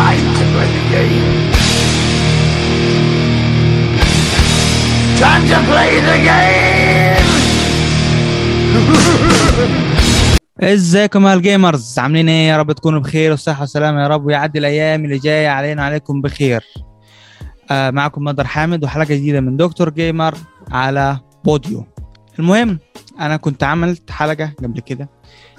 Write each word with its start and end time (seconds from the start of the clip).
Time 0.00 0.24
to 0.38 0.44
play 0.54 0.70
the 0.76 0.82
game. 0.92 1.28
Time 5.22 5.42
to 5.50 5.58
play 5.70 5.92
the 6.08 6.16
game. 6.28 7.26
ازيكم 10.60 11.26
يا 11.26 11.34
ال 11.34 11.43
gamers 11.43 11.98
عاملين 11.98 12.28
إيه 12.28 12.48
يا 12.48 12.56
رب 12.56 12.72
تكونوا 12.72 13.00
بخير 13.00 13.32
وصحة 13.32 13.62
وسلامة 13.62 14.02
يا 14.02 14.08
رب 14.08 14.24
ويعدي 14.26 14.58
الأيام 14.58 15.04
اللي 15.04 15.18
جاية 15.18 15.48
علينا 15.48 15.82
وعليكم 15.82 16.20
بخير 16.20 16.64
آه 17.70 17.90
معكم 17.90 18.24
مدر 18.24 18.46
حامد 18.46 18.84
وحلقة 18.84 19.14
جديدة 19.14 19.40
من 19.40 19.56
دكتور 19.56 19.90
gamer 19.90 20.34
على 20.70 21.18
بوديو 21.44 21.86
المهم 22.38 22.78
أنا 23.20 23.36
كنت 23.36 23.64
عملت 23.64 24.10
حلقة 24.10 24.52
قبل 24.62 24.80
كده 24.80 25.08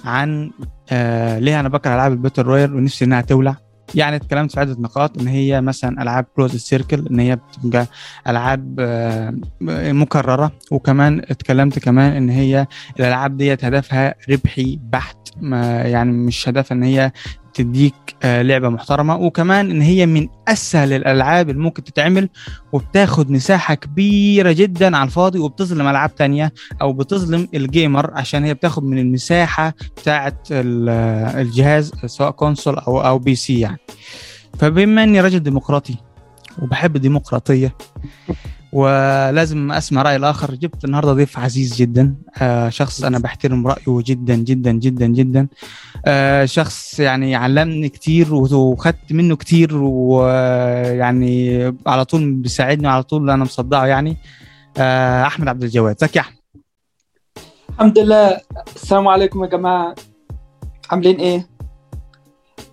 عن 0.05 0.51
آه 0.91 1.39
ليه 1.39 1.59
أنا 1.59 1.69
بكره 1.69 1.95
ألعاب 1.95 2.11
ال 2.11 2.16
battle 2.16 2.41
royale 2.41 2.75
ونفسي 2.75 3.05
إنها 3.05 3.21
تولع 3.21 3.55
يعني 3.95 4.15
اتكلمت 4.15 4.51
في 4.51 4.59
عدة 4.59 4.75
نقاط 4.79 5.19
إن 5.19 5.27
هي 5.27 5.61
مثلا 5.61 6.01
ألعاب 6.01 6.25
closed 6.35 6.55
circle 6.55 7.07
إن 7.07 7.19
هي 7.19 7.35
بتبقى 7.35 7.87
ألعاب 8.27 8.75
آه، 8.79 9.33
مكررة. 9.91 10.51
وكمان 10.71 11.19
اتكلمت 11.19 11.79
كمان 11.79 12.13
إن 12.15 12.29
هي 12.29 12.67
الألعاب 12.99 13.37
ديت 13.37 13.65
هدفها 13.65 14.15
ربحي 14.29 14.79
بحت 14.83 15.17
ما 15.41 15.81
يعني 15.81 16.11
مش 16.11 16.49
هدفها 16.49 16.75
إن 16.77 16.83
هي 16.83 17.11
تديك 17.53 17.93
آه، 18.23 18.41
لعبة 18.41 18.69
محترمة. 18.69 19.15
وكمان 19.15 19.71
إن 19.71 19.81
هي 19.81 20.05
من 20.05 20.27
أسهل 20.47 20.93
الألعاب 20.93 21.49
اللي 21.49 21.61
ممكن 21.61 21.83
تتعمل 21.83 22.29
وبتاخد 22.71 23.31
مساحة 23.31 23.73
كبيرة 23.73 24.51
جدا 24.51 24.97
على 24.97 25.07
الفاضي 25.07 25.39
وبتظلم 25.39 25.87
ألعاب 25.87 26.15
تانية 26.15 26.53
أو 26.81 26.93
بتظلم 26.93 27.47
ال 27.53 27.63
gamer 27.63 28.11
عشان 28.13 28.43
هي 28.43 28.53
بتاخد 28.53 28.83
من 28.83 28.97
المساحة 28.97 29.73
بتاعه 29.97 30.37
آه، 30.51 31.41
الجهاز 31.41 31.91
سواء 32.05 32.31
console 32.31 32.77
أو 32.77 33.01
أو 33.01 33.19
PC 33.19 33.59
يعني. 33.59 33.77
فبما 34.59 35.03
إني 35.03 35.21
راجل 35.21 35.39
ديمقراطي 35.39 35.95
وبحب 36.61 36.95
الديمقراطية 36.95 37.75
ولازم 38.73 39.71
أسمع 39.71 40.01
رأي 40.01 40.15
الآخر. 40.15 40.55
جبت 40.55 40.85
النهارده 40.85 41.13
ضيف 41.13 41.39
عزيز 41.39 41.75
جدا. 41.75 42.15
آه 42.41 42.69
شخص 42.69 43.03
أنا 43.03 43.19
بحترم 43.19 43.67
رأيه 43.67 44.03
جدا 44.05 44.35
جدا 44.35 44.71
جدا 44.71 45.05
جدا. 45.05 45.47
آه 46.05 46.45
شخص 46.45 46.99
يعني 46.99 47.35
علمني 47.35 47.89
كتير 47.89 48.33
وخدت 48.33 49.11
منه 49.11 49.35
كتير 49.35 49.77
ويعني 49.77 51.63
على 51.87 52.05
طول 52.05 52.31
بيساعدني 52.33 52.87
وعلى 52.87 53.03
طول 53.03 53.29
أنا 53.29 53.43
مصدعه 53.43 53.85
يعني. 53.85 54.17
آه 54.77 55.23
أحمد 55.25 55.47
عبد 55.47 55.63
الجواد. 55.63 55.95
ازيك 55.95 56.15
يا 56.15 56.21
أحمد. 56.21 56.37
الحمد 57.69 57.99
لله. 57.99 58.41
السلام 58.75 59.07
عليكم 59.07 59.43
يا 59.43 59.49
جماعة. 59.49 59.95
عاملين 60.91 61.19
إيه؟ 61.19 61.47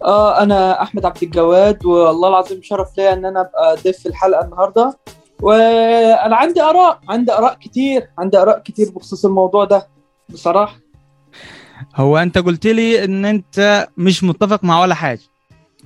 آه 0.05 0.43
أنا 0.43 0.83
أحمد 0.83 1.05
عبد 1.05 1.23
الجواد 1.23 1.85
والله 1.85 2.29
العظيم 2.29 2.61
شرف 2.63 2.99
ليا 2.99 3.13
إن 3.13 3.25
أنا 3.25 3.41
أبقى 3.41 3.77
ضيف 3.85 3.99
في 3.99 4.07
الحلقة 4.09 4.45
النهاردة. 4.45 4.99
وأنا 5.43 6.37
عندي 6.37 6.63
آراء 6.63 7.01
عندي 7.09 7.33
آراء 7.33 7.55
كتير 7.55 8.11
عندي 8.19 8.39
آراء 8.39 8.59
كتير 8.59 8.91
بخصوص 8.91 9.25
الموضوع 9.25 9.65
ده 9.65 9.89
بصراحة. 10.29 10.79
هو 11.97 12.17
أنت 12.19 12.39
قلت 12.39 12.67
لي 12.67 13.05
إن 13.05 13.25
أنت 13.25 13.89
مش 13.97 14.25
متفق 14.25 14.65
مع 14.65 14.81
ولا 14.81 14.95
حاجة. 14.95 15.21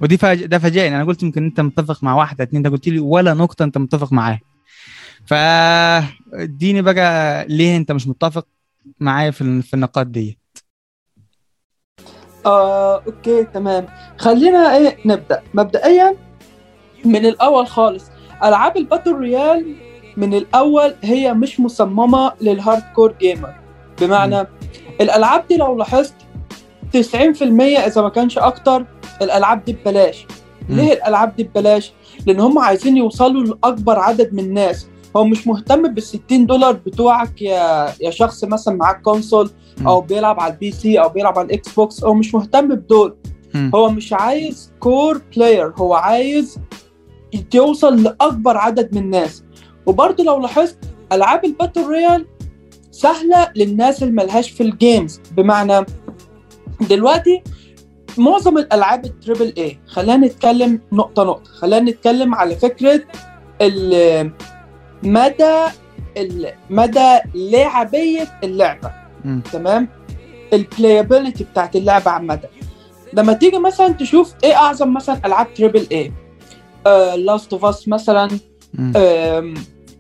ودي 0.00 0.17
فاج... 0.17 0.44
ده 0.44 0.59
فاجئني. 0.59 0.97
أنا 0.97 1.05
قلت 1.05 1.22
يمكن 1.22 1.44
أنت 1.44 1.61
متفق 1.61 2.05
مع 2.05 2.14
واحدة 2.14 2.44
اتنين 2.44 2.67
انت 2.67 2.75
قلت 2.75 2.89
لي 2.89 2.98
ولا 2.98 3.34
نقطة 3.34 3.62
أنت 3.62 3.78
متفق 3.78 4.12
معاها. 4.12 4.41
فاديني 5.27 6.83
بقى 6.83 7.44
ليه 7.48 7.77
أنت 7.77 7.92
مش 7.92 8.09
متفق 8.09 8.47
معايا 9.00 9.31
في 9.31 9.62
في 9.62 9.75
النقاط 9.75 10.06
دي. 10.06 10.39
آه 12.47 13.03
okay 13.06 13.44
تمام. 13.44 13.87
خلينا 14.19 14.77
إيه 14.77 14.97
نبدأ. 15.06 15.42
مبدئيا 15.55 16.16
من 17.05 17.27
الأول 17.27 17.66
خالص 17.66 18.11
ألعاب 18.44 18.76
ال 18.77 18.81
battle 18.81 19.11
royale 19.12 19.75
من 20.16 20.34
الأول 20.34 20.94
هي 21.02 21.34
مش 21.34 21.60
مصممة 21.60 22.32
لل 22.41 22.82
hardcore 22.94 23.15
gamer. 23.20 23.54
بمعنى 24.00 24.47
الألعاب 25.00 25.44
دي 25.48 25.56
لو 25.56 25.76
لاحظت 25.78 26.14
90% 26.97 26.97
إذا 27.60 28.02
ما 28.02 28.08
كانش 28.08 28.38
أكتر 28.38 28.86
الألعاب 29.22 29.64
دي 29.64 29.72
ببلاش. 29.72 30.26
ليه 30.69 30.92
الألعاب 30.92 31.36
دي 31.36 31.42
ببلاش؟ 31.44 31.92
لأن 32.26 32.41
هم 32.41 32.58
عايزين 32.58 32.97
يوصلوا 32.97 33.44
لأكبر 33.44 33.98
عدد 33.98 34.34
من 34.34 34.44
الناس. 34.44 34.86
هو 35.16 35.25
مش 35.25 35.47
مهتم 35.47 35.94
بال 35.94 36.02
60 36.02 36.47
دولار 36.47 36.72
بتوعك 36.72 37.42
يا 37.42 37.92
يا 38.00 38.10
شخص 38.10 38.44
مثلا 38.44 38.76
معاك 38.76 39.02
console 39.03 39.50
أو 39.86 40.00
بيلعب 40.00 40.41
على 40.41 40.52
ال 40.53 40.70
PC 40.72 41.00
أو 41.00 41.08
بيلعب 41.08 41.38
على 41.38 41.47
ال 41.47 41.75
Xbox. 41.75 42.04
هو 42.04 42.14
مش 42.14 42.34
مهتم 42.34 42.69
بدول. 42.69 43.16
هو 43.75 43.91
مش 43.91 44.12
عايز 44.12 44.72
core 44.81 45.22
player 45.37 45.72
هو 45.76 45.94
عايز 45.94 46.58
يوصل 47.54 48.03
لأكبر 48.03 48.56
عدد 48.56 48.94
من 48.94 49.03
الناس. 49.03 49.44
وبرضه 49.87 50.25
لو 50.25 50.41
لاحظت 50.41 50.78
ألعاب 51.12 51.44
ال 51.44 51.50
battle 51.50 51.82
royale 51.84 52.26
سهلة 52.91 53.53
للناس 53.56 54.03
اللي 54.03 54.15
ملهاش 54.15 54.50
في 54.50 54.62
ال 54.62 54.72
games 54.72 55.20
بمعنى 55.37 55.87
دلوقتي 56.81 57.43
معظم 58.19 58.59
الألعاب 58.59 59.04
ال 59.04 59.11
triple 59.11 59.53
A 59.59 59.78
خلينا 59.87 60.16
نتكلم 60.26 60.81
نقطة 60.93 61.25
نقطة. 61.25 61.50
خلينا 61.50 61.91
نتكلم 61.91 62.34
على 62.34 62.56
فكرة 62.56 63.03
مدى 65.03 65.64
مدى 66.70 67.19
لعبية 67.34 68.28
اللعبة. 68.44 68.91
مم. 69.25 69.43
تمام؟ 69.53 69.88
ال 70.53 70.60
playability 70.60 71.44
بتاعت 71.44 71.76
اللعبة 71.76 72.10
عامة. 72.10 72.41
لما 73.12 73.32
تيجي 73.32 73.59
مثلا 73.59 73.88
تشوف 73.88 74.34
إيه 74.44 74.54
أعظم 74.54 74.94
مثلا 74.94 75.20
ألعاب 75.25 75.54
triple 75.54 75.87
A 75.93 76.12
Last 77.16 77.53
of 77.53 77.65
Us 77.65 77.88
مثلا. 77.88 78.28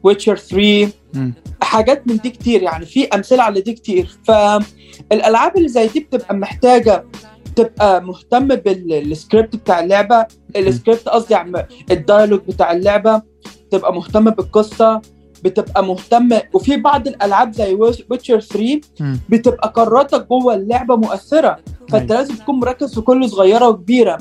Witcher 0.02 0.36
3 0.36 0.92
مم. 1.14 1.34
حاجات 1.62 2.06
من 2.08 2.16
دي 2.16 2.30
كتير 2.30 2.62
يعني 2.62 2.86
في 2.86 3.04
أمثلة 3.08 3.42
على 3.42 3.60
دي 3.60 3.72
كتير 3.72 4.08
فالالعاب 4.24 5.56
اللي 5.56 5.68
زي 5.68 5.86
دي 5.86 6.00
بتبقى 6.00 6.34
محتاجة 6.34 7.04
تبقى 7.56 8.02
مهتم 8.04 8.48
بالسكريبت 8.48 9.56
بتاع 9.56 9.80
اللعبة 9.80 10.26
السكريبت 10.56 11.08
قصدي 11.08 11.34
عم 11.34 11.52
ال 11.90 11.96
dialogue 11.96 12.40
بتاع 12.48 12.72
اللعبة 12.72 13.22
تبقى 13.70 13.94
مهتم 13.94 14.30
بالقصة 14.30 15.00
بتبقى 15.44 15.84
مهتم 15.84 16.28
وفي 16.52 16.76
بعض 16.76 17.08
الألعاب 17.08 17.52
زي 17.52 17.74
Witcher 18.10 18.40
3 18.40 18.80
مم. 19.00 19.18
بتبقى 19.28 19.72
قراراتك 19.76 20.26
جوه 20.28 20.54
اللعبة 20.54 20.96
مؤثرة 20.96 21.58
فأنت 21.88 22.10
أيوة. 22.12 22.22
لازم 22.22 22.34
تكون 22.34 22.54
مركز 22.60 22.94
في 22.94 23.00
كل 23.00 23.28
صغيرة 23.28 23.68
وكبيرة 23.68 24.18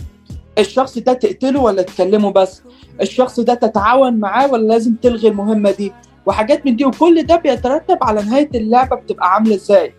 الشخص 0.59 0.97
ده 0.97 1.13
تقتله 1.13 1.59
ولا 1.59 1.81
تكلمه 1.81 2.31
بس؟ 2.31 2.61
الشخص 3.01 3.39
ده 3.39 3.53
تتعاون 3.53 4.19
معاه 4.19 4.51
ولا 4.51 4.67
لازم 4.67 4.95
تلغي 4.95 5.27
المهمة 5.27 5.71
دي؟ 5.71 5.91
وحاجات 6.25 6.65
من 6.65 6.75
دي 6.75 6.85
وكل 6.85 7.23
ده 7.23 7.35
بيترتب 7.35 7.97
على 8.01 8.21
نهاية 8.23 8.49
اللعبة 8.55 8.95
بتبقى 8.95 9.33
عاملة 9.33 9.55
إزاي. 9.55 9.93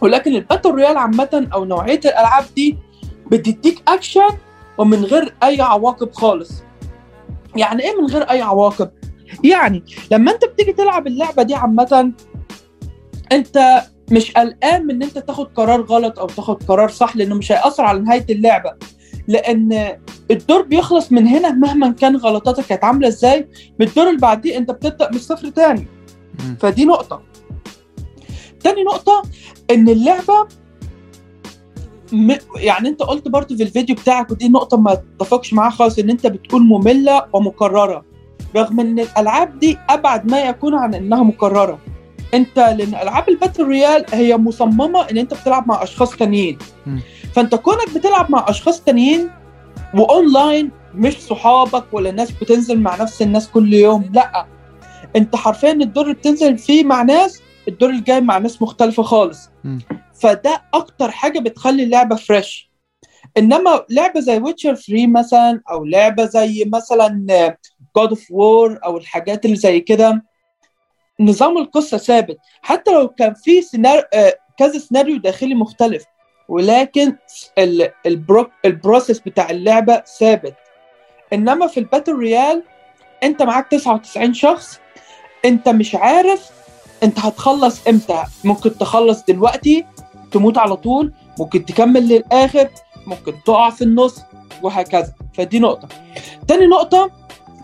ولكن 0.00 0.34
ال 0.34 0.39
battle 0.39 0.70
royale 0.70 0.96
عامة 0.96 1.48
أو 1.54 1.64
نوعية 1.64 2.00
الألعاب 2.04 2.44
دي 2.56 2.76
بتديك 3.30 3.82
أكشن 3.88 4.28
ومن 4.78 5.04
غير 5.04 5.34
أي 5.42 5.60
عواقب 5.60 6.12
خالص. 6.12 6.62
يعني 7.56 7.82
إيه 7.82 8.00
من 8.00 8.06
غير 8.06 8.22
أي 8.22 8.40
عواقب؟ 8.42 8.90
يعني 9.44 9.82
لما 10.12 10.32
أنت 10.32 10.44
بتيجي 10.44 10.72
تلعب 10.72 11.06
اللعبة 11.06 11.42
دي 11.42 11.54
عامة 11.54 12.12
أنت 13.32 13.82
مش 14.10 14.32
قلقان 14.32 14.86
من 14.86 14.90
إن 14.94 15.02
أنت 15.02 15.18
تاخد 15.18 15.46
قرار 15.54 15.80
غلط 15.82 16.18
أو 16.18 16.26
تاخد 16.26 16.62
قرار 16.62 16.88
صح 16.88 17.16
لأنه 17.16 17.34
مش 17.34 17.52
هيأثر 17.52 17.84
على 17.84 17.98
نهاية 18.00 18.26
اللعبة. 18.30 18.72
لأن 19.28 19.98
الدور 20.30 20.62
بيخلص 20.62 21.12
من 21.12 21.26
هنا 21.26 21.50
مهما 21.50 21.90
كان 21.90 22.16
غلطاتك 22.16 22.66
كانت 22.66 22.84
عاملة 22.84 23.08
إزاي 23.08 23.48
من 23.80 23.86
الدور 23.86 24.08
اللي 24.08 24.20
بعديه 24.20 24.56
أنت 24.58 24.70
بتبدأ 24.70 25.10
من 25.10 25.16
الصفر 25.16 25.48
تاني. 25.48 25.86
فدي 26.60 26.84
نقطة. 26.84 27.22
تاني 28.60 28.82
نقطة 28.84 29.22
إن 29.70 29.88
اللعبة 29.88 30.46
م... 32.12 32.34
يعني 32.56 32.88
أنت 32.88 33.02
قلت 33.02 33.28
برضه 33.28 33.56
في 33.56 33.62
الفيديو 33.62 33.96
بتاعك 33.96 34.30
ودي 34.30 34.48
نقطة 34.48 34.76
ما 34.76 34.92
اتفقش 34.92 35.52
معاها 35.52 35.70
خالص 35.70 35.98
إن 35.98 36.10
أنت 36.10 36.26
بتقول 36.26 36.62
مملة 36.62 37.26
ومكررة. 37.32 38.04
رغم 38.56 38.80
إن 38.80 38.98
الألعاب 39.00 39.58
دي 39.58 39.78
أبعد 39.88 40.30
ما 40.30 40.40
يكون 40.40 40.74
عن 40.74 40.94
إنها 40.94 41.22
مكررة. 41.22 41.78
أنت 42.34 42.58
لأن 42.58 42.94
ألعاب 42.94 43.28
ال 43.28 43.33
battle 43.33 43.62
royale 43.62 44.04
هي 44.12 44.36
مصممة 44.36 45.00
إن 45.10 45.18
أنت 45.18 45.34
بتلعب 45.34 45.68
مع 45.68 45.82
أشخاص 45.82 46.16
تانيين. 46.16 46.58
فانت 47.36 47.54
كونك 47.54 47.94
بتلعب 47.94 48.30
مع 48.30 48.44
أشخاص 48.48 48.80
تانيين 48.80 49.30
وأونلاين 49.94 50.70
مش 50.94 51.22
صحابك 51.22 51.94
ولا 51.94 52.10
ناس 52.10 52.30
بتنزل 52.30 52.80
مع 52.80 52.96
نفس 52.96 53.22
الناس 53.22 53.48
كل 53.48 53.74
يوم 53.74 54.10
لأ. 54.14 54.46
أنت 55.16 55.36
حرفيا 55.36 55.72
الدور 55.72 56.04
اللي 56.04 56.14
بتنزل 56.14 56.58
فيه 56.58 56.84
مع 56.84 57.02
ناس 57.02 57.42
الدور 57.68 57.90
الجاي 57.90 58.20
مع 58.20 58.38
ناس 58.38 58.62
مختلفة 58.62 59.02
خالص. 59.02 59.50
فده 60.14 60.62
أكتر 60.74 61.10
حاجة 61.10 61.38
بتخلي 61.38 61.82
اللعبة 61.82 62.16
fresh 62.16 62.70
إنما 63.38 63.84
لعبة 63.90 64.20
زي 64.20 64.38
Witcher 64.38 64.74
3 64.74 65.06
مثلا 65.06 65.60
أو 65.70 65.84
لعبة 65.84 66.24
زي 66.24 66.70
مثلا 66.74 67.26
God 67.96 68.08
of 68.08 68.30
War 68.30 68.78
أو 68.84 68.96
الحاجات 68.96 69.44
اللي 69.44 69.56
زي 69.56 69.80
كده 69.80 70.22
نظام 71.20 71.58
القصة 71.58 71.96
ثابت. 71.96 72.36
حتى 72.62 72.90
لو 72.92 73.08
كان 73.08 73.34
في 73.34 73.62
سيناريو 73.62 74.02
كذا 74.58 74.78
سيناريو 74.78 75.16
داخلي 75.16 75.54
مختلف. 75.54 76.04
ولكن 76.48 77.16
ال- 77.58 77.90
ال 78.08 78.16
pro- 78.16 78.50
ال 78.64 78.71
process 78.71 79.18
بتاع 79.20 79.50
اللعبة 79.50 80.02
ثابت. 80.18 80.54
إنما 81.32 81.66
في 81.66 81.80
ال 81.80 81.85
battle 81.85 82.12
royale 82.12 82.62
أنت 83.22 83.42
معاك 83.42 83.68
99 83.70 84.34
شخص 84.34 84.78
أنت 85.44 85.68
مش 85.68 85.94
عارف 85.94 86.50
أنت 87.02 87.18
هتخلص 87.18 87.86
إمتى. 87.88 88.24
ممكن 88.44 88.78
تخلص 88.78 89.24
دلوقتي 89.24 89.84
تموت 90.32 90.58
على 90.58 90.76
طول 90.76 91.12
ممكن 91.38 91.64
تكمل 91.64 92.08
للآخر 92.08 92.68
ممكن 93.06 93.34
تقع 93.46 93.70
في 93.70 93.82
النص 93.82 94.20
وهكذا. 94.62 95.12
فدي 95.34 95.58
نقطة. 95.58 95.88
تاني 96.48 96.66
نقطة 96.66 97.10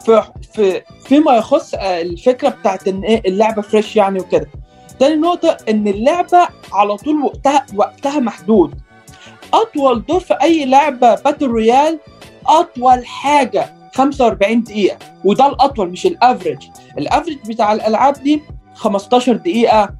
في 0.05 0.23
في 0.55 0.83
فيما 1.05 1.37
يخص 1.37 1.75
آه، 1.75 2.01
الفكرة 2.03 2.49
بتاعت 2.49 2.89
إن 2.89 3.03
إيه 3.05 3.23
اللعبة 3.27 3.63
fresh 3.63 3.97
يعني 3.97 4.21
وكده. 4.21 4.47
تاني 5.03 5.17
نقطة 5.17 5.57
إن 5.69 5.89
اللعبة 5.89 6.49
على 6.73 6.97
طول 6.97 7.23
وقتها 7.23 7.67
وقتها 7.77 8.21
محدود. 8.21 8.75
أطول 9.55 10.05
دور 10.07 10.21
في 10.21 10.35
أي 10.43 10.65
لعبة 10.65 11.15
battle 11.15 11.47
royale 11.47 11.99
أطول 12.47 13.07
حاجة 13.07 13.75
45 13.95 14.63
دقيقة. 14.63 14.99
وده 15.25 15.47
الأطول 15.47 15.91
مش 15.91 16.07
ال 16.07 16.12
average. 16.12 16.59
ال 16.99 17.04
average 17.04 17.39
بتاع 17.49 17.73
الألعاب 17.73 18.15
دي 18.23 18.43
15 18.75 19.33
دقيقة 19.33 19.95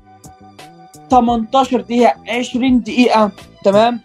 18 1.11 1.81
دقيقة 1.81 2.15
20 2.29 2.81
دقيقة 2.83 3.31
تمام؟ 3.65 4.01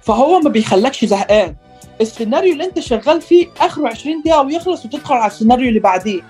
فهو 0.00 0.40
ما 0.40 0.50
بيخلكش 0.50 1.04
زهقان. 1.04 1.56
السيناريو 2.00 2.52
اللي 2.52 2.64
أنت 2.64 2.80
شغال 2.80 3.20
فيه 3.20 3.46
اخره 3.60 3.88
20 3.88 4.22
دقيقة 4.22 4.42
ويخلص 4.42 4.84
وتدخل 4.84 5.14
على 5.14 5.26
السيناريو 5.32 5.68
اللي 5.68 5.80
بعديه. 5.80 6.20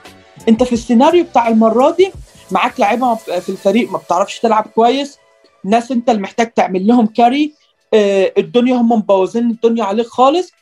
أنت 0.48 0.62
في 0.62 0.72
السيناريو 0.72 1.24
بتاع 1.24 1.48
المرة 1.48 1.90
دي 1.90 2.12
معاك 2.52 2.80
لعيبة 2.80 3.14
في 3.14 3.48
الفريق 3.48 3.90
ما 3.90 3.98
بتعرفش 3.98 4.38
تلعب 4.40 4.66
كويس. 4.74 5.18
ناس 5.64 5.92
انت 5.92 6.10
اللي 6.10 6.20
محتاج 6.20 6.52
تعمل 6.52 6.86
لهم 6.86 7.06
carry. 7.06 7.54
آه 7.94 8.32
الدنيا 8.38 8.74
هم 8.76 8.92
مبوظين 8.92 9.50
الدنيا 9.50 9.84
عليك 9.84 10.06
خالص. 10.06 10.52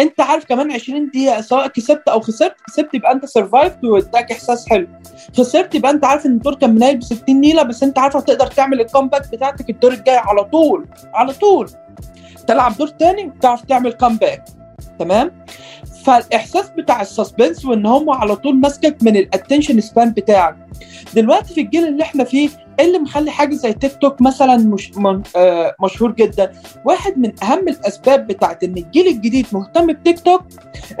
انت 0.00 0.20
عارف 0.20 0.44
كمان 0.44 0.72
20 0.72 1.10
دقيقة 1.10 1.40
سواء 1.40 1.66
كسبت 1.66 2.08
أو 2.08 2.20
خسرت 2.20 2.54
كسبت 2.66 2.94
يبقى 2.94 3.12
انت 3.12 3.24
survived 3.24 3.84
واداك 3.84 4.32
إحساس 4.32 4.68
حلو. 4.68 4.88
خسرت 5.38 5.74
يبقى 5.74 5.90
انت 5.90 6.04
عارف 6.04 6.26
إن 6.26 6.32
الدور 6.32 6.54
كان 6.54 6.74
منايل 6.74 6.96
ب 6.96 7.02
60 7.02 7.40
نيلة 7.40 7.62
بس 7.62 7.82
انت 7.82 7.98
عارف 7.98 8.16
هتقدر 8.16 8.46
تعمل 8.46 8.80
ال 8.80 8.86
comeback 8.86 9.30
بتاعتك 9.32 9.70
الدور 9.70 9.92
الجاي 9.92 10.16
على 10.16 10.44
طول 10.44 10.86
على 11.14 11.32
طول. 11.32 11.70
تلعب 12.46 12.76
دور 12.76 12.88
تاني 12.88 13.26
وتعرف 13.26 13.60
تعمل 13.64 13.92
comeback 13.92 14.44
تمام؟ 14.98 15.44
فالإحساس 16.04 16.70
بتاع 16.78 17.00
ال 17.00 17.07
suspense 17.07 17.64
وإن 17.64 17.86
هم 17.86 18.10
على 18.10 18.36
طول 18.36 18.56
ماسكك 18.60 18.96
من 19.02 19.16
ال 19.16 19.22
attention 19.22 19.80
span 19.80 20.10
بتاعك. 20.12 20.56
دلوقتي 21.14 21.54
في 21.54 21.60
الجيل 21.60 21.86
اللي 21.88 22.02
إحنا 22.02 22.24
فيه 22.24 22.48
إيه 22.80 22.86
اللي 22.86 22.98
مخلي 22.98 23.30
حاجة 23.30 23.54
زي 23.54 23.72
تيك 23.72 23.96
توك 24.00 24.20
مثلا 24.22 24.56
مش 24.56 24.96
من 24.96 25.22
آه 25.36 25.74
مشهور 25.82 26.12
جدا؟ 26.12 26.52
واحد 26.84 27.18
من 27.18 27.32
أهم 27.42 27.68
الأسباب 27.68 28.26
بتاعت 28.26 28.64
إن 28.64 28.76
الجيل 28.76 29.06
الجديد 29.06 29.46
مهتم 29.52 29.86
بتيك 29.92 30.20
توك 30.20 30.42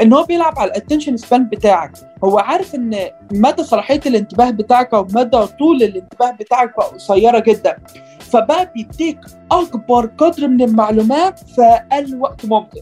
إن 0.02 0.12
هو 0.12 0.22
بيلعب 0.22 0.58
على 0.58 0.70
ال 0.70 0.75
attention 0.75 1.16
span 1.16 1.44
بتاعك. 1.48 1.92
هو 2.24 2.38
عارف 2.38 2.74
إن 2.74 2.96
مدى 3.32 3.64
صلاحية 3.64 4.00
الانتباه 4.06 4.50
بتاعك 4.50 4.94
أو 4.94 5.06
مدى 5.14 5.46
طول 5.46 5.82
الانتباه 5.82 6.30
بتاعك 6.30 6.76
بقى 6.76 6.86
قصيرة 6.86 7.38
جدا. 7.38 7.76
فبقى 8.20 8.72
بيديك 8.74 9.20
أكبر 9.52 10.06
قدر 10.18 10.48
من 10.48 10.62
المعلومات 10.62 11.38
في 11.38 11.62
أقل 11.62 12.16
وقت 12.20 12.44
ممكن. 12.46 12.80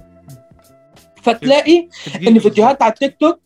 فتلاقي 1.22 1.88
إن 2.28 2.38
فيديوهات 2.38 2.82
على 2.82 2.92
التيك 2.92 3.16
توك 3.20 3.40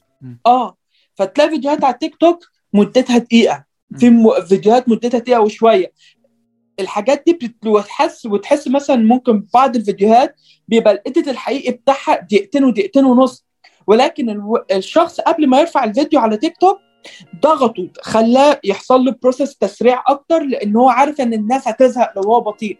آه 0.47 0.77
فتلاقي 1.15 1.51
فيديوهات 1.51 1.85
على 1.85 1.95
التيك 1.95 2.17
توك 2.17 2.45
مدتها 2.73 3.19
دقيقة. 3.19 3.65
في 3.99 4.11
م... 4.11 4.41
فيديوهات 4.49 4.89
مدتها 4.89 5.19
دقيقة 5.19 5.41
وشوية. 5.41 5.93
الحاجات 6.81 7.23
دي 7.27 7.39
بتحس 7.63 8.27
وتحس 8.27 8.69
مثلا 8.69 8.97
ممكن 8.97 9.47
بعض 9.55 9.77
الفيديوهات 9.77 10.35
بيبقى 10.69 10.93
ال 10.93 11.00
edit 11.00 11.29
الحقيقي 11.29 11.73
بتاعها 11.73 12.21
دقيقتين 12.21 12.65
ودقيقتين 12.65 13.05
ونص. 13.05 13.47
ولكن 13.87 14.31
ألو... 14.31 14.65
الشخص 14.73 15.21
قبل 15.21 15.47
ما 15.47 15.61
يرفع 15.61 15.85
الفيديو 15.85 16.21
على 16.21 16.37
تيك 16.37 16.57
توك 16.57 16.79
ضغطه 17.43 17.89
خلاه 18.01 18.61
يحصل 18.65 19.05
له 19.05 19.15
process 19.23 19.57
تسريع 19.57 20.03
أكتر 20.09 20.43
لأن 20.43 20.77
هو 20.77 20.89
عارف 20.89 21.21
إن 21.21 21.33
الناس 21.35 21.69
هتزهق 21.69 22.13
لو 22.17 22.23
هو 22.23 22.41
بطيء. 22.41 22.79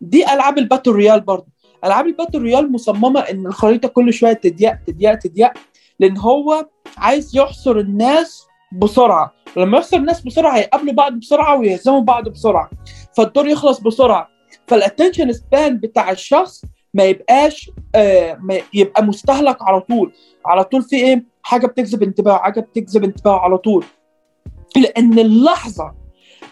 دي 0.00 0.32
ألعاب 0.32 0.58
ال 0.58 0.63
battle 0.63 0.90
royale 0.90 1.20
برضه. 1.20 1.53
ألعاب 1.84 2.06
ال 2.06 2.11
battle 2.11 2.38
royale 2.38 2.72
مصممة 2.72 3.20
إن 3.20 3.46
الخريطة 3.46 3.88
كل 3.88 4.12
شوية 4.12 4.32
تضيق 4.32 4.74
تضيق 4.86 5.14
تضيق 5.14 5.50
لأن 6.00 6.18
هو 6.18 6.66
عايز 6.98 7.36
يحصر 7.36 7.76
الناس 7.78 8.46
بسرعة. 8.72 9.32
ولما 9.56 9.78
يحصر 9.78 9.96
الناس 9.96 10.20
بسرعة 10.20 10.56
هيقابلوا 10.56 10.92
بعض 10.92 11.12
بسرعة 11.12 11.58
ويهزموا 11.58 12.00
بعض 12.00 12.28
بسرعة. 12.28 12.70
فالدور 13.16 13.48
يخلص 13.48 13.80
بسرعة. 13.80 14.28
فالاتنشن 14.66 15.32
سبان 15.32 15.76
بتاع 15.78 16.10
الشخص 16.10 16.64
ما 16.94 17.04
يبقاش 17.04 17.70
آه 17.94 18.38
ما 18.40 18.58
يبقى 18.74 19.02
مستهلك 19.04 19.62
على 19.62 19.80
طول. 19.80 20.12
على 20.46 20.64
طول 20.64 20.82
في 20.82 20.96
إيه؟ 20.96 21.24
حاجة 21.42 21.66
بتجذب 21.66 22.02
انتباهه 22.02 22.38
حاجة 22.38 22.60
بتجذب 22.60 23.04
انتباهه 23.04 23.38
على 23.38 23.58
طول. 23.58 23.84
لأن 24.76 25.18
اللحظة 25.18 25.94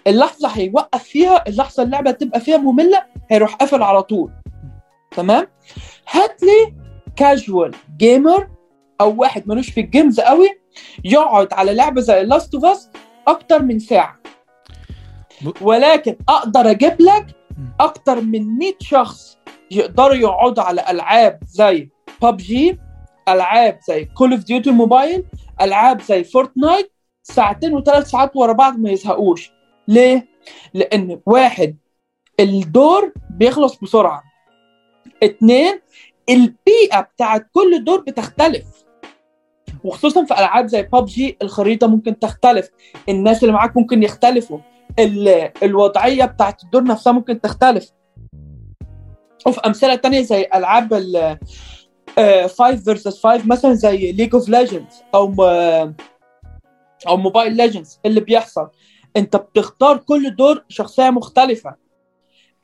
اللحظة 0.06 0.49
هيوقف 0.49 1.02
فيها 1.02 1.49
اللحظة 1.49 1.82
اللعبة 1.82 2.11
تبقى 2.11 2.40
فيها 2.40 2.56
مملة 2.56 3.02
هيروح 3.31 3.55
قافل 3.55 3.82
على 3.82 4.02
طول. 4.02 4.31
تمام؟ 5.17 5.47
هات 6.11 6.43
لي 6.43 6.75
casual 7.17 7.75
gamer 7.97 8.49
أو 9.00 9.14
واحد 9.20 9.49
ملوش 9.49 9.70
في 9.70 9.81
ال 9.81 9.87
games 9.87 10.20
قوي 10.20 10.49
يقعد 11.05 11.53
على 11.53 11.75
لعبة 11.75 12.00
زي 12.00 12.23
Last 12.23 12.55
of 12.55 12.64
Us 12.64 12.91
أكتر 13.29 13.62
من 13.62 13.79
ساعة. 13.79 14.17
ولكن 15.61 16.17
أقدر 16.29 16.70
أجيب 16.70 16.97
لك 17.00 17.26
أكتر 17.81 18.20
من 18.20 18.59
100 18.59 18.73
شخص 18.81 19.38
يقدروا 19.70 20.14
يقعدوا 20.14 20.64
على 20.64 20.85
ألعاب 20.91 21.41
زي 21.47 21.88
ببجي 22.23 22.79
ألعاب 23.29 23.79
زي 23.88 24.05
Call 24.05 24.32
of 24.32 24.44
Duty 24.44 24.70
Mobile 24.70 25.25
ألعاب 25.61 26.03
زي 26.03 26.25
Fortnite 26.25 26.93
ساعتين 27.23 27.75
وثلاث 27.75 28.11
ساعات 28.11 28.37
ورا 28.37 28.53
بعض 28.53 28.79
ما 28.79 28.91
يزهقوش. 28.91 29.50
ليه؟ 29.88 30.29
لأن 30.75 31.20
واحد 31.26 31.76
الدور 32.41 33.12
بيخلص 33.31 33.76
بسرعة. 33.82 34.23
اتنين 35.22 35.81
البيئة 36.28 37.00
بتاعت 37.00 37.46
كل 37.52 37.84
دور 37.84 38.00
بتختلف. 38.00 38.64
وخصوصا 39.84 40.25
في 40.25 40.34
ألعاب 40.34 40.66
زي 40.66 40.82
ببجي 40.82 41.37
الخريطة 41.43 41.87
ممكن 41.87 42.19
تختلف. 42.19 42.69
الناس 43.08 43.43
اللي 43.43 43.54
معاك 43.54 43.76
ممكن 43.76 44.02
يختلفوا. 44.02 44.58
الوضعية 45.62 46.25
بتاعت 46.25 46.62
الدور 46.62 46.84
نفسها 46.84 47.12
ممكن 47.12 47.40
تختلف. 47.40 47.90
وفي 49.46 49.60
أمثلة 49.66 49.94
تانية 49.94 50.20
زي 50.20 50.46
ألعاب 50.54 50.94
ال 50.94 51.38
5 52.49 52.76
versus 52.76 53.26
5 53.26 53.46
مثلا 53.46 53.75
زي 53.75 54.12
League 54.12 54.35
of 54.35 54.49
Legends 54.49 55.02
أو 55.14 55.35
أو 57.09 57.16
Mobile 57.16 57.57
Legends 57.57 58.00
اللي 58.06 58.21
بيحصل. 58.21 58.68
أنت 59.16 59.37
بتختار 59.37 59.97
كل 59.97 60.37
دور 60.37 60.64
شخصية 60.68 61.11
مختلفة. 61.11 61.75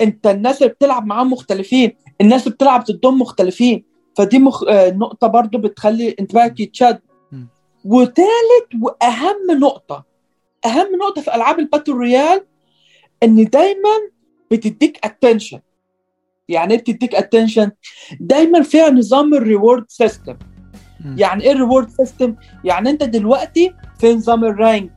أنت 0.00 0.26
الناس 0.26 0.62
اللي 0.62 0.73
بتلعب 0.75 1.07
معاهم 1.07 1.33
مختلفين. 1.33 1.97
الناس 2.21 2.43
اللي 2.43 2.55
بتلعب 2.55 2.85
ضدهم 2.85 3.21
مختلفين. 3.21 3.85
فدي 4.17 4.39
مخ... 4.39 4.65
نقطة 4.71 5.27
برضو 5.27 5.59
بتخلي 5.59 6.17
انتباهك 6.21 6.61
يتشد. 6.61 7.01
وثالث 7.85 8.83
وأهم 8.83 9.59
نقطة 9.61 10.05
أهم 10.67 10.97
نقطة 11.03 11.23
في 11.23 11.35
ألعاب 11.35 11.59
ال 11.59 11.63
battle 11.63 11.93
royale 11.93 12.45
إن 13.23 13.45
دايما 13.45 13.91
بتديك 14.51 14.99
attention 15.05 15.61
يعني 16.49 16.75
إيه 16.75 16.81
بتديك 16.81 17.15
attention 17.14 17.71
دايما 18.21 18.63
فيها 18.63 18.91
نظام 18.91 19.35
ال 19.35 19.42
reward 19.42 19.85
system 19.88 20.37
يعني 21.17 21.45
إيه 21.45 21.53
ال 21.52 21.58
reward 21.58 21.88
system 21.90 22.35
يعني 22.65 22.91
أنت 22.91 23.03
دلوقتي 23.03 23.75
في 24.01 24.15
نظام 24.15 24.45
ال 24.45 24.52
rank. 24.52 24.90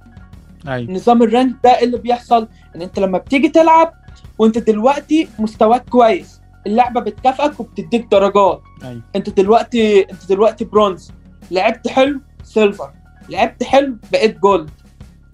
أيوه. 0.68 0.92
نظام 0.92 1.24
ال 1.24 1.30
rank 1.30 1.56
ده 1.64 1.82
اللي 1.82 1.98
بيحصل؟ 1.98 2.48
إن 2.76 2.82
أنت 2.82 3.00
لما 3.00 3.18
بتيجي 3.18 3.50
تلعب 3.50 3.94
وأنت 4.40 4.58
دلوقتي 4.58 5.28
مستواك 5.40 5.90
كويس. 5.90 6.41
اللعبة 6.68 7.02
بتكافئك 7.02 7.60
وبتديك 7.60 8.08
درجات. 8.12 8.62
أيوه. 8.84 9.02
أنت 9.16 9.30
دلوقتي 9.30 10.02
أنت 10.12 10.30
دلوقتي 10.30 10.66
برونز. 10.66 11.12
لعبت 11.52 11.88
حلو 11.88 12.22
silver 12.44 12.92
لعبت 13.30 13.64
حلو 13.64 13.98
بقيت 14.12 14.38
gold 14.40 14.70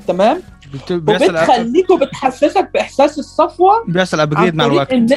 تمام؟ 0.08 0.42
بت- 0.74 0.92
وبتخليك 0.92 1.90
وبتحسسك 1.90 2.70
بإحساس 2.74 3.20
الصفوة 3.20 3.84
بيحصل 3.88 4.20
upgrade 4.20 4.56
مع 4.56 4.66
الوقت. 4.66 4.92
إن... 4.92 5.08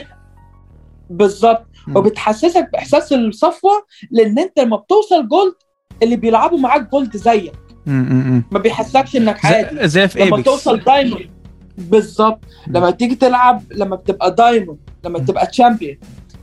بالظبط. 1.11 1.67
وبتحسسك 1.97 2.69
بإحساس 2.73 3.12
الصفوة 3.12 3.73
لأن 4.11 4.38
أنت 4.38 4.59
لما 4.59 4.76
بتوصل 4.76 5.29
gold 5.28 5.54
اللي 6.02 6.17
بيلعبوا 6.17 6.59
معاك 6.59 6.90
gold 6.90 7.16
زيك. 7.17 7.52
ما 7.87 8.59
بيحسكش 8.59 9.17
إنك 9.17 9.45
عادي. 9.45 9.88
زي- 9.88 10.09
في 10.09 10.25
لما 10.25 10.43
توصل 10.43 10.81
diamond 10.80 11.30
بالظبط. 11.79 12.40
لما 12.67 12.90
تيجي 12.90 13.14
تلعب 13.14 13.62
لما 13.73 13.97
بتبقى 13.97 14.35
diamond 14.35 14.78
لما. 15.04 15.19
تبقى 15.19 15.47
champion 15.47 15.97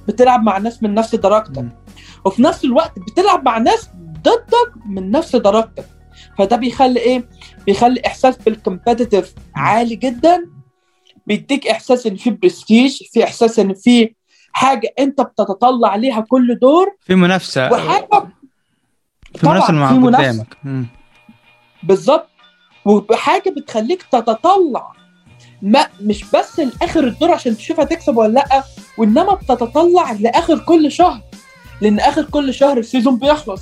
بتلعب 0.07 0.43
مع 0.43 0.57
ناس 0.57 0.83
من 0.83 0.93
نفس 0.93 1.15
درجتك. 1.15 1.65
وفي 2.25 2.41
نفس 2.41 2.65
الوقت 2.65 2.99
بتلعب 2.99 3.45
مع 3.45 3.57
ناس 3.57 3.89
ضدك 4.21 4.73
من 4.85 5.11
نفس 5.11 5.35
درجتك 5.35 5.85
فده 6.37 6.55
بيخلي 6.55 6.99
إيه؟ 6.99 7.29
بيخلي 7.65 8.01
إحساس 8.05 8.37
بال 8.37 8.51
competitive 8.51 9.27
عالي 9.55 9.95
جدا. 9.95 10.45
بيديك 11.27 11.67
إحساس 11.67 12.07
إن 12.07 12.15
في 12.15 12.29
برستيج 12.29 13.03
في 13.11 13.23
إحساس 13.23 13.59
إن 13.59 13.73
في 13.73 14.15
حاجة 14.51 14.93
أنت 14.99 15.21
بتتطلع 15.21 15.95
ليها 15.95 16.21
كل 16.21 16.59
دور. 16.61 16.95
في 17.01 17.15
منافسة. 17.15 17.71
وحاجه 17.71 18.07
في 19.35 19.47
منافسة 19.47 19.73
مع 19.73 20.05
قدامك. 20.07 20.57
بالظبط. 21.83 22.29
وحاجة 22.85 23.49
بتخليك 23.49 24.03
تتطلع 24.03 24.91
ما 25.61 25.87
مش 26.01 26.23
بس 26.33 26.59
لآخر 26.59 27.03
الدور 27.07 27.31
عشان 27.31 27.57
تشوف 27.57 27.79
هتكسب 27.79 28.17
ولا 28.17 28.33
لأ 28.33 28.63
وإنما 28.97 29.33
بتتطلع 29.33 30.11
لآخر 30.11 30.59
كل 30.59 30.91
شهر. 30.91 31.21
لأن 31.81 31.99
آخر 31.99 32.23
كل 32.23 32.53
شهر 32.53 32.77
ال 32.77 32.83
season 32.83 33.17
بيخلص. 33.19 33.61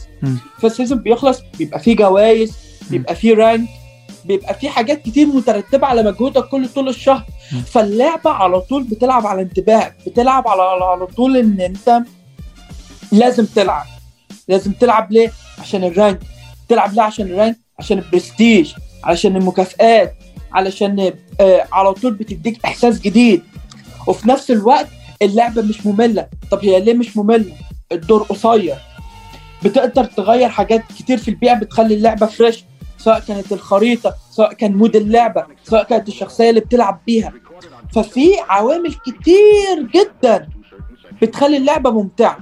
فال 0.62 0.71
season 0.71 1.00
بيخلص 1.00 1.40
بيبقى 1.58 1.80
فيه 1.80 1.96
جوائز 1.96 2.54
بيبقى 2.90 3.16
فيه 3.16 3.34
rank 3.36 3.70
بيبقى 4.26 4.54
فيه 4.54 4.70
حاجات 4.70 5.02
كتير 5.02 5.28
مترتبة 5.28 5.88
على 5.88 6.04
مجهودك 6.04 6.46
كل 6.50 6.70
طول 6.70 6.90
الشهر. 6.90 7.24
فاللعبة 7.68 8.30
على 8.32 8.62
طول 8.62 8.84
بتلعب 8.84 9.28
على 9.28 9.42
انتباهك 9.42 9.96
بتلعب 10.08 10.48
على 10.48 10.62
على 10.62 11.08
طول 11.08 11.38
إن 11.38 11.62
أنت 11.62 12.02
لازم 13.12 13.46
تلعب. 13.46 13.86
لازم 14.48 14.72
تلعب 14.72 15.12
ليه؟ 15.12 15.32
عشان 15.60 15.84
ال 15.84 15.91
rank 15.91 16.20
تلعب 16.70 16.94
ليه 16.94 17.02
عشان 17.02 17.26
ال 17.26 17.32
rank 17.32 17.58
عشان 17.80 17.98
البرستيج 17.98 18.74
علشان 19.04 19.36
المكافآت 19.36 20.14
علشان 20.54 21.14
على 21.72 21.94
طول 21.94 22.14
بتديك 22.14 22.66
إحساس 22.66 23.02
جديد. 23.02 23.44
وفي 24.08 24.30
نفس 24.30 24.52
الوقت 24.52 24.88
اللعبة 25.22 25.62
مش 25.62 25.86
مملة. 25.86 26.28
طب 26.52 26.60
هي 26.66 26.80
ليه 26.80 26.94
مش 26.94 27.18
مملة؟ 27.18 27.54
الدور 27.92 28.24
قصير. 28.24 28.76
بتقدر 29.64 30.04
تغير 30.06 30.50
حاجات 30.50 30.84
كتير 31.00 31.18
في 31.18 31.28
البيئة 31.28 31.54
بتخلي 31.54 31.94
اللعبة 31.96 32.26
fresh 32.26 32.64
سواء 32.98 33.20
كانت 33.20 33.52
الخريطة 33.52 34.16
سواء 34.32 34.54
كان 34.54 34.74
mode 34.76 34.96
اللعبة 34.96 35.46
سواء 35.64 35.84
كانت 35.84 36.08
الشخصية 36.08 36.50
اللي 36.50 36.60
بتلعب 36.60 37.02
بيها. 37.08 37.34
ففي 37.94 38.32
عوامل 38.50 38.94
كتير 38.94 39.82
جدا 39.94 40.50
بتخلي 41.22 41.58
اللعبة 41.58 41.92
ممتعة. 41.92 42.38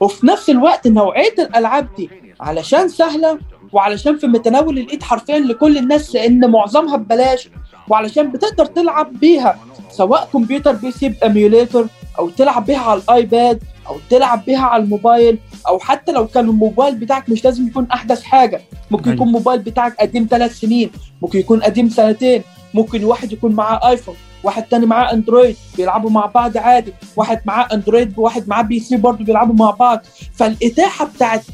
وفي 0.00 0.26
نفس 0.26 0.50
الوقت 0.50 0.86
نوعية 0.88 1.34
الألعاب 1.38 1.88
دي 1.96 2.10
علشان 2.40 2.88
سهلة 2.88 3.38
وعلشان 3.72 4.18
في 4.18 4.26
متناول 4.26 4.78
الإيد 4.78 5.02
حرفيا 5.02 5.38
لكل 5.38 5.78
الناس 5.78 6.14
لأن 6.14 6.50
معظمها 6.50 6.96
ببلاش 6.96 7.48
وعلشان 7.88 8.32
بتقدر 8.32 8.64
تلعب 8.66 9.12
بيها 9.20 9.58
سواء 9.90 10.28
كمبيوتر 10.32 10.72
PC 10.72 10.90
ب 10.90 11.08
emulator 11.08 11.86
أو 12.18 12.30
تلعب 12.30 12.66
بيها 12.66 12.78
على 12.80 13.00
ال 13.00 13.12
iPad 13.12 13.62
أو 13.88 13.96
تلعب 14.10 14.44
بيها 14.44 14.62
على 14.64 14.82
الموبايل 14.82 15.38
أو 15.68 15.78
حتى 15.78 16.12
لو 16.12 16.26
كان 16.26 16.48
الموبايل 16.48 16.94
بتاعك 16.94 17.28
مش 17.28 17.44
لازم 17.44 17.66
يكون 17.66 17.86
أحدث 17.92 18.22
حاجة 18.22 18.60
ممكن 18.90 19.04
أيوة. 19.04 19.14
يكون 19.14 19.28
موبايل 19.32 19.58
بتاعك 19.58 19.96
قديم 20.00 20.26
ثلاث 20.30 20.58
سنين 20.60 20.90
ممكن 21.22 21.38
يكون 21.38 21.60
قديم 21.60 21.88
سنتين 21.88 22.42
ممكن 22.74 23.04
واحد 23.04 23.32
يكون 23.32 23.52
معاه 23.52 23.88
iPhone 23.90 24.14
واحد 24.42 24.62
تاني 24.62 24.86
معاه 24.86 25.12
Android 25.12 25.56
بيلعبوا 25.76 26.10
مع 26.10 26.26
بعض 26.26 26.58
عادي 26.58 26.92
واحد 27.16 27.40
معاه 27.46 27.68
Android 27.72 28.18
وواحد 28.18 28.48
معاه 28.48 28.62
PC 28.62 28.96
برضه 28.96 29.24
بيلعبوا 29.24 29.54
مع 29.54 29.70
بعض 29.70 30.00
فالإتاحة 30.34 31.04
بتاعت 31.04 31.44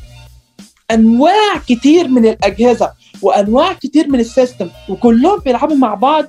أنواع 0.91 1.59
كتير 1.69 2.09
من 2.09 2.27
الأجهزة 2.27 2.93
وأنواع 3.23 3.73
كتير 3.73 4.09
من 4.09 4.21
ال 4.21 4.28
system 4.28 4.69
وكلهم 4.89 5.39
بيلعبوا 5.39 5.77
مع 5.77 5.95
بعض 5.95 6.25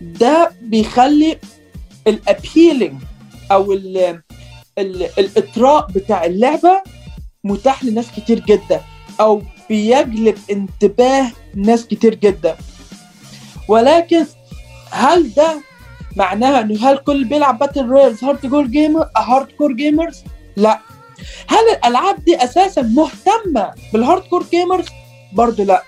ده 0.00 0.50
بيخلي 0.62 1.38
ال 2.06 2.16
appealing 2.16 3.02
أو 3.52 3.72
ال 3.72 4.20
ال 4.78 5.08
الإطراء 5.18 5.86
بتاع 5.86 6.24
اللعبة 6.24 6.82
متاح 7.44 7.84
لناس 7.84 8.06
كتير 8.16 8.40
جدا 8.40 8.80
أو 9.20 9.42
بيجلب 9.68 10.38
انتباه 10.50 11.30
ناس 11.54 11.86
كتير 11.86 12.14
جدا 12.14 12.56
ولكن 13.68 14.26
هل 14.90 15.34
ده 15.34 15.60
معناها 16.16 16.60
إنه 16.60 16.90
هل 16.90 16.96
كل 16.98 17.24
بيلعب 17.24 17.58
battle 17.58 17.86
royales 17.86 18.24
hardcore 18.24 18.66
gamer 18.66 19.08
hardcore 19.16 19.72
gamers؟ 19.72 20.24
لا 20.56 20.80
هل 21.48 21.76
الألعاب 21.78 22.24
دي 22.24 22.44
أساسا 22.44 22.82
مهتمة 22.82 23.70
بال 23.92 24.22
hardcore 24.22 24.44
gamers؟ 24.50 24.86
برضه 25.32 25.64
لا 25.64 25.82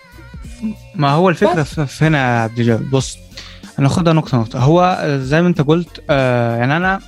ما 0.95 1.11
هو 1.11 1.29
الفكرة 1.29 1.63
في 1.63 1.87
في 1.87 2.05
هنا 2.05 2.19
يا 2.19 2.43
عبد 2.43 2.59
الجلال 2.59 2.91
بص 2.91 3.19
هناخدها 3.79 4.13
نقطة 4.13 4.39
نقطة. 4.39 4.59
هو 4.59 5.05
زي 5.23 5.43
ما 5.43 5.49
أنت 5.49 5.61
قلت 5.61 6.03
آه 6.11 6.57
يعني 6.57 6.77
أنا 6.77 7.01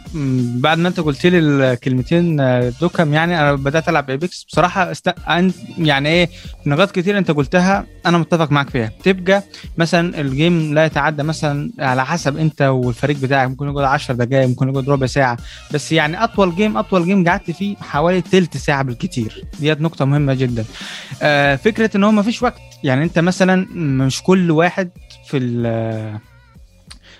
بعد 0.60 0.78
ما 0.78 0.88
أنت 0.88 1.00
قلت 1.00 1.26
لي 1.26 1.38
الكلمتين 1.38 2.40
آه، 2.40 2.72
دوكم 2.80 3.14
يعني 3.14 3.40
أنا 3.40 3.52
بدأت 3.54 3.88
ألعب 3.88 4.10
Apex. 4.10 4.44
بصراحة 4.48 4.90
است... 4.90 5.10
عن- 5.26 5.52
يعني 5.78 6.08
إيه 6.08 6.28
نقاط 6.66 6.90
كتير 6.90 7.18
أنت 7.18 7.30
قلتها 7.30 7.84
أنا 8.06 8.18
متفق 8.18 8.52
معاك 8.52 8.70
فيها. 8.70 8.92
تبقى 9.04 9.42
مثلا 9.78 10.20
ال 10.20 10.31
game 10.31 10.74
لا 10.74 10.84
يتعدى 10.84 11.22
مثلا 11.22 11.70
على 11.78 12.06
حسب 12.06 12.36
أنت 12.36 12.62
والفريق 12.62 13.16
بتاعك. 13.16 13.48
ممكن 13.48 13.68
يقعد 13.68 13.84
10 13.84 14.14
دقائق 14.14 14.48
ممكن 14.48 14.68
يقعد 14.68 14.90
ربع 14.90 15.06
ساعة. 15.06 15.36
بس 15.74 15.92
يعني 15.92 16.24
أطول 16.24 16.56
game 16.56 16.76
أطول 16.76 17.04
game 17.04 17.28
قعدت 17.28 17.50
فيه 17.50 17.76
حوالي 17.76 18.20
تلت 18.20 18.56
ساعة 18.56 18.82
بالكتير. 18.82 19.44
ديت 19.60 19.80
نقطة 19.80 20.04
مهمة 20.04 20.34
جدا. 20.34 20.64
آه 21.22 21.56
فكرة 21.56 21.90
إن 21.96 22.04
هو 22.04 22.10
ما 22.10 22.22
فيش 22.22 22.42
وقت. 22.42 22.60
يعني 22.84 23.04
أنت 23.04 23.18
مثلا 23.18 23.66
مش 23.74 24.22
كل 24.22 24.50
واحد 24.50 24.90
في 25.28 25.38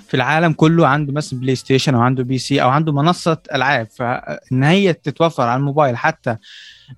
في 0.08 0.14
العالم 0.14 0.52
كله 0.52 0.86
عنده 0.86 1.12
مثلا 1.12 1.40
PlayStation 1.40 1.94
أو 1.94 2.00
عنده 2.00 2.24
PC 2.24 2.62
أو 2.62 2.68
عنده 2.68 2.92
منصة 2.92 3.38
ألعاب 3.54 3.86
فإن 3.96 4.62
هي 4.64 4.92
تتوفر 4.92 5.42
على 5.42 5.58
الموبايل 5.58 5.96
حتى 5.96 6.36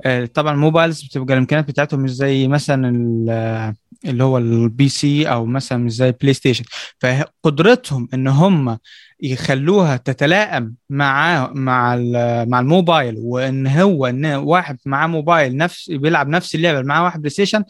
آه، 0.04 0.24
طبعا 0.24 0.54
ال 0.54 0.60
mobiles 0.60 1.02
بتبقى 1.02 1.34
الإمكانيات 1.34 1.68
بتاعتهم 1.68 2.00
مش 2.00 2.10
زي 2.14 2.48
مثلا 2.48 2.88
ال- 2.88 3.74
اللي 4.04 4.24
هو 4.24 4.38
ال 4.38 4.88
PC 4.88 5.28
أو 5.28 5.46
مثلا 5.46 5.78
مش 5.78 5.92
زي 5.92 6.12
PlayStation. 6.12 6.64
فقدرتهم 7.00 8.08
إن 8.14 8.28
هم 8.28 8.78
يخلوها 9.22 9.96
تتلائم 9.96 10.74
مع 10.90 11.50
مع 11.54 11.96
مع 12.44 12.60
الموبايل 12.60 13.14
وإن 13.18 13.66
هو 13.66 14.06
إن 14.06 14.26
واحد 14.26 14.78
معاه 14.86 15.06
موبايل 15.06 15.56
نفس 15.56 15.90
بيلعب 15.90 16.28
نفس 16.28 16.54
اللعبة 16.54 16.82
معاه 16.82 17.02
واحد 17.04 17.18
PlayStation 17.20 17.64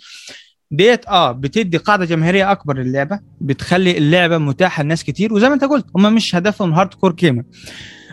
ديت 0.71 1.07
آه 1.09 1.33
بتدي 1.33 1.77
قاعدة 1.77 2.05
جماهيرية 2.05 2.53
أكبر 2.53 2.79
للعبة 2.79 3.21
بتخلي 3.41 3.99
اللعبة 3.99 4.39
متاحة 4.39 4.83
لناس 4.83 5.05
كتير 5.05 5.35
وزي 5.35 5.49
ما 5.49 5.55
أنت 5.55 5.65
قلت 5.65 5.87
هم 5.97 6.15
مش 6.15 6.35
هدفهم 6.35 6.73
hardcore 6.73 7.13
gamer 7.13 7.43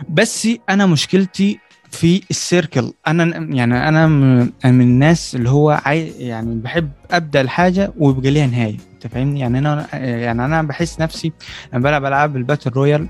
بس 0.08 0.48
أنا 0.70 0.86
مشكلتي 0.86 1.58
في 1.90 2.22
ال 2.30 2.39
circle 2.39 2.92
أنا 3.06 3.24
يعني 3.56 3.88
أنا 3.88 4.06
من 4.06 4.80
الناس 4.80 5.34
اللي 5.34 5.50
هو 5.50 5.80
عاي 5.84 6.08
يعني 6.18 6.54
بحب 6.60 6.90
أبدأ 7.10 7.40
الحاجة 7.40 7.92
ويبقى 7.98 8.30
ليها 8.30 8.46
نهاية. 8.46 8.76
أنت 8.94 9.06
فاهمني؟ 9.06 9.40
يعني 9.40 9.58
أنا 9.58 9.86
يعني 9.96 10.44
أنا 10.44 10.62
بحس 10.62 11.00
نفسي 11.00 11.32
لما 11.72 11.82
بلعب 11.82 12.04
ألعاب 12.04 12.36
ال 12.36 12.41
battle 12.41 12.70
royale 12.70 13.06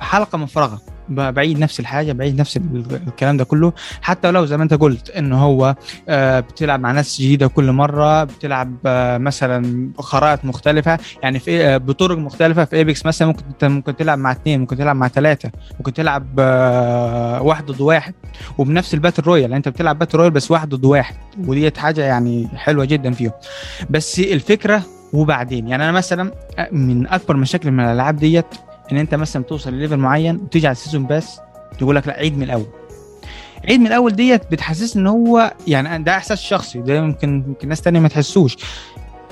حلقة 0.00 0.38
مفرغة. 0.38 0.80
بعيد 1.08 1.58
نفس 1.58 1.80
الحاجة 1.80 2.12
بعيد 2.12 2.40
نفس 2.40 2.56
ال- 2.56 3.00
الكلام 3.08 3.36
ده 3.36 3.44
كله. 3.44 3.72
حتى 4.02 4.30
لو 4.30 4.44
زي 4.46 4.56
ما 4.56 4.62
انت 4.62 4.74
قلت 4.74 5.10
إن 5.10 5.32
هو 5.32 5.74
آه، 6.08 6.40
بتلعب 6.40 6.80
مع 6.80 6.92
ناس 6.92 7.20
جديدة 7.20 7.46
كل 7.46 7.72
مرة 7.72 8.24
بتلعب 8.24 8.74
آه، 8.86 9.18
مثلا 9.18 9.90
خرائط 9.98 10.44
مختلفة. 10.44 10.98
يعني 11.22 11.38
في 11.38 11.64
آه، 11.66 11.76
بطرق 11.76 12.18
مختلفة. 12.18 12.64
في 12.64 12.76
Apex 12.76 13.06
مثلا 13.06 13.28
ممكن 13.28 13.44
ممكن 13.62 13.96
تلعب 13.96 14.18
مع 14.18 14.32
اثنين 14.32 14.60
ممكن 14.60 14.76
تلعب 14.76 14.96
مع 14.96 15.08
ثلاثة 15.08 15.50
ممكن 15.78 15.92
تلعب 15.92 16.26
واحد 17.42 17.66
ضد 17.66 17.80
واحد. 17.80 18.14
وبنفس 18.58 18.94
ال 18.94 18.98
battle 18.98 19.22
royale. 19.22 19.42
يعني 19.42 19.56
انت 19.56 19.68
بتلعب 19.68 19.98
battle 19.98 20.18
royale 20.18 20.32
بس 20.32 20.50
واحد 20.50 20.68
ضد 20.74 20.84
واحد. 20.84 21.14
وديت 21.46 21.78
حاجة 21.78 22.00
يعني 22.04 22.48
حلوة 22.56 22.84
جدا 22.84 23.10
فيهم. 23.12 23.32
بس 23.90 24.18
الفكرة 24.18 24.82
وبعدين 25.12 25.68
يعني 25.68 25.82
أنا 25.84 25.92
مثلا 25.92 26.30
من 26.72 27.06
أكبر 27.06 27.36
مشاكل 27.36 27.70
من 27.70 27.80
الألعاب 27.84 28.16
ديت 28.16 28.44
إن 28.92 28.96
أنت 28.96 29.14
مثلا 29.14 29.42
توصل 29.44 29.72
لل 29.72 29.79
level 29.79 29.96
معين 29.96 30.36
وتيجي 30.36 30.66
على 30.66 30.72
ال 30.72 30.77
season 30.77 31.06
pass 31.06 31.40
تقول 31.78 31.96
لك 31.96 32.06
لا 32.06 32.14
عيد 32.14 32.36
من 32.36 32.42
الأول. 32.42 32.66
عيد 33.68 33.80
من 33.80 33.86
الأول 33.86 34.12
ديت 34.12 34.42
بتحسسني 34.52 35.02
إن 35.02 35.06
هو 35.06 35.54
يعني 35.66 36.04
ده 36.04 36.16
إحساس 36.16 36.40
شخصي 36.40 36.78
ده 36.78 36.94
يمكن 36.94 37.44
يمكن 37.48 37.68
ناس 37.68 37.80
تانية 37.80 38.00
ما 38.00 38.08
تحسوش. 38.08 38.56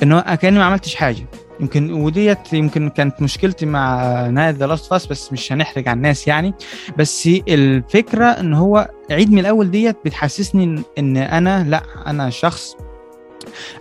إن 0.02 0.12
هو 0.12 0.38
كاني 0.40 0.59
ما 0.59 0.64
عملتش 0.64 0.94
حاجة. 0.94 1.26
يمكن 1.61 1.92
وديت 1.92 2.52
يمكن 2.52 2.88
كانت 2.88 3.23
مشكلتي 3.23 3.66
مع 3.66 4.02
نهاية 4.26 4.50
The 4.50 4.67
Last 4.67 4.87
of 4.91 4.99
Us 4.99 5.07
بس 5.06 5.32
مش 5.32 5.52
هنحرق 5.52 5.88
على 5.88 5.97
الناس 5.97 6.28
يعني. 6.28 6.54
بس 6.99 7.28
الفكرة 7.49 8.25
إن 8.25 8.54
هو 8.54 8.90
عيد 9.11 9.32
من 9.32 9.38
الأول 9.38 9.71
ديت 9.71 9.97
بتحسسني 10.04 10.82
إن 10.99 11.16
أنا 11.16 11.64
لا 11.68 11.82
أنا 12.06 12.30
شخص 12.30 12.76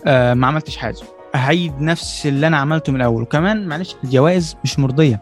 آه 0.06 0.34
ما 0.34 0.46
عملتش 0.46 0.76
حاجة. 0.76 0.96
هعيد 1.34 1.80
نفس 1.80 2.26
اللي 2.26 2.46
أنا 2.46 2.56
عملته 2.56 2.92
من 2.92 2.96
الأول. 3.00 3.22
وكمان 3.22 3.66
معلش 3.66 3.96
الجوائز 4.04 4.56
مش 4.64 4.78
مرضية. 4.78 5.20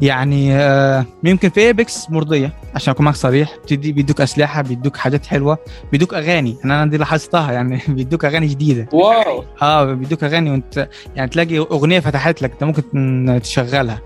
يعني 0.00 0.54
آه 0.56 1.04
يمكن 1.24 1.48
في 1.48 1.60
Apex 1.60 2.10
مرضية 2.10 2.52
عشان 2.74 2.92
أكون 2.92 3.04
معاك 3.04 3.16
صريح. 3.16 3.56
بتدي 3.64 3.92
بيدوك 3.92 4.20
أسلحة 4.20 4.62
بيدوك 4.62 4.96
حاجات 4.96 5.26
حلوة 5.26 5.58
بيدوك 5.92 6.14
أغاني. 6.14 6.56
أنا 6.64 6.86
دي 6.86 6.96
لاحظتها 6.96 7.52
يعني 7.52 7.80
بيدوك 7.88 8.24
أغاني 8.24 8.46
جديدة. 8.46 8.88
wow. 8.92 9.44
آه 9.62 9.84
بيدوك 9.84 10.24
أغاني 10.24 10.50
وأنت 10.50 10.88
يعني 11.16 11.30
تلاقي 11.30 11.58
أغنية 11.58 12.00
فتحت 12.00 12.42
لك 12.42 12.52
أنت 12.52 12.64
ممكن 12.64 13.40
تشغلها. 13.42 14.00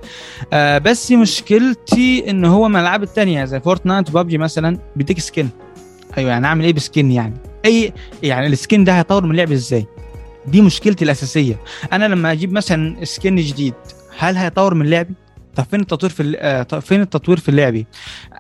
آه 0.52 0.78
بس 0.78 1.12
مشكلتي 1.12 2.30
إن 2.30 2.44
هو 2.44 2.68
من 2.68 2.76
الألعاب 2.76 3.02
التانية 3.02 3.44
زي 3.44 3.60
Fortnite 3.60 4.10
وبابجي 4.10 4.38
مثلا 4.38 4.78
بيديك 4.96 5.20
skin 5.20 5.50
أيوه 6.18 6.30
يعني 6.30 6.46
أعمل 6.46 6.64
إيه 6.64 6.72
ب 6.72 6.80
skin 6.80 7.10
يعني؟ 7.12 7.34
أي 7.64 7.92
يعني 8.22 8.46
ال 8.46 8.54
skin 8.54 8.84
ده 8.84 8.98
هيطور 8.98 9.24
من 9.24 9.30
اللعبه 9.30 9.52
إزاي؟ 9.54 9.86
دي 10.48 10.60
مشكلتي 10.62 11.04
الأساسية. 11.04 11.60
أنا 11.92 12.04
لما 12.08 12.32
أجيب 12.32 12.52
مثلا 12.52 13.04
skin 13.04 13.36
جديد 13.36 13.74
هل 14.18 14.36
هيطور 14.36 14.74
من 14.74 14.86
لعبي؟ 14.90 15.14
طب 15.54 15.64
فين 15.70 15.80
التطوير 15.80 16.12
في 16.12 16.36
آه، 16.38 16.62
فين 16.80 17.00
التطوير 17.00 17.38
في 17.38 17.48
اللعبه 17.48 17.84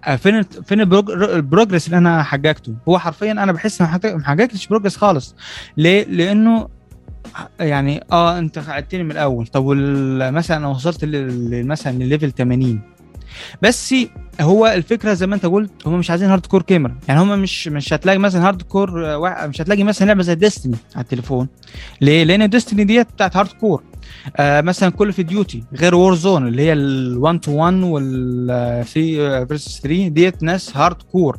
آه، 0.04 0.16
فين 0.16 0.42
فين 0.42 0.80
ال 0.80 0.85
prog- 0.85 1.10
ال 1.10 1.18
progress 1.18 1.86
اللي 1.86 1.98
أنا 1.98 2.22
حققته؟ 2.22 2.74
هو 2.88 2.98
حرفيا 2.98 3.32
أنا 3.32 3.52
بحس 3.52 3.80
ما 3.80 3.86
حققتش 4.24 4.66
progress 4.66 4.96
خالص. 4.96 5.34
ليه؟ 5.76 6.04
لأنه 6.04 6.68
يعني 7.60 8.04
آه 8.12 8.38
أنت 8.38 8.58
قعدتني 8.58 9.02
من 9.02 9.10
الأول. 9.10 9.46
طب 9.46 9.64
مثلا 10.34 10.56
أنا 10.56 10.68
وصلت 10.68 10.98
مثلا 11.64 11.92
لل 11.92 12.03
level 12.03 12.32
80 12.32 12.80
بس 13.62 13.94
هو 14.40 14.66
الفكرة 14.66 15.14
زي 15.14 15.26
ما 15.26 15.34
انت 15.34 15.46
قلت 15.46 15.70
هم 15.86 15.98
مش 15.98 16.10
عايزين 16.10 16.28
hardcore 16.30 16.62
gamer 16.62 16.94
يعني 17.08 17.20
هم 17.20 17.38
مش 17.42 17.68
مش 17.68 17.92
هتلاقي 17.92 18.18
مثلا 18.18 18.46
hardcore 18.48 19.06
آه، 19.06 19.18
وا- 19.18 19.46
مش 19.46 19.60
هتلاقي 19.60 19.84
مثلا 19.84 20.06
لعبة 20.06 20.22
زي 20.22 20.34
Destiny 20.34 20.76
على 20.94 21.02
التليفون. 21.02 21.48
ليه؟ 22.00 22.24
لأن 22.24 22.50
Destiny 22.50 22.84
ديت 22.84 23.12
بتاعت 23.12 23.36
hardcore 23.36 23.82
آه 24.36 24.60
مثلا 24.60 24.90
Call 24.90 25.12
of 25.12 25.22
Duty 25.22 25.64
غير 25.74 25.94
Warzone 25.94 26.48
اللي 26.48 26.62
هي 26.62 26.74
ال1 26.74 27.40
to 27.40 27.52
1 27.52 27.74
وال 27.82 28.46
3 28.84 29.44
versus 29.44 29.80
3 29.80 30.08
ديت 30.08 30.42
ناس 30.42 30.76
hardcore 30.76 31.38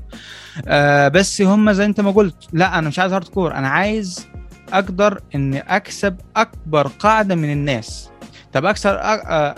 آه 0.67 1.07
بس 1.07 1.41
هم 1.41 1.71
زي 1.71 1.85
انت 1.85 2.01
ما 2.01 2.11
قلت 2.11 2.35
لا 2.53 2.79
أنا 2.79 2.87
مش 2.87 2.99
عايز 2.99 3.13
hardcore 3.13 3.53
أنا 3.55 3.67
عايز 3.67 4.27
أقدر 4.73 5.19
إني 5.35 5.59
أكسب 5.59 6.15
أكبر 6.35 6.87
قاعدة 6.87 7.35
من 7.35 7.51
الناس. 7.51 8.09
طب 8.57 8.65
اكسب 8.65 8.97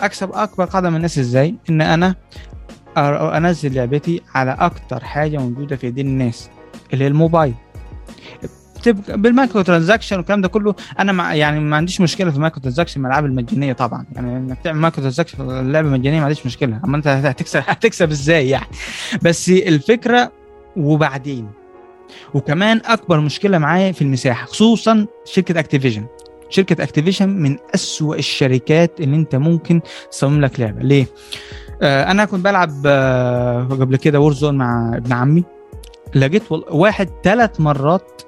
اكسب 0.00 0.30
أكبر 0.32 0.64
قاعدة 0.64 0.90
من 0.90 0.96
الناس 0.96 1.18
إزاي؟ 1.18 1.54
إن 1.70 1.80
أنا 1.80 2.14
أنزل 3.36 3.74
لعبتي 3.74 4.22
على 4.34 4.56
أكتر 4.60 5.04
حاجة 5.04 5.38
موجودة 5.38 5.76
في 5.76 5.86
ايدين 5.86 6.06
الناس 6.06 6.50
اللي 6.92 7.04
هي 7.04 7.08
الموبايل. 7.08 7.54
بال 9.08 9.23
micro 9.23 9.62
transaction 9.62 10.16
والكلام 10.16 10.40
ده 10.40 10.48
كله 10.48 10.74
أنا 10.98 11.12
مع 11.12 11.34
يعني 11.34 11.60
ما 11.60 11.76
عنديش 11.76 12.00
مشكلة 12.00 12.30
في 12.30 12.36
ال 12.36 12.40
micro 12.40 12.60
transaction 12.60 13.00
الالعاب 13.00 13.24
المجانية 13.24 13.72
طبعا. 13.72 14.06
يعني 14.12 14.36
إنك 14.36 14.58
تعمل 14.64 14.80
micro 14.80 15.00
transaction 15.00 15.36
في 15.36 15.42
اللعبة 15.42 15.88
مجانيه 15.88 16.18
ما 16.18 16.24
عنديش 16.24 16.46
مشكلة. 16.46 16.80
أما 16.84 16.96
أنت 16.96 17.06
هتكسب 17.06 17.62
هتكسب 17.66 18.10
إزاي 18.10 18.48
يعني؟ 18.48 18.66
بس 19.22 19.48
الفكرة 19.48 20.32
وبعدين. 20.76 21.48
وكمان 22.34 22.80
أكبر 22.84 23.20
مشكلة 23.20 23.58
معايا 23.58 23.92
في 23.92 24.02
المساحة 24.02 24.46
خصوصا 24.46 25.06
شركة 25.24 25.60
اكتيفيجن 25.60 26.06
شركة 26.50 26.82
اكتيفيجن 26.82 27.28
من 27.28 27.56
أسوأ 27.74 28.16
الشركات 28.16 29.00
اللي 29.00 29.16
أنت 29.16 29.36
ممكن 29.36 29.80
تصمم 30.10 30.40
لك 30.40 30.60
لعبة. 30.60 30.82
ليه؟ 30.82 31.06
آه 31.82 32.10
أنا 32.10 32.24
كنت 32.24 32.44
بلعب 32.44 32.82
آه 32.86 33.62
قبل 33.64 33.96
كده 33.96 34.20
وورزون 34.20 34.54
مع 34.54 34.96
ابن 34.96 35.12
عمي. 35.12 35.44
لقيت 36.14 36.42
واحد 36.70 37.08
ثلاث 37.24 37.60
مرات 37.60 38.22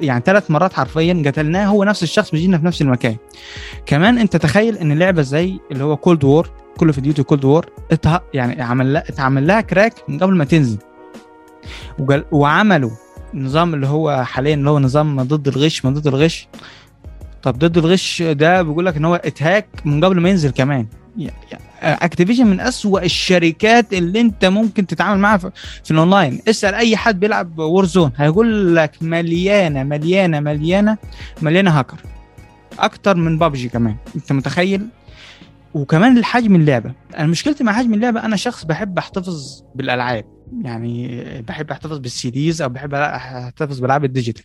يعني 0.00 0.22
ثلاث 0.26 0.50
مرات 0.50 0.72
حرفيا 0.72 1.22
قتلناه 1.26 1.66
هو 1.66 1.84
نفس 1.84 2.02
الشخص 2.02 2.30
بيجينا 2.30 2.58
في 2.58 2.66
نفس 2.66 2.82
المكان. 2.82 3.16
كمان 3.86 4.18
أنت 4.18 4.36
تخيل 4.36 4.76
إن 4.76 4.98
لعبة 4.98 5.22
زي 5.22 5.58
اللي 5.72 5.84
هو 5.84 5.96
كولد 5.96 6.24
وور 6.24 6.50
كول 6.76 6.92
اوف 6.92 7.00
ديوتي 7.00 7.22
كولد 7.22 7.44
وور 7.44 7.66
يعني 8.34 8.62
عمل 8.62 8.92
لها 8.92 9.04
اتعمل 9.08 9.46
لها 9.46 9.60
crack 9.60 9.94
من 10.08 10.18
قبل 10.18 10.34
ما 10.34 10.44
تنزل. 10.44 10.78
وعملوا 12.32 12.90
نظام 13.34 13.74
اللي 13.74 13.86
هو 13.86 14.24
حاليا 14.24 14.54
اللي 14.54 14.70
هو 14.70 14.78
نظام 14.78 15.22
ضد 15.22 15.48
الغش 15.48 15.84
ما 15.84 15.90
ضد 15.90 16.06
الغش. 16.06 16.48
طب 17.46 17.58
ضد 17.58 17.78
الغش 17.78 18.22
ده 18.22 18.62
بيقول 18.62 18.86
لك 18.86 18.96
إن 18.96 19.04
هو 19.04 19.14
إت 19.14 19.24
hack 19.24 19.66
من 19.84 20.04
قبل 20.04 20.20
ما 20.20 20.28
ينزل 20.28 20.50
كمان. 20.50 20.86
اكتيفيجن 21.82 22.46
من 22.46 22.60
أسوأ 22.60 23.02
الشركات 23.02 23.92
اللي 23.92 24.20
أنت 24.20 24.44
ممكن 24.44 24.86
تتعامل 24.86 25.20
معاها 25.20 25.38
في, 25.84 25.90
الأونلاين. 25.90 26.40
اسأل 26.48 26.74
أي 26.74 26.96
حد 26.96 27.20
بيلعب 27.20 27.58
وور 27.58 27.84
زون 27.84 28.12
هيقول 28.16 28.76
لك 28.76 29.02
مليانة 29.02 29.82
مليانة 29.82 30.40
مليانة 30.40 30.96
مليانة 31.42 31.70
هاكر 31.78 31.96
أكتر 32.78 33.16
من 33.16 33.38
بابجي 33.38 33.68
كمان. 33.68 33.96
أنت 34.16 34.32
متخيل؟ 34.32 34.86
وكمان 35.74 36.18
الحجم 36.18 36.56
اللعبة. 36.56 36.92
أنا 37.18 37.26
مشكلتي 37.26 37.64
مع 37.64 37.72
حجم 37.72 37.94
اللعبة 37.94 38.24
أنا 38.24 38.36
شخص 38.36 38.64
بحب 38.64 38.98
أحتفظ 38.98 39.62
بالألعاب. 39.74 40.24
يعني 40.62 41.22
بحب 41.48 41.70
أحتفظ 41.70 41.98
بال 41.98 42.30
CDs 42.30 42.62
أو 42.62 42.68
بحب 42.68 42.94
أحتفظ 42.94 43.78
بالالعاب 43.78 44.04
ال 44.04 44.08
digital. 44.08 44.44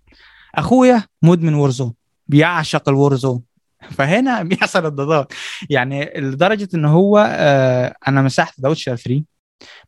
أخويا 0.56 1.04
مدمن 1.24 1.54
وورزون 1.54 1.94
بيعشق 2.32 2.90
الوورزون 2.90 3.42
فهنا 3.92 4.44
بيحصل 4.50 4.86
الضغط. 4.86 5.34
يعني 5.70 6.12
لدرجة 6.16 6.70
ان 6.74 6.86
هو 6.86 7.28
آه 7.30 7.96
أنا 8.08 8.22
مسحت 8.22 8.62
ذا 8.62 8.70
ويتشر 8.70 8.96
3 8.96 9.24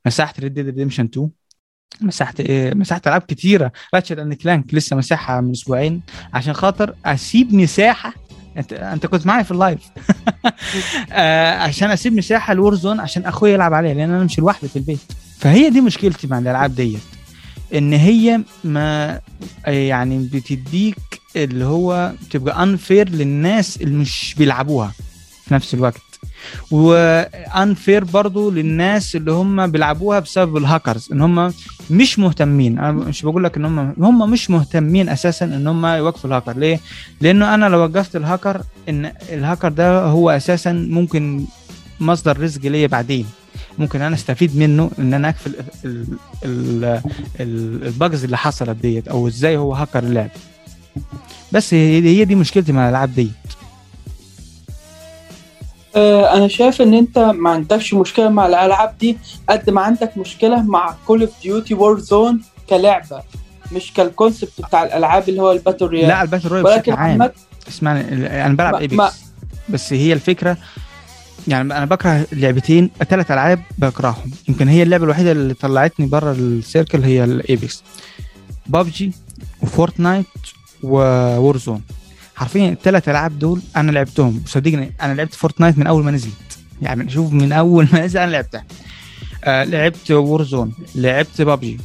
مسحت 0.06 0.40
ريد 0.40 0.54
ديد 0.54 0.66
ريديمشن 0.66 1.04
2 1.06 1.30
مسحت 2.02 2.40
إيه 2.40 2.74
مسحت 2.74 3.08
ألعاب 3.08 3.22
كتيرة. 3.22 3.72
راتشت 3.94 4.18
اند 4.20 4.34
كلانك 4.34 4.74
لسه 4.74 4.96
مساحه 4.96 5.42
من 5.42 5.52
أسبوعين 5.52 6.02
عشان 6.34 6.54
خاطر 6.54 6.96
أسيب 7.06 7.54
مساحة. 7.54 8.14
أنت 8.58 8.74
أنت 8.74 9.06
كنت 9.06 9.28
معي 9.28 9.44
في 9.44 9.52
ال 9.52 9.56
live. 9.56 9.80
آه 11.12 11.58
عشان 11.58 11.92
أسيب 11.92 12.14
مساحة 12.14 12.54
لوور 12.54 12.76
زون 12.76 13.00
عشان 13.00 13.26
اخويا 13.26 13.54
يلعب 13.54 13.74
عليها 13.74 13.94
لأن 13.94 14.10
أنا 14.12 14.24
مش 14.24 14.40
لوحدي 14.40 14.68
في 14.68 14.76
البيت. 14.76 15.00
فهي 15.38 15.70
دي 15.70 15.82
مشكلتي 15.82 16.28
مع 16.28 16.38
الألعاب 16.38 16.76
ديت. 16.76 17.00
إن 17.74 17.94
هي 17.94 18.42
ما 18.64 19.20
يعني 19.68 20.30
بتديك 20.34 20.98
اللي 21.36 21.66
هو 21.66 22.12
تبقى 22.32 22.64
unfair 22.64 23.10
للناس 23.10 23.78
اللي 23.82 23.96
مش 23.96 24.36
بيلعبوها 24.38 24.92
في 25.46 25.54
نفس 25.54 25.74
الوقت. 25.74 26.02
و 26.72 26.91
unfair 26.91 28.04
برضو 28.04 28.52
للناس 28.52 29.16
اللي 29.16 29.32
هم 29.32 29.68
بيلعبوها 29.68 30.20
بسبب 30.20 30.58
الهاكرز 30.58 31.10
إن 31.12 31.22
هم 31.22 31.54
مش 31.90 32.20
مهتمين. 32.20 32.80
أنا 32.80 32.92
مش 32.92 33.22
بقول 33.26 33.44
لك 33.44 33.58
إن 33.58 33.66
هم 33.66 33.94
هم 34.00 34.32
مش 34.32 34.50
مهتمين 34.50 35.10
أساسا 35.10 35.46
إن 35.46 35.68
هم 35.68 35.86
يوقفوا 35.86 36.30
الهاكر 36.30 36.58
ليه؟ 36.58 36.80
لأنه 37.22 37.54
أنا 37.56 37.66
لو 37.66 37.80
وقفت 37.80 38.16
الهاكر 38.16 38.62
إن 38.90 39.12
الهاكر 39.30 39.70
ده 39.70 40.06
هو 40.06 40.30
أساسا 40.30 40.72
ممكن 40.72 41.46
مصدر 42.00 42.40
رزق 42.40 42.62
ليا 42.62 42.88
بعدين. 42.88 43.26
ممكن 43.78 44.02
أنا 44.02 44.16
أستفيد 44.16 44.58
منه 44.58 44.92
إن 45.00 45.14
أنا 45.14 45.30
أقفل 45.30 45.56
ال 47.40 47.57
bugs 47.57 48.24
اللي 48.24 48.38
حصلت 48.38 48.70
ديت 48.78 49.08
أو 49.08 49.28
إزاي 49.28 49.58
هو 49.58 49.74
هاكر 49.74 50.00
اللعب. 50.00 50.30
بس 51.52 51.74
هي 51.74 52.26
دي 52.26 52.36
مشكلتي 52.36 52.72
مع 52.72 52.86
الألعاب 52.86 53.16
دي 53.16 53.32
آه 55.96 56.34
أنا 56.38 56.48
شايف 56.48 56.82
إن 56.82 56.94
أنت 56.94 57.20
ما 57.20 57.50
عندكش 57.50 57.94
مشكلة 57.94 58.30
مع 58.30 58.46
الألعاب 58.46 58.98
دي 59.00 59.18
قد 59.50 59.70
ما 59.70 59.82
عندك 59.82 60.18
مشكلة 60.18 60.62
مع 60.62 60.96
كول 61.08 61.22
اوف 61.22 61.32
ديوتي 61.44 61.74
وور 61.74 62.00
زون 62.00 62.42
كلعبة 62.70 63.22
مش 63.72 63.94
كال 63.94 64.07
concept 64.07 64.52
بتاع 64.68 64.84
الألعاب 64.84 65.30
اللي 65.30 65.42
هو 65.42 65.52
ال 65.52 65.57
battle 65.57 65.86
royale 65.86 66.08
لا 66.08 66.22
ال 66.22 66.25
battle 66.25 66.48
royale 66.48 66.64
بشكل 66.64 66.92
عام. 66.92 67.32
اسمعني 67.68 68.02
أنا 68.46 68.54
بلعب 68.56 68.76
ايبكس 68.76 69.14
بس 69.70 69.94
هي 69.94 70.14
الفكرة 70.14 70.58
يعني 71.48 71.78
أنا 71.78 71.86
بكره 71.86 72.28
لعبتين 72.32 72.90
ثلاث 73.10 73.32
ألعاب 73.32 73.62
بكرههم. 73.78 74.32
يمكن 74.50 74.68
هي 74.68 74.84
اللعبة 74.84 75.04
الوحيدة 75.04 75.32
اللي 75.32 75.54
طلعتني 75.54 76.06
بره 76.06 76.32
ال 76.32 76.42
circle 76.42 77.04
هي 77.04 77.24
الايبكس 77.24 77.84
بابجي 78.68 79.12
وفورتنايت 79.62 80.26
وورزون 80.84 81.82
حرفيا 82.36 82.70
الثلاث 82.70 83.10
ألعاب 83.10 83.40
دول 83.40 83.62
أنا 83.76 83.92
لعبتهم. 83.92 84.44
صدقني 84.46 84.92
أنا 85.02 85.14
لعبت 85.14 85.34
فورتنايت 85.34 85.78
من 85.78 85.88
أول 85.88 86.04
ما 86.04 86.12
نزلت. 86.12 86.58
يعني 86.82 87.10
شوف 87.10 87.34
من 87.34 87.52
أول 87.52 87.88
ما 87.94 88.06
نزل 88.06 88.20
أنا 88.20 88.32
لعبتها. 88.32 88.66
آه 89.44 89.64
لعبت 89.64 90.12
وورزون 90.12 90.74
لعبت 90.96 91.42
بابجي 91.42 91.80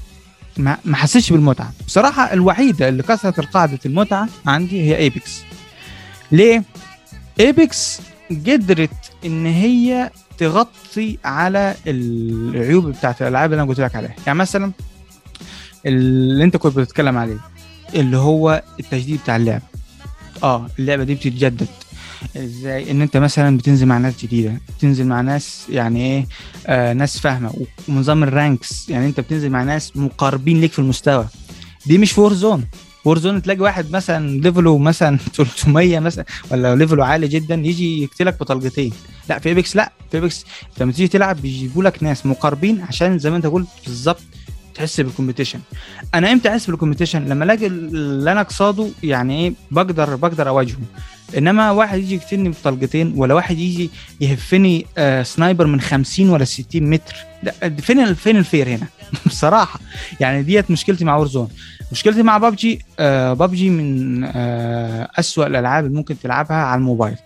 ما 0.57 0.79
ما 0.85 0.97
حسيتش 0.97 1.33
بالمتعة. 1.33 1.73
بصراحة 1.87 2.33
الوحيدة 2.33 2.89
اللي 2.89 3.03
كسرت 3.03 3.39
القاعدة 3.39 3.79
المتعة 3.87 4.29
عندي 4.47 4.83
هي 4.83 4.97
ايبكس 4.97 5.41
ليه؟ 6.33 6.65
ايبكس 7.41 8.01
قدرت 8.31 8.91
إن 9.27 9.47
هي 9.47 10.11
تغطي 10.39 11.19
على 11.25 11.75
العيوب 11.87 12.87
بتاعت 12.87 13.23
الألعاب 13.23 13.53
اللي 13.53 13.63
أنا 13.63 13.71
قلت 13.71 13.81
لك 13.81 13.97
عليها. 13.97 14.15
يعني 14.27 14.39
مثلا 14.39 14.73
اللي 15.87 16.45
أنت 16.45 16.57
كنت 16.57 16.77
بتتكلم 16.79 17.19
عليه 17.19 17.39
اللي 17.95 18.17
هو 18.17 18.63
التجديد 18.81 19.21
بتاع 19.23 19.37
اللعبه 19.37 19.65
آه 20.43 20.67
اللعبة 20.79 21.05
دي 21.05 21.15
بتتجدد. 21.15 21.67
إزاي؟ 22.37 22.91
إن 22.91 23.03
أنت 23.03 23.17
مثلا 23.17 23.57
بتنزل 23.57 23.87
مع 23.87 23.99
ناس 23.99 24.15
جديدة 24.23 24.61
بتنزل 24.79 25.07
مع 25.07 25.21
ناس 25.21 25.67
يعني 25.71 26.01
إيه 26.01 26.27
آه 26.67 26.93
ناس 26.93 27.19
فاهمة 27.19 27.67
ونظام 27.89 28.23
ال 28.23 28.34
ranks 28.34 28.89
يعني 28.89 29.07
أنت 29.07 29.21
بتنزل 29.21 29.51
مع 29.51 29.63
ناس 29.63 29.97
مقاربين 29.97 30.61
ليك 30.61 30.73
في 30.73 30.79
المستوى. 30.79 31.27
دي 31.87 31.99
مش 31.99 32.13
وور 32.13 32.33
زون 32.35 32.65
وور 33.05 33.19
زون 33.19 33.43
تلاقي 33.43 33.61
واحد 33.61 33.91
مثلا 33.91 34.41
level 34.41 34.72
ه 34.72 34.79
مثلا 34.79 35.19
300 35.37 35.99
مثلا 35.99 36.25
ولا 36.51 36.75
level 36.77 37.00
ه 37.00 37.05
عالي 37.05 37.29
جدا 37.29 37.55
يجي 37.55 38.03
يقتلك 38.03 38.41
بطلقتين. 38.41 38.93
لا 39.29 39.39
في 39.39 39.49
إيبكس 39.49 39.77
لا 39.77 39.93
في 40.11 40.17
إيبكس. 40.17 40.45
لما 40.81 40.93
تيجي 40.93 41.09
تلعب 41.09 41.43
بيجيبوا 41.43 41.83
لك 41.85 42.03
ناس 42.03 42.27
مقاربين 42.27 42.81
عشان 42.89 43.19
زي 43.19 43.31
ما 43.31 43.37
أنت 43.37 43.47
قلت 43.47 43.69
بالظبط 43.87 44.21
تحس 44.75 45.01
بال 45.01 45.10
competition 45.10 45.61
أنا 46.15 46.33
إمتى 46.33 46.49
أحس 46.49 46.67
بال 46.67 46.76
competition 46.76 47.25
لما 47.25 47.45
ألاقي 47.45 47.67
اللي 47.67 48.33
أنا 48.33 48.43
قصاده 48.43 48.89
يعني 49.03 49.41
إيه 49.45 49.53
بقدر 49.71 50.17
بقدر 50.17 50.49
أواجهه. 50.49 50.79
إنما 51.39 51.71
واحد 51.71 51.99
يجي 51.99 52.15
يقتلني 52.15 52.49
بطلقتين 52.49 53.13
ولا 53.17 53.35
واحد 53.35 53.59
يجي 53.59 53.91
يهفني 54.21 54.87
آه 54.99 55.23
sniper 55.23 55.67
من 55.67 55.81
50 55.81 56.31
ولا 56.31 56.45
60 56.45 56.67
متر. 56.91 57.15
فين 57.81 58.15
فين 58.15 58.37
ال 58.37 58.43
fair 58.43 58.69
هنا؟ 58.69 58.87
بصراحة. 59.27 59.81
يعني 60.21 60.43
ديت 60.43 60.71
مشكلتي 60.71 61.05
مع 61.05 61.17
وورزون. 61.17 61.49
مشكلتي 61.93 62.23
مع 62.23 62.39
ببجي 62.39 62.83
آه 62.99 63.33
ببجي 63.33 63.71
من 63.71 64.25
آه 64.25 65.09
أسوأ 65.19 65.47
الألعاب 65.47 65.87
اللي 65.87 65.97
ممكن 65.97 66.19
تلعبها 66.19 66.57
على 66.57 66.79
الموبايل. 66.79 67.17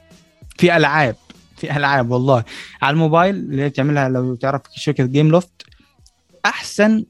في 0.58 0.76
ألعاب 0.76 1.16
في 1.56 1.76
ألعاب 1.76 2.10
والله. 2.10 2.44
على 2.82 2.94
الموبايل 2.94 3.34
اللي 3.36 3.62
هي 3.62 3.70
تعملها 3.70 4.08
لو 4.08 4.34
تعرف 4.34 4.60
شركة 4.74 5.04
جيم 5.06 5.28
لوفت 5.28 5.62
أحسن 6.44 7.04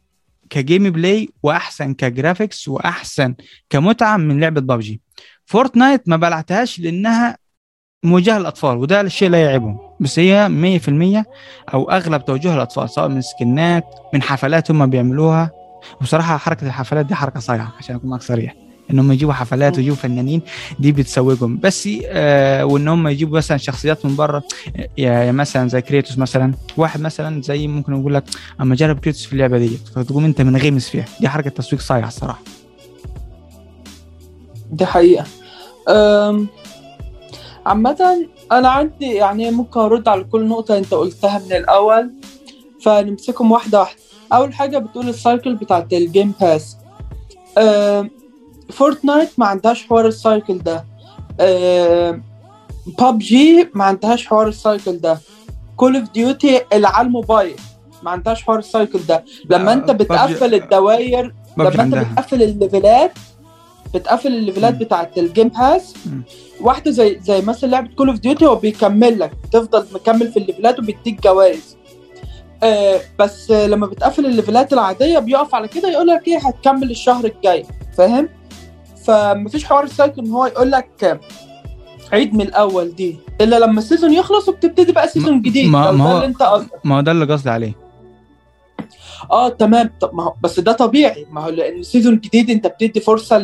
ك 0.50 0.90
gameplay 0.90 1.28
وأحسن 1.42 1.94
ك 1.94 2.03
graphics 2.03 2.68
وأحسن 2.68 3.34
كمتعة 3.70 4.16
من 4.16 4.40
لعبة 4.40 4.60
ببجي 4.60 5.00
فورتنايت 5.46 6.08
ما 6.08 6.16
لعبتهاش 6.16 6.78
لأنها 6.80 7.36
موجهة 8.04 8.38
للأطفال 8.38 8.76
وده 8.76 9.00
الشيء 9.00 9.28
لا 9.30 9.42
يعيبهم. 9.44 9.78
بس 10.00 10.18
هي 10.18 10.48
100% 10.48 11.24
أو 11.74 11.90
أغلب 11.90 12.24
توجهها 12.24 12.54
للأطفال 12.54 12.90
سواء 12.90 13.08
من 13.08 13.20
سكنات 13.20 13.84
من 14.14 14.22
حفلات 14.22 14.70
هم 14.70 14.86
بيعملوها. 14.86 15.50
وبصراحه 16.00 16.36
حركة 16.36 16.66
الحفلات 16.66 17.06
دي 17.06 17.14
حركة 17.14 17.40
صايعة 17.40 17.72
عشان 17.78 17.96
أكون 17.96 18.10
معك 18.10 18.22
صريح. 18.22 18.56
إنهم 18.90 19.12
يجيبوا 19.12 19.32
حفلات 19.32 19.76
ويجيبوا 19.76 19.96
فنانين 19.96 20.42
دي 20.78 20.92
بتسوقهم. 20.92 21.58
بس 21.58 21.88
آه 22.04 22.64
وإن 22.64 22.88
هم 22.88 23.08
يجيبوا 23.08 23.36
مثلا 23.36 23.56
شخصيات 23.56 24.06
من 24.06 24.16
بره 24.16 24.42
يا 24.98 25.32
مثلا 25.32 25.68
زي 25.68 25.82
كريتوس 25.82 26.18
مثلا. 26.18 26.54
واحد 26.76 27.00
مثلا 27.00 27.42
زي 27.42 27.68
ممكن 27.68 28.00
يقول 28.00 28.14
لك 28.14 28.24
أما 28.60 28.74
جرب 28.74 28.98
كريتوس 28.98 29.24
في 29.24 29.32
اللعبة 29.32 29.58
دي 29.58 29.68
فتقوم 29.94 30.24
أنت 30.24 30.40
منغمس 30.40 30.88
فيها 30.88 31.04
دي 31.20 31.28
حركة 31.28 31.50
تسويق 31.50 31.82
صايعة 31.82 32.08
الصراحة. 32.08 32.42
دي 34.70 34.86
حقيقة. 34.86 35.24
أم، 35.88 36.46
عامة 37.66 38.26
أنا 38.52 38.68
عندي 38.68 39.06
يعني 39.06 39.50
ممكن 39.50 39.80
أرد 39.80 40.08
على 40.08 40.24
كل 40.24 40.48
نقطة 40.48 40.78
أنت 40.78 40.94
قلتها 40.94 41.38
من 41.38 41.52
الأول 41.52 42.12
فنمسكهم 42.84 43.52
واحدة 43.52 43.80
واحدة. 43.80 43.98
أول 44.32 44.54
حاجة 44.54 44.78
بتقول 44.78 45.08
ال 45.08 45.16
cycle 45.16 45.54
بتاعت 45.54 45.92
ال 45.92 46.01
game 46.01 46.34
pass 46.40 46.76
فورتنايت 48.70 49.30
ما 49.38 49.46
عندهاش 49.46 49.86
حوار 49.86 50.06
ال 50.06 50.15
cycle 50.15 50.58
ده. 50.58 50.84
ببجي 52.86 53.70
ما 53.74 53.84
عندهاش 53.84 54.26
حوار 54.26 54.48
ال 54.48 54.57
cycle 54.57 54.98
ده. 54.98 55.18
كول 55.76 55.96
اوف 55.96 56.10
ديوتي 56.10 56.60
اللي 56.72 56.88
على 56.88 57.06
الموبايل 57.06 57.56
ما 58.02 58.10
عندهاش 58.10 58.42
حوار 58.42 58.58
ال 58.58 58.65
cycle 58.65 59.00
ده. 59.08 59.24
لما 59.50 59.64
لا، 59.64 59.72
أنت 59.72 59.90
بتقفل 59.90 60.54
الدواير 60.54 61.34
لما 61.56 61.82
أنت 61.82 61.94
بتقفل 61.94 62.42
ال 62.42 62.52
levelات 62.52 63.12
بتقفل 63.94 64.28
ال 64.28 64.34
levelات. 64.34 64.74
بتاعت 64.74 65.18
ال 65.18 65.24
game 65.24 65.48
pass. 65.48 65.94
واحدة 66.60 66.90
زي 66.90 67.20
زي 67.22 67.40
مثلا 67.40 67.68
لعبة 67.68 67.94
كول 67.94 68.08
اوف 68.08 68.18
ديوتي 68.18 68.46
هو 68.46 68.56
بيكمل 68.56 69.18
لك. 69.18 69.32
تفضل 69.52 69.86
مكمل 69.94 70.32
في 70.32 70.38
ال 70.38 70.44
levelات 70.44 70.78
وبيديك 70.78 71.22
جوائز. 71.22 71.76
آه 72.62 73.00
بس 73.18 73.50
لما 73.50 73.86
بتقفل 73.86 74.26
ال 74.26 74.33
levelات 74.33 74.72
العادية 74.72 75.18
بيقف 75.18 75.54
على 75.54 75.68
كده 75.68 75.88
يقول 75.90 76.06
لك 76.06 76.28
إيه 76.28 76.38
هتكمل 76.38 76.90
الشهر 76.90 77.24
الجاي. 77.24 77.66
فاهم؟ 77.96 78.28
فمفيش 79.04 79.64
حوار 79.64 79.84
ال 79.84 79.90
cycle 79.90 80.20
ان 80.22 80.30
هو 80.30 80.46
يقول 80.46 80.70
لك 80.70 81.20
عيد 82.12 82.34
من 82.34 82.40
الأول 82.40 82.94
دي 82.94 83.16
إلا 83.40 83.58
لما 83.58 83.78
ال 83.78 83.83
season 83.83 84.12
يخلص 84.12 84.48
وبتبتدي 84.48 84.92
بقى 84.92 85.08
season 85.08 85.42
جديد. 85.42 85.70
ما- 85.70 85.90
ما 85.90 86.04
هو- 86.12 86.14
اللي 86.16 86.26
أنت 86.26 86.42
قصدك. 86.42 86.80
ما 86.86 86.96
هو 86.96 87.00
ده 87.00 87.12
اللي 87.12 87.24
قصدي 87.32 87.50
عليه. 87.50 87.72
آه 89.30 89.48
تمام. 89.48 89.90
طب 90.00 90.14
ما 90.14 90.22
هو 90.24 90.34
بس 90.42 90.60
ده 90.60 90.72
طبيعي. 90.72 91.26
ما 91.30 91.44
هو 91.44 91.48
لأن 91.48 91.82
season 91.82 92.20
جديد 92.20 92.50
أنت 92.50 92.66
بتدي 92.66 93.00
فرصة. 93.00 93.38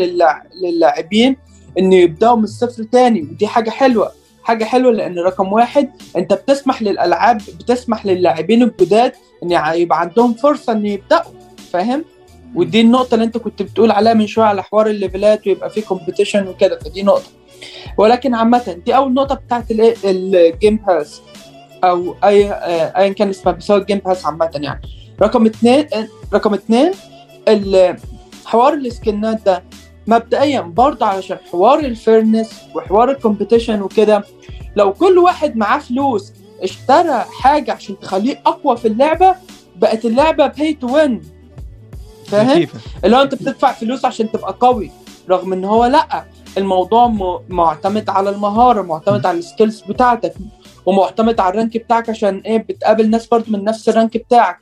للاعبين 0.62 1.36
إن 1.78 1.92
يبدأوا 1.92 2.36
من 2.36 2.44
الصفر 2.44 2.82
تاني 2.82 3.22
ودي 3.22 3.46
حاجة 3.46 3.70
حلوة. 3.70 4.12
حاجة 4.48 4.64
حلوة 4.64 4.92
لأن 4.92 5.18
رقم 5.18 5.52
واحد 5.52 5.90
أنت 6.16 6.32
بتسمح 6.32 6.82
للألعاب 6.82 7.36
بتسمح 7.36 8.06
للاعبين 8.06 8.62
الجداد 8.62 9.12
إن 9.42 9.50
يبقى 9.74 10.00
عندهم 10.00 10.34
فرصة 10.34 10.72
إن 10.72 10.86
يبدأوا 10.86 11.30
فاهم؟ 11.72 12.04
ودي 12.54 12.80
النقطة 12.80 13.14
اللي 13.14 13.24
أنت 13.24 13.38
كنت 13.38 13.62
بتقول 13.62 13.90
عليها 13.90 14.14
من 14.14 14.26
شوية 14.26 14.44
على 14.44 14.62
حوار 14.62 14.86
الليفلات 14.86 15.46
ويبقى 15.46 15.70
في 15.70 15.80
competition 15.80 16.48
وكده 16.48 16.78
فدي 16.78 17.02
نقطة. 17.02 17.26
ولكن 17.98 18.34
عامة 18.34 18.78
دي 18.86 18.96
أول 18.96 19.14
نقطة 19.14 19.34
بتاعت 19.34 19.64
ال 20.04 20.19
game 20.19 20.76
pass 20.76 21.20
أو 21.84 22.14
اي 22.24 22.50
آه، 22.50 22.96
ايا 22.98 23.08
كان 23.12 23.28
اسمها 23.28 23.54
بس 23.54 23.70
هو 23.70 23.76
ال 23.76 23.81
game 23.81 23.98
pass 23.98 24.26
عامة 24.26 24.50
يعني. 24.54 24.80
رقم 25.22 25.46
اتنين 25.46 25.86
رقم 26.34 26.54
اتنين 26.54 26.90
ال- 27.48 27.96
حوار 28.46 28.72
السكنات 28.74 29.40
ده 29.46 29.62
مبدئيا 30.06 30.60
برضه 30.60 31.06
علشان 31.06 31.36
حوار 31.52 31.78
ال 31.78 31.86
fairness 31.86 32.50
وحوار 32.74 33.10
ال 33.10 33.16
competition 33.16 33.82
وكده 33.82 34.24
لو 34.78 34.92
كل 34.92 35.18
واحد 35.18 35.56
معاه 35.56 35.78
فلوس 35.78 36.32
اشترى 36.62 37.24
حاجة 37.40 37.72
عشان 37.72 38.00
تخليه 38.00 38.42
أقوى 38.46 38.76
في 38.76 38.88
اللعبة 38.88 39.34
بقت 39.76 40.04
اللعبة 40.04 40.46
pay 40.46 40.74
to 40.74 40.94
win 40.94 41.22
فاهم؟ 42.26 42.66
اللي 43.04 43.16
هو 43.16 43.22
أنت 43.22 43.34
بتدفع 43.34 43.72
فلوس 43.72 44.04
عشان 44.04 44.32
تبقى 44.32 44.56
قوي 44.60 44.90
رغم 45.30 45.52
إن 45.52 45.64
هو 45.64 45.84
لأ 45.86 46.24
الموضوع 46.58 47.06
م- 47.08 47.38
معتمد 47.48 48.10
على 48.10 48.30
المهارة 48.30 48.82
معتمد 48.82 49.26
على 49.26 49.38
ال 49.38 49.44
skills 49.44 49.80
بتاعتك 49.80 50.34
ومعتمد 50.86 51.40
على 51.40 51.50
ال 51.54 51.59
rank 51.59 51.76
بتاعك 51.76 52.10
عشان 52.10 52.38
إيه 52.38 52.58
بتقابل 52.58 53.10
ناس 53.10 53.26
برضه 53.26 53.44
من 53.52 53.64
نفس 53.64 53.88
ال 53.88 53.94
rank 53.94 54.16
بتاعك. 54.16 54.58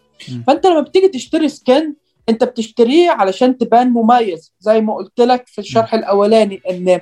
فأنت 0.47 0.67
لما 0.67 0.81
بتيجي 0.81 1.09
تشتري 1.09 1.49
skin 1.49 1.95
أنت 2.29 2.45
بتشتريه 2.45 3.11
علشان 3.11 3.59
تبان 3.59 3.91
مميز 3.91 4.53
زي 4.61 4.81
ما 4.81 4.95
قلت 4.95 5.21
لك 5.21 5.47
في 5.47 5.59
الشرح 5.59 5.95
الأولاني 5.95 6.61
إن 6.71 7.01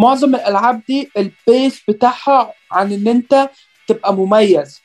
معظم 0.00 0.34
الألعاب 0.34 0.80
دي 0.88 1.10
ال 1.16 1.29
base 1.29 1.82
بتاعها 1.88 2.52
عن 2.72 2.92
إن 2.92 3.08
أنت 3.08 3.50
تبقى 3.86 4.14
مميز 4.14 4.80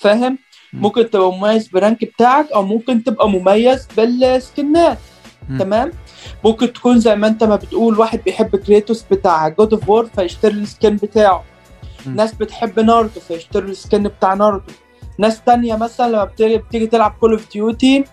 فاهم 0.00 0.38
مم. 0.72 0.80
ممكن 0.82 1.10
تبقى 1.10 1.32
مميز 1.32 1.68
ب 1.68 1.75
rank 1.75 2.04
بتاعك 2.04 2.52
أو 2.52 2.62
ممكن 2.62 3.04
تبقى 3.04 3.28
مميز 3.28 3.88
بالسكنات. 3.96 4.98
تمام 5.58 5.92
ممكن 6.44 6.72
تكون 6.72 7.00
زي 7.00 7.16
ما 7.16 7.26
أنت 7.26 7.44
ما 7.44 7.56
بتقول 7.56 7.98
واحد 7.98 8.20
بيحب 8.24 8.56
كريتوس 8.56 9.04
بتاع 9.10 9.48
God 9.48 9.74
of 9.74 9.88
War 9.88 10.06
فيشتري 10.06 10.52
ال 10.54 10.62
skin 10.62 10.96
بتاعه 10.96 11.44
مم. 12.06 12.16
ناس 12.16 12.34
بتحب 12.34 12.80
ناروتو 12.80 13.20
فيشتري 13.20 13.70
ال 13.70 13.76
skin 13.76 14.02
بتاع 14.02 14.34
ناروتو 14.34 14.72
ناس 15.18 15.42
تانية 15.42 15.76
مثلا 15.76 16.08
لما 16.08 16.24
بتيجي, 16.24 16.56
بتيجي 16.58 16.86
تلعب 16.86 17.10
Call 17.20 17.32
of 17.32 17.52
Duty 17.52 18.04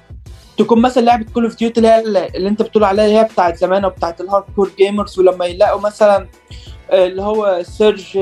تكون 0.58 0.82
مثلا 0.82 1.04
لعبة 1.04 1.26
Call 1.34 1.44
of 1.44 1.56
Duty 1.56 1.78
اللي 1.78 1.88
هي 1.88 2.00
اللي 2.36 2.50
أنت 2.50 2.62
بتقول 2.62 2.84
عليها 2.84 3.06
هي 3.06 3.24
بتاعت 3.24 3.58
زمان 3.58 3.84
أو 3.84 3.90
بتاعت 3.90 4.22
ال 4.22 4.44
hardcore 4.56 4.72
gamers 4.78 5.20
ولما 5.20 5.46
يلاقوا 5.46 5.82
مثلا 5.82 6.28
آه، 6.92 7.06
اللي 7.08 7.22
هو 7.22 7.60
sergeant 7.64 8.18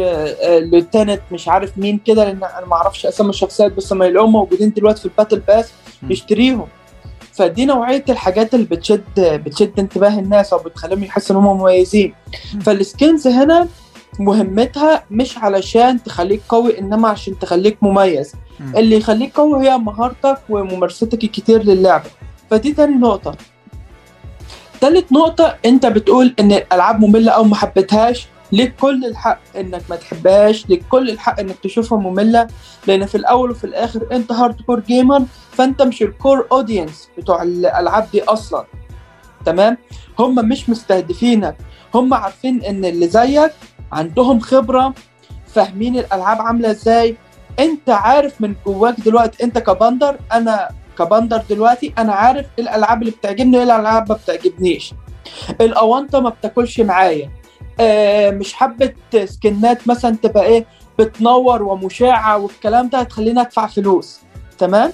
lieutenant 0.72 1.22
مش 1.32 1.48
عارف 1.48 1.78
مين 1.78 1.98
كده 2.06 2.24
لأن 2.26 2.44
أنا 2.44 2.66
ما 2.68 2.74
أعرفش 2.76 3.06
أسامي 3.06 3.30
الشخصيات 3.30 3.72
بس 3.74 3.92
لما 3.94 4.06
يلاقوهم 4.06 4.32
موجودين 4.32 4.74
دلوقتي 4.74 5.00
في 5.00 5.06
ال 5.06 5.11
battle 5.11 5.40
pass. 5.40 5.72
يشتريهم 6.10 6.68
فدي 7.34 7.66
نوعية 7.66 8.04
الحاجات 8.10 8.54
اللي 8.54 8.66
بتشد 8.66 9.04
بتشد 9.20 9.80
انتباه 9.80 10.20
الناس 10.20 10.54
أو 10.54 10.60
بتخليهم 10.60 11.04
يحسوا 11.04 11.36
إن 11.36 11.46
هم 11.46 11.58
مميزين 11.58 12.14
مم. 12.54 12.60
فال 12.60 12.79
skins 12.79 13.28
هنا 13.28 13.68
مهمتها 14.20 15.04
مش 15.12 15.38
علشان 15.38 16.04
تخليك 16.04 16.42
قوي 16.50 16.80
إنما 16.80 17.08
عشان 17.08 17.40
تخليك 17.40 17.78
مميز. 17.82 18.34
مم. 18.60 18.76
اللي 18.78 18.96
يخليك 18.98 19.38
قوي 19.38 19.70
هي 19.70 19.78
مهارتك 19.78 20.38
وممارستك 20.50 21.24
الكتير 21.24 21.64
للعبه 21.64 22.10
فدي 22.50 22.74
تاني 22.74 22.96
نقطة. 22.96 23.36
تالت 24.82 25.12
نقطة 25.12 25.58
أنت 25.66 25.86
بتقول 25.86 26.36
إن 26.40 26.52
الألعاب 26.52 27.00
مملة 27.00 27.32
أو 27.32 27.44
ما 27.44 27.56
حبيتهاش 27.56 28.28
ليك 28.52 28.76
كل 28.82 29.06
الحق 29.06 29.40
إنك 29.58 29.82
ما 29.90 29.96
تحبهاش 29.96 30.70
ليك 30.70 30.84
كل 30.90 31.10
الحق 31.10 31.40
إنك 31.40 31.56
تشوفها 31.64 31.98
مملة. 31.98 32.48
لأن 32.88 33.06
في 33.06 33.16
الأول 33.16 33.52
وفي 33.52 33.64
الآخر 33.64 34.08
أنت 34.12 34.32
hardcore 34.32 34.80
gamer 34.80 35.22
فأنت 35.52 35.82
مش 35.82 36.02
ال 36.02 36.11
core 36.11 36.48
audience 36.52 37.10
بتوع 37.18 37.44
الألعاب 37.44 38.08
دي 38.12 38.24
أصلا. 38.24 38.66
تمام؟ 39.46 39.78
هم 40.20 40.50
مش 40.50 40.70
مستهدفينك. 40.70 41.56
هم 41.96 42.14
عارفين 42.14 42.62
إن 42.64 42.86
اللي 42.86 43.08
زيك 43.08 43.52
عندهم 43.94 44.40
خبرة 44.40 44.94
فاهمين 45.48 45.98
الألعاب 45.98 46.42
عاملة 46.42 46.72
إزاي. 46.72 47.18
أنت 47.60 47.90
عارف 47.90 48.42
من 48.42 48.56
جواك 48.66 49.00
دلوقتي 49.00 49.44
أنت 49.44 49.58
كبندر 49.58 50.18
أنا 50.32 50.70
كبندر 51.00 51.42
دلوقتي 51.50 51.94
أنا 51.98 52.14
عارف 52.14 52.46
إيه 52.60 52.64
الألعاب 52.64 53.02
اللي 53.02 53.12
بتعجبني 53.12 53.58
وإيه 53.58 53.66
الألعاب 53.66 54.10
ما 54.10 54.16
بتعجبنيش. 54.18 54.94
الاونطه 55.62 56.20
ما 56.20 56.30
بتاكلش 56.30 56.80
معايا. 56.80 57.30
آه 57.80 58.30
مش 58.32 58.54
حبة 58.54 58.94
سكنات 59.26 59.88
مثلا 59.88 60.16
تبقى 60.24 60.44
إيه 60.46 60.66
بتنور 61.00 61.64
ومشعه 61.64 62.38
والكلام 62.38 62.90
ده 62.90 63.00
هتخليني 63.00 63.42
أدفع 63.42 63.68
فلوس 63.68 64.20
تمام؟ 64.58 64.94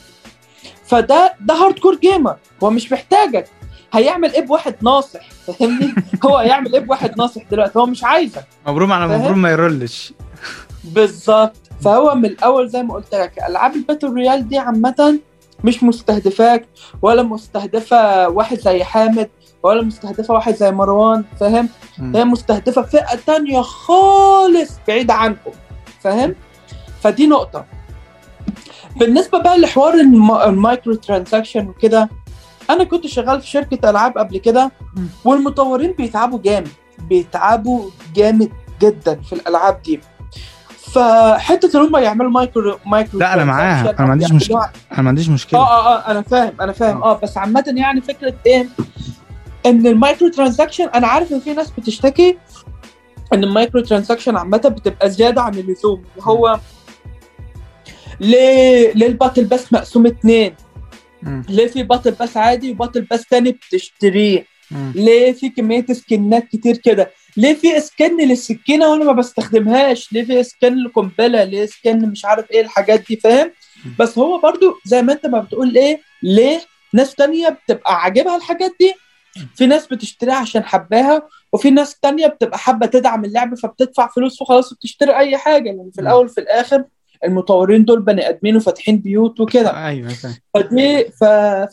فده 0.86 1.34
ده 1.42 1.54
hardcore 1.54 1.96
gamer 1.96 2.36
هو 2.64 2.70
مش 2.70 2.92
محتاجك. 2.92 3.48
هيعمل 3.94 4.34
إيه 4.34 4.42
بواحد 4.42 4.76
ناصح 4.82 5.20
فاهمني؟ 5.32 5.94
هو 6.26 6.38
هيعمل 6.38 6.74
إيه 6.74 6.80
بواحد 6.82 7.18
ناصح 7.18 7.42
دلوقتي 7.52 7.80
هو 7.80 7.86
مش 7.86 8.04
عايزك. 8.04 8.46
مبروم 8.68 8.92
على؟ 8.94 9.18
مبروم 9.18 9.38
ما 9.42 9.52
يرولش 9.52 10.14
بالظبط. 10.84 11.56
فهو 11.82 12.16
من 12.16 12.26
الأول 12.26 12.70
زي 12.70 12.84
ما 12.84 12.94
قلت 12.94 13.16
لك 13.16 13.34
ألعاب 13.50 13.76
ال 13.76 13.80
battle 13.80 14.08
royale 14.08 14.48
دي 14.50 14.58
عامة 14.58 15.20
مش 15.64 15.84
مستهدفاك 15.84 16.66
ولا 17.02 17.24
مستهدفة 17.24 18.30
واحد 18.30 18.60
زي 18.60 18.84
حامد 18.84 19.30
ولا 19.64 19.82
مستهدفة 19.84 20.34
واحد 20.34 20.56
زي 20.56 20.72
مروان 20.72 21.24
فاهم. 21.40 21.70
هي 22.16 22.26
مستهدفة 22.26 22.82
فئة 22.82 23.16
تانية 23.28 23.62
خالص 23.62 24.72
بعيده 24.88 25.14
عنكم 25.14 25.52
فاهم؟ 26.02 26.36
فدي 27.02 27.28
نقطة. 27.28 27.66
بالنسبة 28.96 29.40
بقى 29.42 29.58
لحوار 29.60 29.94
الم- 29.94 30.32
ال 30.42 30.51
micro 30.51 30.94
transaction 30.96 31.68
وكده 31.68 32.10
أنا 32.70 32.84
كنت 32.84 33.08
شغال 33.08 33.42
في 33.42 33.48
شركة 33.48 33.90
ألعاب 33.90 34.18
قبل 34.18 34.38
كده. 34.38 34.72
والمطورين 35.26 35.92
بيتعبوا 35.92 36.40
جامد 36.44 36.68
بيتعبوا 37.00 37.90
جامد 38.16 38.52
جدا 38.82 39.22
في 39.22 39.34
الألعاب 39.34 39.82
دي. 39.82 40.00
فحتة 40.94 41.80
إن 41.80 41.86
هم 41.86 41.98
يعملوا 42.04 42.32
micro 42.32 42.80
micro 42.86 43.20
لا، 43.20 43.34
أنا 43.34 43.44
معاها. 43.46 43.90
أنا 43.90 44.06
ما 44.06 44.12
عنديش. 44.12 44.30
يعملوها- 44.50 44.72
أنا 44.92 45.02
ما 45.02 45.10
عنديش 45.10 45.30
آه 45.30 45.32
مشكلة. 45.34 45.60
آه 45.60 45.88
آه 45.98 46.12
أنا 46.12 46.22
فاهم 46.22 46.54
أنا 46.62 46.72
فاهم. 46.72 47.04
آه. 47.04 47.20
بس 47.24 47.38
عامة 47.38 47.64
يعني 47.78 48.02
فكرة 48.02 48.34
إيه؟ 48.46 48.68
إن 49.66 49.88
ال 49.88 49.95
micro 49.95 50.30
transaction 50.30 50.90
أنا 50.90 51.08
عارف 51.08 51.32
إن 51.34 51.40
في 51.40 51.54
ناس 51.54 51.72
بتشتكي 51.78 52.38
إن 53.34 53.44
ال 53.44 53.50
micro 53.50 53.82
transaction 53.82 54.38
عامة 54.38 54.58
بتبقى 54.58 55.10
زيادة 55.10 55.42
عن 55.42 55.54
اللزوم. 55.56 56.02
اللي 56.16 56.24
هو 56.28 56.60
ليه 58.20 58.94
ليه 58.94 59.08
ال 59.08 59.13
battle 59.13 59.46
pass 59.46 59.74
مقسوم 59.74 60.06
اتنين؟ 60.06 60.54
مم. 61.24 61.44
ليه 61.50 61.68
في 61.68 61.84
battle 61.84 62.12
pass 62.12 62.38
عادي 62.38 62.72
و 62.72 62.76
battle 62.76 63.02
pass 63.12 63.26
تاني 63.26 63.52
بتشتريه؟ 63.52 64.46
مم. 64.72 64.92
ليه 64.96 65.32
في 65.32 65.50
كمية 65.50 65.86
سكنات 65.92 66.48
كتير 66.48 66.78
كده؟ 66.78 67.12
ليه 67.38 67.54
في 67.54 67.80
skin 67.80 68.18
للسكينة 68.22 68.88
وأنا 68.92 69.06
ما 69.06 69.12
بستخدمهاش؟ 69.12 70.14
ليه 70.14 70.24
في 70.24 70.44
skin 70.44 70.74
للقنبله 70.74 71.44
ليه 71.44 71.66
skin 71.66 72.10
مش 72.10 72.26
عارف 72.26 72.52
إيه 72.52 72.62
الحاجات 72.62 73.08
دي 73.08 73.16
فاهم؟ 73.16 73.52
بس 74.00 74.18
هو 74.18 74.38
برضو 74.38 74.74
زي 74.86 75.02
ما 75.02 75.14
أنت 75.14 75.26
ما 75.26 75.40
بتقول 75.40 75.76
إيه 75.78 76.02
ليه 76.24 76.62
ناس 76.94 77.16
تانية 77.16 77.50
بتبقى 77.50 78.02
عاجبها 78.02 78.36
الحاجات 78.36 78.72
دي؟ 78.80 78.94
في 79.56 79.66
ناس 79.66 79.88
بتشتريها 79.88 80.36
عشان 80.36 80.64
حباها 80.64 81.28
وفي 81.54 81.72
ناس 81.72 82.00
تانية 82.00 82.28
بتبقى 82.28 82.58
حابة 82.58 82.86
تدعم 82.86 83.26
اللعبة 83.26 83.56
فبتدفع 83.56 84.08
فلوس 84.08 84.42
وخلاص 84.42 84.72
وبتشتري 84.72 85.18
أي 85.18 85.38
حاجة 85.38 85.64
لأن 85.72 85.90
في 85.96 86.02
الأول 86.02 86.26
وفي 86.26 86.42
الآخر 86.42 86.84
المطورين 87.26 87.86
دول 87.86 88.02
بني 88.02 88.30
آدمين 88.30 88.56
وفاتحين 88.56 88.98
بيوت 88.98 89.40
وكده. 89.40 89.88
أيوه 89.88 90.10
فدي 90.54 91.04
ف... 91.04 91.24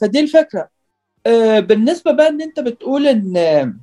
فدي 0.01 0.21
الفكرة. 0.21 0.69
آه، 1.27 1.61
بالنسبة 1.61 2.13
بقى 2.13 2.29
إن 2.29 2.43
أنت 2.43 2.61
بتقول 2.61 3.07
إن 3.07 3.75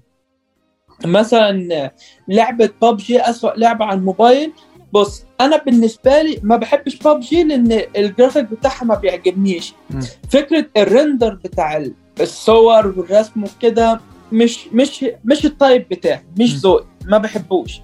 مثلا 1.06 1.92
لعبة 2.28 2.70
ببجي 2.82 3.22
أسوأ 3.22 3.52
لعبة 3.58 3.86
على 3.86 3.98
الموبايل 4.00 4.52
بص 4.94 5.26
أنا 5.42 5.58
بالنسبة 5.58 6.22
لي 6.22 6.40
ما 6.44 6.58
بحبش 6.58 6.96
ببجي 7.08 7.44
لأن 7.44 7.82
الجرافيك 7.98 8.46
بتاعها 8.46 8.86
ما 8.86 8.96
بيعجبنيش. 8.96 9.74
مم. 9.90 10.02
فكرة 10.30 10.66
ال 10.78 10.86
render 10.86 11.34
بتاع 11.34 11.78
ال- 11.78 11.94
الصور 12.22 12.88
والرسم 12.88 13.44
وكده 13.44 14.00
مش 14.32 14.68
مش 14.68 15.06
مش 15.26 15.46
ال 15.46 15.54
type 15.54 15.90
بتاعي 15.90 16.24
مش. 16.40 16.56
ذوقي 16.56 16.86
ما 17.06 17.18
بحبوش. 17.18 17.82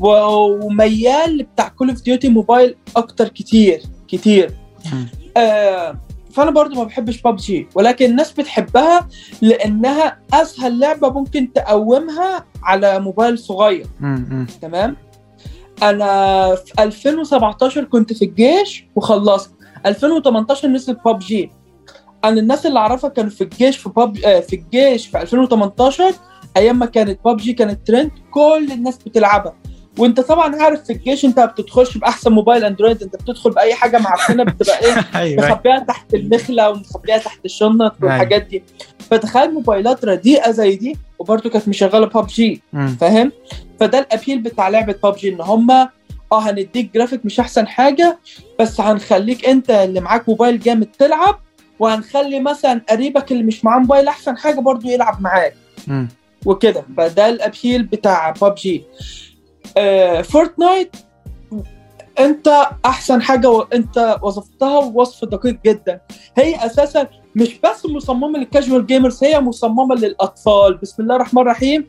وميال 0.00 1.42
لبتاع 1.42 1.68
Call 1.68 1.88
of 1.90 2.02
Duty 2.02 2.28
Mobile 2.28 2.76
أكتر 2.96 3.28
كتير 3.28 3.82
كتير. 4.08 4.54
آه 5.36 6.00
فأنا 6.32 6.50
برضو 6.50 6.74
ما 6.74 6.84
بحبش 6.84 7.22
ببجي 7.22 7.68
ولكن 7.74 8.04
الناس 8.10 8.32
بتحبها 8.32 9.08
لأنها 9.42 10.18
أسهل 10.32 10.78
لعبة 10.78 11.10
ممكن 11.10 11.52
تقومها 11.52 12.44
على 12.62 13.00
موبايل 13.00 13.38
صغير. 13.38 13.86
تمام؟ 14.62 14.96
أنا 15.82 16.54
في 16.54 16.82
2017 16.82 17.84
كنت 17.84 18.12
في 18.12 18.24
الجيش 18.24 18.84
وخلصت. 18.96 19.50
2018 19.86 20.68
نزل 20.68 20.94
ببجي 21.04 21.50
أنا 22.24 22.40
الناس 22.40 22.66
اللي 22.66 22.78
أعرفها 22.78 23.10
كانوا 23.10 23.30
في 23.30 23.44
الجيش 23.44 23.76
في 23.76 23.88
بب... 23.88 24.18
آه، 24.24 24.40
في 24.40 24.56
الجيش 24.56 25.06
في 25.06 25.22
2018 25.22 26.14
أيام 26.56 26.78
ما 26.78 26.86
كانت 26.86 27.18
ببجي 27.24 27.52
كانت 27.52 27.86
ترند 27.86 28.10
كل 28.30 28.68
الناس 28.72 28.98
بتلعبها. 28.98 29.54
وأنت 29.98 30.20
طبعا 30.20 30.62
عارف 30.62 30.84
في 30.84 30.92
الجيش 30.92 31.24
أنت 31.24 31.38
ما 31.38 31.44
بتدخلش 31.46 31.98
بأحسن 31.98 32.32
موبايل 32.32 32.64
أندرويد 32.64 33.02
أنت 33.02 33.16
بتدخل 33.16 33.50
بأي 33.50 33.74
حاجة 33.74 33.98
معفنة 33.98 34.44
بتبقى 34.44 34.84
إيه؟ 34.84 34.94
أيوه. 35.20 35.48
مخبيها 35.50 35.78
تحت 35.78 36.14
المخله 36.14 36.70
ومخبيها 36.70 37.18
تحت 37.18 37.44
الشنط 37.44 37.96
والحاجات 38.02 38.42
دي. 38.42 38.62
فتخيل 39.10 39.54
موبايلات 39.54 40.04
رديئة 40.04 40.50
زي 40.50 40.76
دي 40.76 40.96
وبرده 41.18 41.50
كانت 41.50 41.68
مشغلة 41.68 42.06
ببجي. 42.06 42.62
فاهم؟ 43.00 43.32
فده 43.80 43.98
الأبيل 43.98 44.38
بتاع 44.38 44.68
لعبة 44.68 44.94
ببجي 45.04 45.28
إن 45.28 45.40
هم 45.40 45.70
آه 45.70 45.88
هنديك 46.50 46.94
جرافيك 46.94 47.24
مش 47.24 47.40
أحسن 47.40 47.66
حاجة 47.66 48.18
بس 48.60 48.80
هنخليك 48.80 49.46
أنت 49.48 49.70
اللي 49.70 50.00
معاك 50.00 50.28
موبايل 50.28 50.60
جامد 50.60 50.86
تلعب 50.98 51.40
وهنخلي 51.78 52.40
مثلا 52.40 52.80
قريبك 52.90 53.32
اللي 53.32 53.42
مش 53.42 53.64
معاه 53.64 53.78
موبايل 53.78 54.08
أحسن 54.08 54.36
حاجة 54.36 54.60
برضو 54.60 54.88
يلعب 54.88 55.20
معاك. 55.22 55.54
وكده. 56.46 56.84
فده 56.96 57.28
ال 57.28 57.36
appeal 57.36 57.82
بتاع 57.82 58.30
ببجي 58.30 58.84
آه 59.76 60.22
Fortnite 60.22 60.96
أنت 62.20 62.68
أحسن 62.84 63.22
حاجة 63.22 63.50
وانت 63.50 64.18
وصفتها 64.22 64.78
وصف 64.78 65.24
دقيق 65.24 65.58
جدا. 65.64 66.00
هي 66.36 66.66
أساسا 66.66 67.06
مش 67.36 67.58
بس 67.58 67.86
مصممة 67.86 68.38
لل 68.38 68.50
casual 68.50 68.86
gamers 68.86 69.24
هي 69.24 69.40
مصممة 69.40 69.94
للأطفال. 69.94 70.76
بسم 70.82 71.02
الله 71.02 71.16
الرحمن 71.16 71.42
الرحيم. 71.42 71.88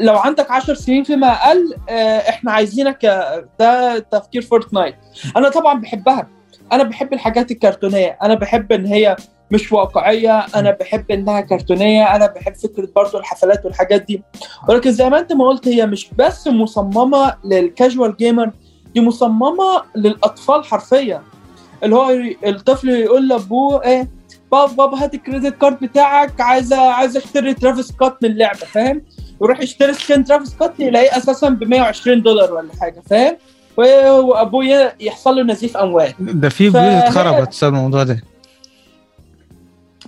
لو 0.00 0.16
عندك 0.16 0.50
10 0.50 0.74
سنين 0.74 1.04
فيما 1.04 1.26
أقل 1.32 1.74
آه، 1.88 2.18
إحنا 2.18 2.52
عايزينك 2.52 3.04
آه، 3.04 3.48
ده 3.60 3.98
تفكير 3.98 4.42
Fortnite. 4.42 4.94
أنا 5.36 5.48
طبعا 5.48 5.80
بحبها. 5.80 6.28
أنا 6.72 6.82
بحب 6.82 7.12
الحاجات 7.12 7.50
الكرتونية. 7.50 8.18
أنا 8.22 8.34
بحب 8.34 8.72
إن 8.72 8.86
هي 8.86 9.16
مش 9.50 9.72
واقعية 9.72 10.38
أنا 10.38 10.70
بحب 10.80 11.10
إنها 11.10 11.40
كرتونية 11.40 12.16
أنا 12.16 12.26
بحب 12.26 12.54
فكرة 12.54 12.88
برضو 12.96 13.18
الحفلات 13.18 13.64
والحاجات 13.64 14.02
دي. 14.02 14.22
ولكن 14.68 14.92
زي 14.92 15.10
ما 15.10 15.18
أنت 15.18 15.32
ما 15.32 15.44
قلت 15.48 15.68
هي 15.68 15.86
مش 15.86 16.08
بس 16.18 16.48
مصممة 16.48 17.34
لل 17.44 17.62
casual 17.62 18.16
gamer 18.16 18.50
دي 18.94 19.00
مصممة 19.00 19.82
للأطفال 19.96 20.64
حرفيا. 20.64 21.22
اللي 21.84 21.96
هو 21.96 22.10
الطفل 22.46 22.88
يقول 22.88 23.28
لأبوه 23.28 23.84
إيه 23.84 24.08
بابا 24.52 24.72
بابا 24.72 25.02
هات 25.04 25.14
ال 25.14 25.20
credit 25.20 25.58
card 25.60 25.78
بتاعك 25.80 26.40
عايز 26.40 26.72
عايز 26.72 27.16
أشتري 27.16 27.54
Travis 27.54 27.86
Scott 27.86 28.16
من 28.22 28.30
اللعبة. 28.30 28.58
فاهم؟ 28.58 29.02
يروح 29.42 29.60
يشتري 29.60 29.92
skin 29.94 30.24
Travis 30.24 30.48
Scott 30.48 30.80
يلاقيه 30.80 31.16
أساسا 31.16 31.48
ب 31.48 31.64
120 31.64 32.22
دولار 32.22 32.52
ولا 32.54 32.68
حاجة 32.80 33.02
فاهم؟ 33.10 33.36
و- 33.76 34.10
وأبوه 34.20 34.64
ي- 34.64 34.92
يحصل 35.00 35.36
له 35.36 35.42
نزيف 35.42 35.76
أموال. 35.76 36.12
ده 36.20 36.48
في 36.48 36.64
بيوت 36.70 36.76
اتخربت 36.84 37.48
بسبب 37.48 37.74
الموضوع 37.74 38.02
ده. 38.02 38.22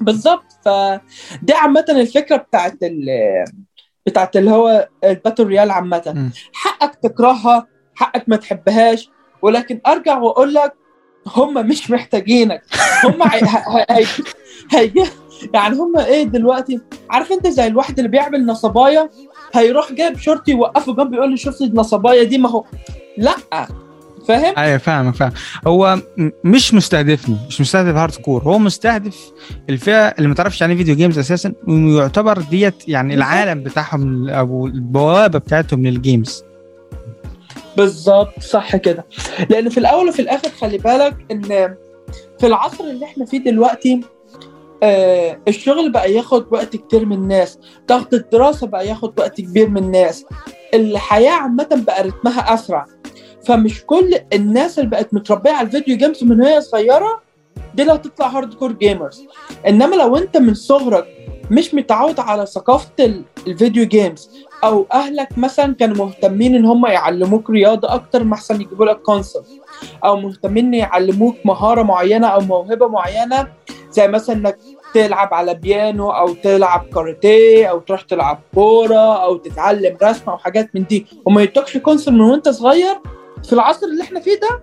بالظبط 0.01 0.45
فدي 0.65 1.53
عامة 1.53 1.85
الفكرة 1.89 2.37
بتاعت 2.37 2.77
ال 2.83 3.07
بتاعت 4.07 4.37
اللي 4.37 4.51
هو 4.51 4.89
ال 5.05 5.11
battle 5.11 5.47
royale 5.47 5.71
عامة. 5.71 6.03
مم. 6.07 6.31
حقك 6.53 6.95
تكرهها 6.95 7.67
حقك 7.95 8.29
ما 8.29 8.37
تحبهاش 8.37 9.11
ولكن 9.43 9.81
أرجع 9.87 10.19
واقول 10.19 10.55
لك 10.55 10.75
هم 11.27 11.67
مش 11.67 11.91
محتاجينك. 11.91 12.63
هم 13.05 13.23
هي 13.23 14.07
هي 14.73 14.93
يعني 15.55 15.77
هم 15.77 15.99
إيه 15.99 16.23
دلوقتي؟ 16.23 16.81
عارف 17.11 17.33
أنت 17.33 17.47
زي 17.47 17.67
الواحد 17.67 17.99
اللي 17.99 18.11
بيعمل 18.11 18.47
نصبايا 18.47 19.11
هيروح 19.55 19.93
جايب 19.93 20.19
شرطي 20.19 20.51
يوقفه 20.51 20.95
جنبه 20.95 21.17
يقول 21.17 21.31
له 21.31 21.37
شفت 21.37 21.63
النصبايا 21.63 22.23
دي؟ 22.23 22.39
ما 22.39 22.49
هو 22.51 22.65
لأ. 23.19 23.37
فاهم؟ 24.29 24.55
أيوه 24.59 24.79
فاهمك 24.79 25.15
فاهم. 25.15 25.33
هو 25.67 25.99
مش 26.45 26.75
مستهدفني 26.75 27.37
مش 27.49 27.61
مستهدف 27.61 27.97
hardcore 27.97 28.43
هو 28.43 28.59
مستهدف 28.59 29.33
الفئة 29.71 29.95
اللي 30.09 30.29
ما 30.29 30.35
تعرفش 30.35 30.61
يعني 30.61 30.77
video 30.77 30.95
games 30.97 31.19
أساسا 31.19 31.53
ويعتبر 31.69 32.39
ديت 32.41 32.89
يعني. 32.89 33.15
العالم 33.15 33.63
بتاعهم 33.63 34.29
أو 34.29 34.67
البوابة 34.67 35.39
بتاعتهم 35.39 35.87
لل 35.87 36.03
games 36.03 36.45
بالظبط 37.77 38.41
صح 38.41 38.77
كده. 38.77 39.07
لأن 39.51 39.69
في 39.69 39.79
الأول 39.79 40.09
وفي 40.09 40.23
الآخر 40.23 40.49
خلي 40.49 40.79
بالك 40.79 41.17
إن 41.31 41.43
في 42.41 42.47
العصر 42.47 42.85
اللي 42.85 43.05
إحنا 43.05 43.25
فيه 43.25 43.39
دلوقتي 43.39 44.01
آه 44.83 45.39
الشغل 45.49 45.93
بقى 45.93 46.13
ياخد 46.13 46.47
وقت 46.51 46.77
كتير 46.77 47.07
من 47.07 47.13
الناس 47.17 47.59
ضغط 47.89 48.15
الدراسة 48.15 48.67
بقى 48.67 48.89
ياخد 48.89 49.21
وقت 49.21 49.41
كبير 49.41 49.69
من 49.69 49.85
الناس. 49.85 50.25
الحياة 50.75 51.31
عامة 51.33 51.83
بقى 51.87 52.03
رتمها 52.03 52.55
أسرع. 52.55 52.87
فمش 53.47 53.85
كل 53.87 54.15
الناس 54.33 54.79
اللي 54.79 54.91
بقت 54.91 55.15
متربية 55.15 55.51
على 55.51 55.67
ال 55.67 55.72
video 55.72 55.97
games 55.97 56.25
من 56.25 56.41
وهي 56.41 56.61
صغيرة 56.61 57.21
دي 57.75 57.83
اللي 57.83 57.93
هتطلع 57.95 58.27
hardcore 58.27 58.73
gamers 58.73 59.25
إنما 59.69 59.97
لو 59.97 60.17
أنت 60.17 60.37
من 60.37 60.55
صغرك 60.55 61.07
مش 61.51 61.75
متعود 61.75 62.21
على 62.21 62.47
ثقافة 62.47 62.91
ال- 63.01 63.23
ال 63.47 63.53
video 63.53 63.85
games 63.85 64.31
أو 64.65 64.87
أهلك 64.93 65.39
مثلا 65.39 65.75
كانوا 65.75 65.97
مهتمين 66.07 66.55
إن 66.55 66.65
هم 66.65 66.87
يعلموك 66.87 67.51
رياضة 67.51 67.95
أكتر 67.95 68.25
ما 68.25 68.35
أحسن 68.35 68.55
يجيبوا 68.61 68.87
لك 68.87 68.97
console 69.03 69.43
أو 70.05 70.17
مهتمين 70.17 70.75
يعلموك 70.75 71.37
مهارة 71.45 71.83
معينة 71.83 72.27
أو 72.27 72.41
موهبة 72.41 72.89
معينة 72.89 73.49
زي 73.91 74.09
مثلا 74.09 74.37
إنك 74.37 74.59
تلعب 74.95 75.35
على 75.35 75.55
بيانو 75.55 76.11
أو 76.11 76.35
تلعب 76.35 76.87
كاراتيه 76.95 77.67
أو 77.67 77.81
تروح 77.81 78.01
تلعب 78.03 78.41
كورة 78.55 79.25
أو 79.25 79.37
تتعلم 79.37 79.97
رسم 80.03 80.31
أو 80.31 80.39
حاجات 80.39 80.71
من 80.75 80.85
دي. 80.85 81.07
وما 81.25 81.43
يدوكش 81.43 81.77
console 81.77 82.15
من 82.15 82.21
وأنت 82.21 82.49
صغير 82.49 82.95
في 83.45 83.53
العصر 83.53 83.87
اللي 83.87 84.03
إحنا 84.03 84.21
فيه 84.21 84.41
ده 84.41 84.63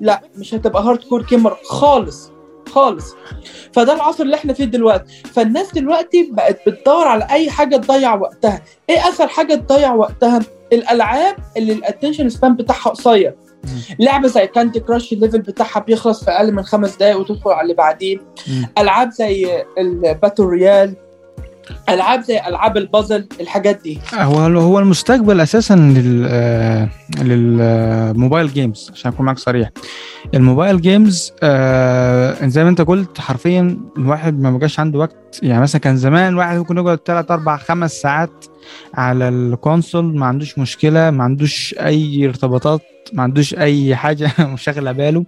لا 0.00 0.22
مش 0.36 0.54
هتبقى 0.54 0.82
hardcore 0.82 1.22
gamer 1.26 1.56
خالص 1.64 2.32
خالص. 2.68 3.14
فده 3.72 3.92
العصر 3.94 4.24
اللي 4.24 4.36
إحنا 4.36 4.52
فيه 4.52 4.64
دلوقتي. 4.64 5.22
فالناس 5.32 5.72
دلوقتي 5.72 6.30
بقت 6.32 6.68
بتدور 6.68 7.06
على 7.08 7.26
أي 7.30 7.50
حاجة 7.50 7.76
تضيع 7.76 8.14
وقتها. 8.14 8.62
إيه 8.90 9.08
اسهل 9.08 9.30
حاجة 9.30 9.54
تضيع 9.54 9.94
وقتها؟ 9.94 10.40
الألعاب 10.72 11.36
اللي 11.56 11.72
ال 11.72 11.78
attention 11.78 12.28
span 12.28 12.56
بتاعها 12.56 12.90
قصير. 12.90 13.34
لعبة 13.98 14.28
زي 14.28 14.46
Candy 14.46 14.80
Crush 14.80 15.12
ال 15.12 15.16
level 15.16 15.38
بتاعها 15.38 15.80
بيخلص 15.80 16.24
في 16.24 16.30
أقل 16.30 16.52
من 16.52 16.62
خمس 16.62 16.96
دقائق 16.96 17.16
وتدخل 17.18 17.50
على 17.50 17.62
اللي 17.62 17.74
بعديه. 17.74 18.18
ألعاب 18.78 19.10
زي 19.10 19.64
ال 19.78 19.87
battle 19.87 20.44
royale 20.44 20.96
ألعاب 21.88 22.20
زي 22.22 22.38
ألعاب 22.46 22.76
البازل 22.76 23.28
الحاجات 23.40 23.80
دي. 23.82 23.98
هو 24.14 24.38
هو 24.60 24.78
المستقبل 24.78 25.40
أساسا 25.40 25.74
لل 25.74 26.26
آه، 26.30 26.88
لل 27.22 27.54
mobile 27.54 28.48
games 28.52 28.90
عشان 28.94 29.12
أكون 29.12 29.26
معاك 29.26 29.38
صريح. 29.38 29.70
ال 30.34 30.41
mobile 30.41 30.80
games 30.80 31.32
آه، 31.42 32.46
زي 32.46 32.64
ما 32.64 32.70
أنت 32.70 32.80
قلت 32.80 33.20
حرفيا 33.20 33.78
الواحد 33.98 34.40
ما 34.40 34.50
بقاش 34.50 34.80
عنده 34.80 34.98
وقت. 34.98 35.40
يعني 35.42 35.62
مثلا 35.62 35.80
كان 35.80 35.96
زمان 35.96 36.32
الواحد 36.32 36.56
ممكن 36.58 36.76
يقعد 36.78 36.98
3 37.04 37.34
4 37.34 37.56
5 37.56 37.92
ساعات 37.92 38.44
على 38.94 39.28
ال 39.28 39.39
console 39.39 40.16
ما 40.18 40.26
عندوش 40.26 40.58
مشكلة 40.58 41.10
ما 41.10 41.24
عندوش 41.24 41.74
أي 41.80 42.26
ارتباطات 42.28 42.80
ما 43.12 43.22
عندوش 43.22 43.54
أي 43.54 43.96
حاجة 43.96 44.30
مشغله 44.54 44.92
باله. 44.92 45.24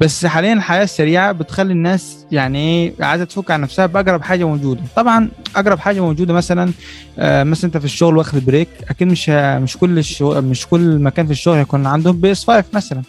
بس 0.00 0.26
حاليا 0.26 0.52
الحياة 0.52 0.82
السريعه 0.84 1.32
بتخلي 1.32 1.72
الناس 1.72 2.26
يعني 2.32 2.58
إيه 2.58 2.92
عايزة 3.00 3.24
تفك 3.24 3.50
عن 3.50 3.60
نفسها 3.60 3.86
بأقرب 3.86 4.22
حاجة 4.22 4.44
موجودة. 4.44 4.80
طبعا 4.96 5.28
أقرب 5.56 5.78
حاجة 5.78 6.00
موجودة 6.00 6.34
مثلا 6.34 6.72
آه، 7.18 7.44
مثلا 7.44 7.64
أنت 7.64 7.76
في 7.76 7.84
الشغل 7.84 8.16
واخد 8.16 8.44
break 8.46 8.68
أكيد 8.90 9.08
مش 9.08 9.28
مش 9.28 9.76
كل 9.76 10.02
مش 10.22 10.66
كل 10.66 10.98
مكان 10.98 11.26
في 11.26 11.32
الشغل 11.32 11.56
هيكون 11.56 11.86
عندهم 11.86 12.20
PS 12.20 12.44
5 12.50 12.64
مثلا. 12.72 13.02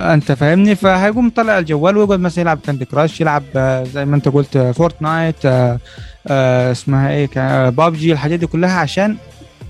أنت 0.00 0.32
فاهمني؟ 0.32 0.74
فهيقوم 0.74 1.30
طلع 1.30 1.58
الجوال 1.58 1.96
ويقعد 1.96 2.20
مثلا 2.20 2.40
يلعب 2.42 2.58
Candy 2.66 2.84
Crush 2.84 3.20
يلعب 3.20 3.42
آه، 3.56 3.84
زي 3.84 4.04
ما 4.04 4.16
أنت 4.16 4.28
قلت 4.28 4.58
Fortnite 4.58 5.46
آه، 5.46 5.78
آه، 6.26 6.72
اسمها 6.72 7.10
إيه؟ 7.10 7.68
بابجي 7.68 8.12
الحاجات 8.12 8.38
دي 8.38 8.46
كلها 8.46 8.78
عشان 8.78 9.16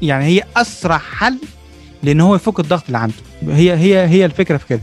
يعني 0.03 0.25
هي 0.25 0.43
أسرع 0.57 0.99
حل 0.99 1.38
لأن 2.03 2.21
هو 2.21 2.35
يفك 2.35 2.61
الضغط 2.61 2.83
اللي 2.87 2.99
عنده. 2.99 3.14
هي 3.49 3.73
هي 3.73 4.07
هي 4.09 4.25
الفكرة 4.25 4.57
في 4.57 4.66
كده. 4.66 4.81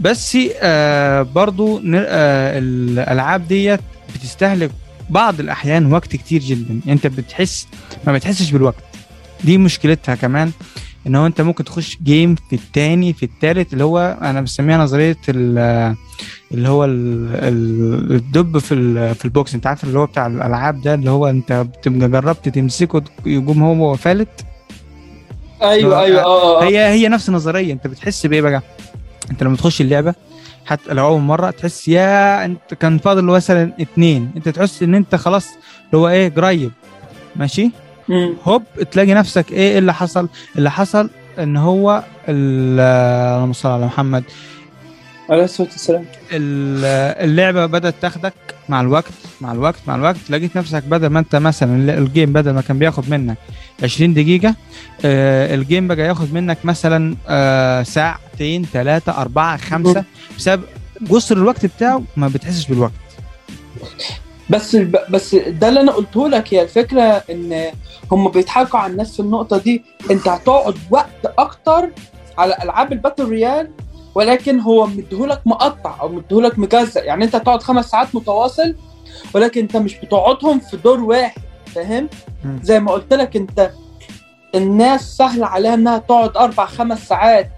بس 0.00 0.38
آه 0.62 1.22
برضو 1.22 1.78
آه 1.94 2.58
الألعاب 2.58 3.48
ديت 3.48 3.80
بتستهلك 4.14 4.70
بعض 5.10 5.40
الأحيان 5.40 5.92
وقت 5.92 6.16
كتير 6.16 6.40
جدا. 6.40 6.80
أنت 6.88 7.06
بتحس 7.06 7.66
ما 8.06 8.12
بتحسش 8.12 8.50
بالوقت. 8.50 8.84
دي 9.44 9.58
مشكلتها 9.58 10.14
كمان. 10.14 10.52
إن 11.06 11.14
هو 11.14 11.26
أنت 11.26 11.40
ممكن 11.40 11.64
تخش 11.64 11.98
جيم 12.02 12.34
في 12.34 12.56
التاني 12.56 13.12
في 13.12 13.22
التالت 13.22 13.72
اللي 13.72 13.84
هو 13.84 14.18
أنا 14.22 14.40
بسميها 14.40 14.78
نظرية 14.78 15.16
ال- 15.28 15.94
اللي 16.52 16.68
هو 16.68 16.84
ال- 16.84 17.34
ال- 17.34 18.12
الدب 18.16 18.58
في 18.58 19.14
في 19.14 19.24
البوكس. 19.24 19.54
أنت 19.54 19.66
عارف 19.66 19.84
اللي 19.84 19.98
هو 19.98 20.06
بتاع 20.06 20.26
الألعاب 20.26 20.80
ده 20.82 20.94
اللي 20.94 21.10
هو 21.10 21.26
أنت 21.26 21.52
بتبقى 21.52 22.08
جربت 22.08 22.48
تمسكه 22.48 23.02
يقوم 23.26 23.62
هو 23.62 23.94
فالت؟ 23.96 24.44
أيوه 25.62 26.00
أيوه 26.02 26.22
آه 26.22 26.62
آه. 26.62 26.64
هي 26.64 26.88
هي 26.88 27.08
نفس 27.08 27.28
النظرية. 27.28 27.72
أنت 27.72 27.86
بتحس 27.86 28.26
بإيه 28.26 28.40
بقى؟ 28.40 28.62
أنت 29.30 29.42
لما 29.42 29.56
تخش 29.56 29.80
اللعبة 29.80 30.14
حتى 30.66 30.94
لو 30.94 31.06
أول 31.06 31.20
مرة 31.20 31.50
تحس 31.50 31.88
يا 31.88 32.44
أنت 32.44 32.74
كان 32.80 32.98
فاضل 32.98 33.24
مثلا 33.24 33.72
اتنين. 33.80 34.30
أنت 34.36 34.48
تحس 34.48 34.82
إن 34.82 34.94
أنت 34.94 35.14
خلاص 35.14 35.46
اللي 35.86 35.96
هو 35.98 36.08
إيه 36.08 36.28
قريب. 36.34 36.70
ماشي. 37.36 37.70
هوب 38.44 38.62
تلاقي 38.90 39.14
نفسك 39.14 39.52
إيه 39.52 39.78
اللي 39.78 39.94
حصل؟ 39.94 40.28
اللي 40.58 40.70
حصل 40.70 41.10
إن 41.38 41.56
هو 41.56 42.02
ال- 42.28 42.80
اللهم 43.36 43.52
صل 43.52 43.68
على 43.68 43.86
محمد. 43.86 44.24
عليه 45.30 45.44
الصلاة 45.44 45.68
والسلام. 45.68 46.04
ال- 46.32 47.24
اللعبة 47.30 47.66
بدأت 47.66 47.94
تاخدك 48.02 48.34
مع 48.68 48.80
الوقت 48.80 49.12
مع 49.40 49.52
الوقت 49.52 49.78
مع 49.86 49.94
الوقت. 49.94 50.16
لقيت 50.30 50.56
نفسك 50.56 50.82
بدل 50.84 51.06
ما 51.06 51.18
أنت 51.18 51.36
مثلا 51.36 51.76
ال- 51.76 51.90
الجيم 51.90 52.32
بدل 52.32 52.50
ما 52.50 52.60
كان 52.60 52.78
بياخد 52.78 53.10
منك 53.10 53.36
20 53.82 54.14
دقيقة 54.14 54.54
آه 55.04 55.54
الجيم 55.54 55.88
بقى 55.88 56.00
ياخد 56.06 56.34
منك 56.34 56.58
مثلا 56.64 57.16
آه 57.28 57.82
ساعتين 57.82 58.64
ثلاثة 58.72 59.12
أربعة 59.12 59.56
خمسة. 59.56 60.04
بسبب 60.38 60.62
قصر 61.10 61.36
الوقت 61.36 61.66
بتاعه 61.66 62.02
ما 62.16 62.28
بتحسش 62.28 62.66
بالوقت. 62.68 62.92
بس. 64.50 64.76
بس 65.10 65.34
ده 65.34 65.68
اللي 65.68 65.80
أنا 65.80 65.92
قلته 65.92 66.28
لك 66.28 66.54
هي 66.54 66.62
الفكرة 66.62 67.02
إن 67.02 67.70
هم 68.12 68.28
بيضحكوا 68.28 68.78
على 68.80 68.92
الناس 68.92 69.14
في 69.16 69.20
النقطة 69.20 69.58
دي 69.58 69.84
أنت 70.10 70.28
هتقعد 70.28 70.74
وقت 70.90 71.26
أكتر 71.38 71.90
على 72.38 72.56
ألعاب 72.62 72.92
ال 72.92 72.97
battle 72.97 73.28
royale 73.28 73.70
ولكن 74.14 74.60
هو 74.60 74.86
مديهولك 74.86 75.40
مقطع 75.46 76.00
أو 76.00 76.08
مديهولك 76.08 76.58
مجزأ 76.58 77.04
يعني 77.04 77.24
أنت 77.24 77.34
هتقعد 77.36 77.62
خمس 77.62 77.90
ساعات 77.90 78.14
متواصل 78.14 78.74
ولكن 79.34 79.60
أنت 79.60 79.76
مش 79.76 79.94
بتقعدهم 79.96 80.60
في 80.60 80.76
دور 80.76 81.00
واحد 81.00 81.42
فاهم. 81.74 82.08
زي 82.62 82.80
ما 82.80 82.92
قلت 82.92 83.14
لك 83.14 83.36
أنت 83.36 83.70
الناس 84.54 85.16
سهل 85.16 85.44
عليها 85.44 85.74
إنها 85.74 85.98
تقعد 85.98 86.36
أربع 86.36 86.66
خمس 86.66 87.08
ساعات 87.08 87.50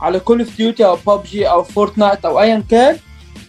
على 0.00 0.20
Call 0.20 0.40
of 0.40 0.56
Duty 0.56 0.86
أو 0.86 0.96
ببجي 1.06 1.50
أو 1.50 1.62
Fortnite 1.62 2.24
أو 2.24 2.40
ايا 2.40 2.64
كان 2.70 2.96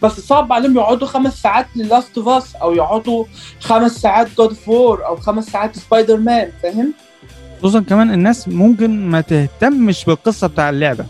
بس 0.04 0.20
صعب 0.20 0.54
عليهم 0.54 0.76
يقعدوا 0.76 1.08
خمس 1.08 1.42
ساعات 1.42 1.68
Last 1.76 2.18
of 2.18 2.28
Us 2.28 2.56
أو 2.56 2.74
يقعدوا 2.74 3.26
خمس 3.60 3.92
ساعات 3.92 4.28
God 4.38 4.50
of 4.50 4.70
War 4.70 5.06
أو 5.06 5.16
خمس 5.16 5.46
ساعات 5.46 5.76
سبايدر 5.78 6.18
مان 6.18 6.50
فاهم؟ 6.64 6.94
خصوصا 7.60 7.80
كمان 7.80 8.14
الناس 8.14 8.48
ممكن 8.48 9.10
ما 9.10 9.22
تهتمش 9.22 10.06
بالقصة 10.06 10.48
بتاع 10.48 10.70
اللعبة 10.70 11.06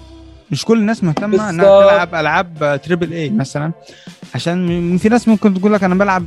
مش 0.52 0.66
كل 0.66 0.78
الناس 0.78 1.04
مهتمة 1.04 1.50
إنها. 1.50 1.82
تلعب 1.90 2.16
ألعاب 2.16 2.80
triple 2.84 3.14
A 3.14 3.30
مثلا 3.30 3.72
عشان 4.36 4.94
م- 4.94 4.98
في 4.98 5.10
ناس 5.10 5.28
ممكن 5.28 5.54
تقول 5.54 5.74
لك 5.74 5.84
أنا 5.84 5.96
بلعب 5.96 6.26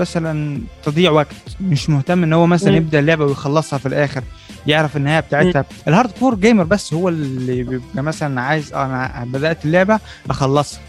مثلا 0.00 0.60
تضييع 0.84 1.10
وقت 1.10 1.26
مش 1.60 1.90
مهتم 1.90 2.22
إن 2.22 2.32
هو 2.32 2.46
مثلا 2.46 2.70
مم. 2.70 2.76
يبدأ 2.76 2.98
اللعبة 2.98 3.24
ويخلصها 3.24 3.78
في 3.78 3.86
الآخر 3.86 4.22
يعرف 4.66 4.96
النهايه 4.96 5.20
بتاعتها 5.20 5.64
ال 5.88 6.10
hardcore 6.20 6.34
gamer 6.34 6.64
بس 6.64 6.94
هو 6.94 7.08
اللي 7.08 7.62
بيبقى 7.62 8.02
مثلا 8.02 8.40
عايز 8.40 8.72
أنا 8.74 9.24
بدأت 9.26 9.64
اللعبة 9.64 9.98
أخلصها 10.30 10.80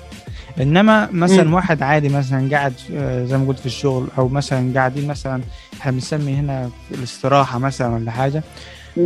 إنما 0.62 1.10
مثلا 1.12 1.44
مم. 1.44 1.54
واحد 1.54 1.84
عادي 1.84 2.10
مثلا 2.10 2.50
قاعد 2.52 2.74
آه، 2.94 3.26
زي 3.26 3.38
ما 3.38 3.48
قلت 3.48 3.60
في 3.60 3.66
الشغل 3.66 4.08
أو 4.18 4.28
مثلا 4.28 4.74
قاعدين 4.76 5.08
مثلا 5.08 5.42
إحنا 5.82 5.92
بنسمي 5.92 6.34
هنا 6.34 6.70
في 6.90 6.96
الاستراحة 6.96 7.60
مثلا 7.60 7.88
ولا 7.88 8.12
حاجة. 8.12 8.44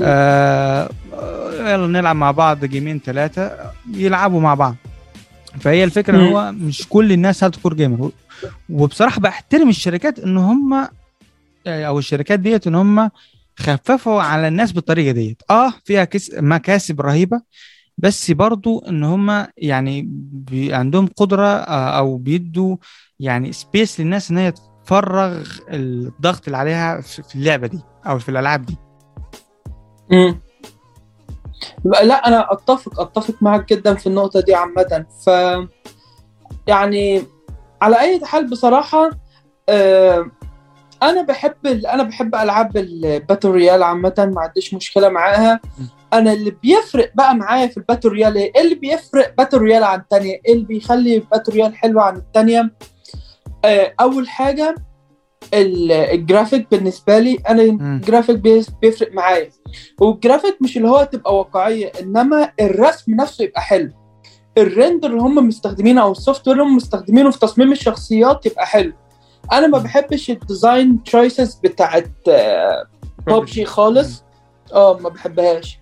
آه 0.04 0.90
آه، 1.14 1.72
يلا 1.72 1.88
نلعب 1.88 2.16
مع 2.16 2.32
بعض 2.32 2.66
game 2.66 2.88
ين 2.88 3.00
ثلاثة 3.06 3.52
يلعبوا 3.94 4.42
مع 4.42 4.54
بعض. 4.54 4.76
فهي 5.60 5.84
الفكرة 5.84 6.16
ان 6.18 6.22
مم. 6.22 6.28
هو 6.36 6.52
مش 6.52 6.88
كل 6.90 7.12
الناس 7.12 7.44
hardcore 7.44 7.74
gamer 7.74 8.12
وبصراحة 8.70 9.22
بحترم 9.22 9.70
الشركات 9.70 10.20
إن 10.20 10.38
هم 10.38 10.88
أو 11.68 12.00
الشركات 12.00 12.40
ديت 12.40 12.68
إن 12.68 12.76
هم 12.76 13.10
خففوا 13.60 14.22
على 14.22 14.48
الناس 14.48 14.72
بالطريقة 14.72 15.12
ديت. 15.12 15.42
آه 15.50 15.74
فيها 15.86 16.04
كس 16.04 16.32
مكاسب 16.38 17.02
رهيبة. 17.02 17.42
بس 17.98 18.32
برضو 18.32 18.80
إن 18.80 19.04
هم 19.04 19.48
يعني 19.58 20.02
بي 20.32 20.74
عندهم 20.74 21.08
قدرة 21.18 21.48
آه، 21.48 21.98
أو 21.98 22.18
بيدوا 22.18 22.78
يعني 23.20 23.52
space 23.52 24.00
للناس 24.00 24.32
إن 24.32 24.38
هي 24.38 24.54
تفرغ 24.86 25.48
الضغط 25.70 26.46
اللي 26.46 26.58
عليها 26.58 27.02
في 27.02 27.36
اللعبة 27.36 27.68
دي 27.68 27.80
أو 28.08 28.20
في 28.20 28.30
الألعاب 28.30 28.66
دي 28.66 28.78
مم. 30.12 30.40
لا 31.86 32.28
أنا 32.28 32.54
أتفق 32.54 33.02
أتفق 33.02 33.36
معاك 33.42 33.74
جدا 33.74 33.96
في 33.96 34.08
النقطة 34.08 34.40
دي 34.40 34.56
عامة 34.56 35.06
ف 35.26 35.30
يعني 36.68 37.24
على 37.82 38.00
أي 38.00 38.26
حال 38.26 38.50
بصراحة 38.50 39.10
آه، 39.70 40.32
أنا 41.04 41.22
بحب 41.22 41.66
أنا 41.66 42.04
بحب 42.04 42.36
ألعاب 42.36 42.78
ال 42.78 42.88
battle 42.88 43.52
royale 43.52 43.84
عامة 43.84 44.32
ما 44.36 44.42
عنديش 44.42 44.74
مشكلة 44.74 45.10
معاها. 45.10 45.60
أنا 46.14 46.34
اللي 46.34 46.52
بيفرق 46.52 47.12
بقى 47.16 47.36
معايا 47.36 47.68
في 47.68 47.78
ال 47.78 47.82
battle 47.82 48.10
royale 48.10 48.36
إيه؟ 48.38 48.62
اللي 48.62 48.76
بيفرق 48.76 49.34
battle 49.38 49.58
royale 49.58 49.84
عن 49.84 50.00
الثانية 50.00 50.42
إيه 50.46 50.54
اللي 50.54 50.66
بيخلي 50.66 51.20
battle 51.20 51.54
royale 51.54 51.76
حلوة 51.76 52.04
عن 52.04 52.16
الثانية 52.18 52.74
آه، 53.66 53.94
أول 54.02 54.30
حاجة 54.30 54.76
ال- 55.54 55.92
الجرافيك 55.92 56.68
بالنسبة 56.72 57.20
لي 57.20 57.38
أنا. 57.50 57.62
الجرافيك 57.64 58.38
بيفرق 58.82 59.12
معايا. 59.14 59.50
والجرافيك 60.02 60.58
مش 60.62 60.78
اللي 60.78 60.90
هو 60.90 61.04
تبقى 61.12 61.36
واقعية 61.38 61.92
إنما 62.02 62.52
الرسم 62.62 63.16
نفسه 63.16 63.44
يبقى 63.44 63.62
حلو. 63.62 63.92
ال 64.58 64.65
render 64.65 65.10
اللي 65.10 65.22
هم 65.22 65.48
مستخدمينه 65.48 66.02
أو 66.02 66.12
ال 66.12 66.48
software 66.48 66.58
اللي 66.58 66.70
هم 66.70 66.76
مستخدمينه 66.76 67.32
في 67.32 67.40
تصميم 67.40 67.72
الشخصيات 67.72 68.46
يبقى 68.46 68.66
حلو. 68.66 68.94
أنا 69.52 69.68
ما 69.68 69.78
بحبش 69.78 70.30
ال 70.30 70.40
design 70.40 71.04
choices 71.04 71.56
بتاعت 71.64 72.10
ببجي 73.28 73.66
خالص. 73.66 74.24
آه 74.74 74.98
ما 75.00 75.10
بحبهاش. 75.10 75.80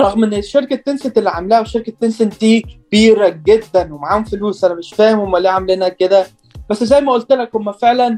رغم 0.00 0.24
إن 0.24 0.42
شركة 0.42 0.76
Tencent 0.76 1.18
اللي 1.18 1.30
عاملاها 1.30 1.60
وشركة 1.60 1.92
Tencent 2.00 2.40
دي 2.40 2.60
كبيرة 2.60 3.28
جدا 3.28 3.94
ومعاهم 3.94 4.24
فلوس 4.24 4.64
أنا 4.64 4.74
مش 4.74 4.94
فاهم 4.94 5.18
هم 5.20 5.36
ليه 5.36 5.50
عاملينها 5.50 5.88
كده. 5.88 6.26
بس 6.70 6.84
زي 6.84 7.00
ما 7.00 7.12
قلت 7.12 7.32
لك 7.32 7.56
هم 7.56 7.72
فعلا 7.72 8.16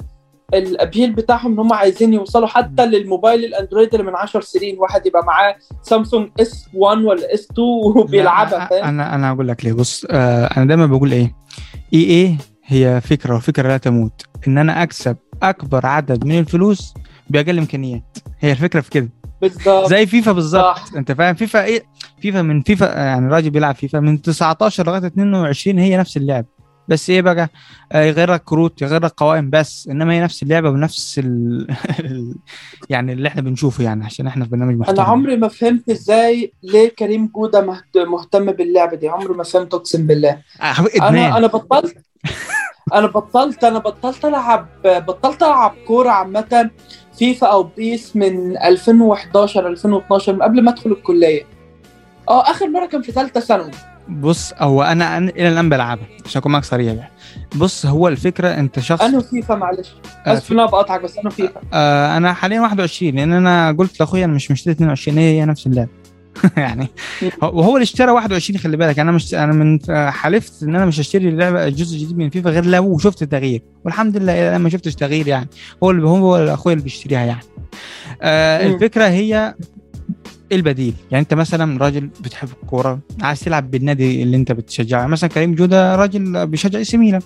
ال 0.54 0.63
appeal 0.63 1.12
بتاعهم 1.12 1.52
إن 1.52 1.58
هم 1.58 1.72
عايزين 1.72 2.14
يوصلوا 2.14 2.46
حتى 2.46 2.86
للموبايل 2.86 3.44
ال 3.44 3.51
Android 3.51 3.94
اللي 3.94 4.06
من 4.06 4.16
10 4.16 4.40
سنين 4.40 4.78
واحد 4.78 5.06
يبقى 5.06 5.24
معاه 5.24 5.56
سامسونج 5.82 6.28
S 6.40 6.66
1 6.74 6.98
ولا 6.98 7.34
S 7.34 7.48
2 7.52 7.68
وبيلعبها 7.96 8.66
فاهم؟ 8.66 8.84
أنا 8.84 9.14
أنا 9.14 9.32
هقول 9.32 9.48
لك 9.48 9.64
ليه. 9.64 9.72
بص 9.72 10.06
آه 10.11 10.46
أنا 10.56 10.64
دايما 10.64 10.86
بقول 10.86 11.12
إيه؟ 11.12 11.34
إي 11.94 12.02
إيه 12.04 12.36
هي 12.64 13.00
فكرة 13.00 13.36
وفكرة 13.36 13.68
لا 13.68 13.76
تموت. 13.76 14.22
إن 14.48 14.58
أنا 14.58 14.82
أكسب 14.82 15.16
أكبر 15.42 15.86
عدد 15.86 16.24
من 16.24 16.38
الفلوس 16.38 16.94
بأقل 17.30 17.58
إمكانيات. 17.58 18.18
هي 18.40 18.52
الفكرة 18.52 18.80
في 18.80 18.90
كده. 18.90 19.08
بالظبط 19.41 19.89
زي 19.89 20.07
فيفا 20.07 20.32
بالظبط. 20.32 20.76
أنت 20.97 21.12
فاهم؟ 21.12 21.34
فيفا 21.34 21.64
إيه؟ 21.64 21.82
فيفا 22.22 22.43
من 22.43 22.62
فيفا 22.62 22.84
يعني 22.84 23.28
راجل 23.28 23.51
بيلعب 23.51 23.74
فيفا 23.74 24.01
من 24.01 24.22
19 24.22 24.87
لغاية 24.87 25.07
22 25.07 25.78
هي 25.78 25.97
نفس 25.97 26.16
اللعب. 26.16 26.47
بس 26.89 27.11
إيه 27.11 27.22
بقى؟ 27.22 27.49
آه، 27.93 28.03
يغير 28.05 28.32
لك 28.32 28.45
كروت 28.45 28.82
يغير 28.82 29.05
لك 29.05 29.11
قوائم 29.16 29.51
بس 29.51 29.89
إنما 29.91 30.12
هي 30.12 30.20
نفس 30.20 30.43
اللعبة 30.43 30.70
ونفس 30.70 31.18
ال... 31.24 31.66
يعني 32.91 33.12
اللي 33.12 33.28
إحنا 33.28 33.43
بنشوفه 33.43 33.84
يعني 33.84 34.05
عشان 34.05 34.26
إحنا 34.26 34.45
في 34.45 34.51
برنامج 34.51 34.76
محترم. 34.76 34.97
أنا 35.01 35.05
عمري 35.09 35.37
ما 35.37 35.49
فهمت 35.49 35.89
إزاي 35.91 36.53
ليه 36.62 36.89
كريم 36.89 37.26
جودة 37.26 37.61
مهت- 37.61 37.97
مهتم 38.09 38.53
باللعبة 38.53 38.97
دي. 38.97 39.09
عمري 39.09 39.34
ما 39.34 39.45
فهمت 39.45 39.74
أقسم 39.74 40.07
بالله. 40.07 40.39
آه، 40.62 40.74
أنا 41.03 41.37
أنا 41.39 41.47
بطلت. 41.47 41.97
أنا 42.95 43.07
بطلت 43.07 43.64
أنا 43.64 43.78
بطلت 43.78 44.24
العب 44.24 44.66
بطلت 44.84 45.43
ألعب 45.43 45.74
كورة 45.87 46.11
عامة 46.11 46.70
فيفا 47.18 47.47
أو 47.47 47.62
بيس 47.62 48.16
من 48.16 48.57
2011 48.59 49.66
2012 49.66 50.32
من 50.32 50.43
قبل 50.43 50.62
ما 50.64 50.70
أدخل 50.70 50.91
الكلية. 50.93 51.43
آه 52.28 52.51
آخر 52.51 52.68
مرة 52.68 52.87
كان 52.87 53.03
في 53.03 53.12
ثالثه 53.12 53.41
ثانوي. 53.41 53.70
بص 54.09 54.53
هو 54.59 54.82
أنا 54.82 55.16
أنا 55.16 55.30
إلى 55.30 55.49
الآن 55.49 55.68
بلعبها 55.68 56.07
عشان 56.24 56.39
اكون 56.41 56.53
معاك 56.53 56.64
صريح 56.64 56.93
يعني 56.93 57.11
بص 57.57 57.87
هو 57.87 58.09
الفكرة 58.09 58.49
أنت 58.49 58.78
شخص 58.80 59.03
أنا 59.03 59.20
فيفا 59.20 59.55
معلش. 59.55 59.95
آه، 60.26 60.32
اسف 60.32 60.53
ان 60.53 60.59
أنا 60.61 60.70
بقطعك 60.70 61.01
بس 61.01 61.18
أنا 61.18 61.30
فيفا. 61.30 61.61
آه 61.72 62.16
أنا 62.16 62.32
حاليا 62.32 62.61
21 62.61 63.14
لأن 63.16 63.32
أنا 63.32 63.72
قلت 63.78 64.01
لأخويا 64.01 64.24
أنا 64.24 64.32
مش 64.34 64.51
مشتري 64.51 64.72
22 64.72 65.18
هي 65.18 65.41
هي 65.41 65.45
نفس 65.45 65.66
اللعبة. 65.66 65.91
يعني 66.57 66.89
هو- 67.43 67.59
وهو 67.59 67.76
اللي 67.76 67.82
اشترى 67.82 68.11
21 68.11 68.59
خلي 68.61 68.76
بالك. 68.76 68.99
أنا 68.99 69.12
مش 69.12 69.34
أنا 69.34 69.53
من 69.53 69.78
حلفت 70.11 70.62
إن 70.62 70.76
أنا 70.76 70.87
مش 70.87 71.01
هشتري 71.01 71.28
اللعبه 71.28 71.66
الجزء 71.66 71.97
الجديد 71.97 72.18
من 72.18 72.30
فيفا 72.30 72.51
غير 72.51 72.64
لو 72.66 72.99
شفت 72.99 73.24
تغيير 73.24 73.62
والحمد 73.84 74.16
لله 74.16 74.49
الآن 74.49 74.61
ما 74.61 74.68
شفتش 74.68 74.95
تغيير 74.95 75.28
يعني. 75.28 75.49
هو 75.82 75.91
اللي 75.91 76.07
هو 76.09 76.37
أخويا 76.37 76.74
اللي 76.74 76.84
بيشتريها 76.84 77.20
يعني. 77.24 77.41
آه. 78.22 78.66
الفكرة 78.66 79.05
هي 79.09 79.55
البديل. 80.53 80.95
يعني 81.11 81.22
أنت 81.22 81.34
مثلا 81.34 81.78
راجل 81.80 82.09
بتحب 82.20 82.49
الكورة 82.62 82.99
عايز 83.22 83.41
تلعب 83.41 83.70
بالنادي 83.70 84.22
اللي 84.22 84.37
أنت 84.37 84.53
بتشجعه. 84.53 84.99
يعني 84.99 85.11
مثلا 85.12 85.30
كريم 85.30 85.55
جودة 85.55 85.97
راجل 85.97 86.47
بيشجع 86.47 86.78
إي 86.78 86.99
ميلان. 86.99 87.20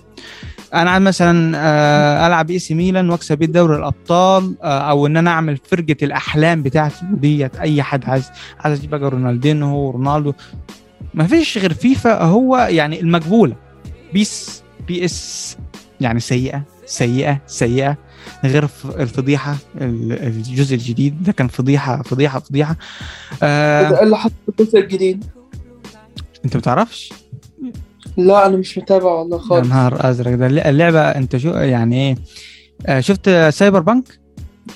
أنا 0.73 0.99
مثلا 0.99 1.57
آه، 1.57 2.27
ألعب 2.27 2.51
إيه 2.51 2.59
سي 2.59 2.73
ميلان 2.73 3.09
واكسب 3.09 3.37
بيه 3.37 3.45
دوري 3.45 3.75
الأبطال 3.75 4.55
آه، 4.63 4.79
أو 4.89 5.07
إن 5.07 5.17
أنا 5.17 5.29
أعمل 5.31 5.57
فرقه 5.57 5.95
الأحلام 6.03 6.63
بتاعتي 6.63 7.05
ديت 7.13 7.55
أي 7.55 7.83
حد 7.83 8.05
عايز 8.05 8.29
عايز 8.59 8.79
أجيب 8.79 8.89
بقى 8.89 9.09
رونالدينو 9.09 9.89
رونالدو 9.91 10.33
ما 11.13 11.27
فيش 11.27 11.57
غير 11.57 11.73
فيفا 11.73 12.23
هو 12.23 12.57
يعني 12.57 12.99
المقبولة. 13.01 13.55
بيس 14.13 14.63
بيس 14.87 15.57
يعني 16.01 16.19
سيئة 16.19 16.63
سيئة 16.85 17.41
سيئة. 17.47 17.97
غير 18.45 18.67
الفضيحة 18.99 19.55
ال- 19.81 20.11
الجزء 20.27 20.75
الجديد 20.75 21.23
ده 21.23 21.31
كان 21.31 21.47
فضيحة 21.47 22.01
فضيحة 22.01 22.39
فضيحة. 22.39 22.75
آه 23.43 23.89
إيه 23.97 24.03
اللي 24.03 24.17
في 24.17 24.29
الجزء 24.61 24.79
الجديد؟ 24.79 25.25
أنت 26.45 26.57
بتعرفش؟ 26.57 27.13
لا 28.17 28.45
أنا 28.45 28.57
مش 28.57 28.77
متابع 28.77 29.05
والله 29.11 29.37
يا 29.37 29.41
خالص. 29.41 29.67
نهار 29.67 30.09
أزرق. 30.09 30.35
ده 30.35 30.47
الل- 30.47 30.59
اللعبة 30.59 31.01
أنت 31.01 31.49
يعني 31.49 31.95
إيه؟ 32.09 32.15
آه 32.85 32.99
شفت 32.99 33.29
سايبر 33.49 33.79
بانك؟ 33.79 34.19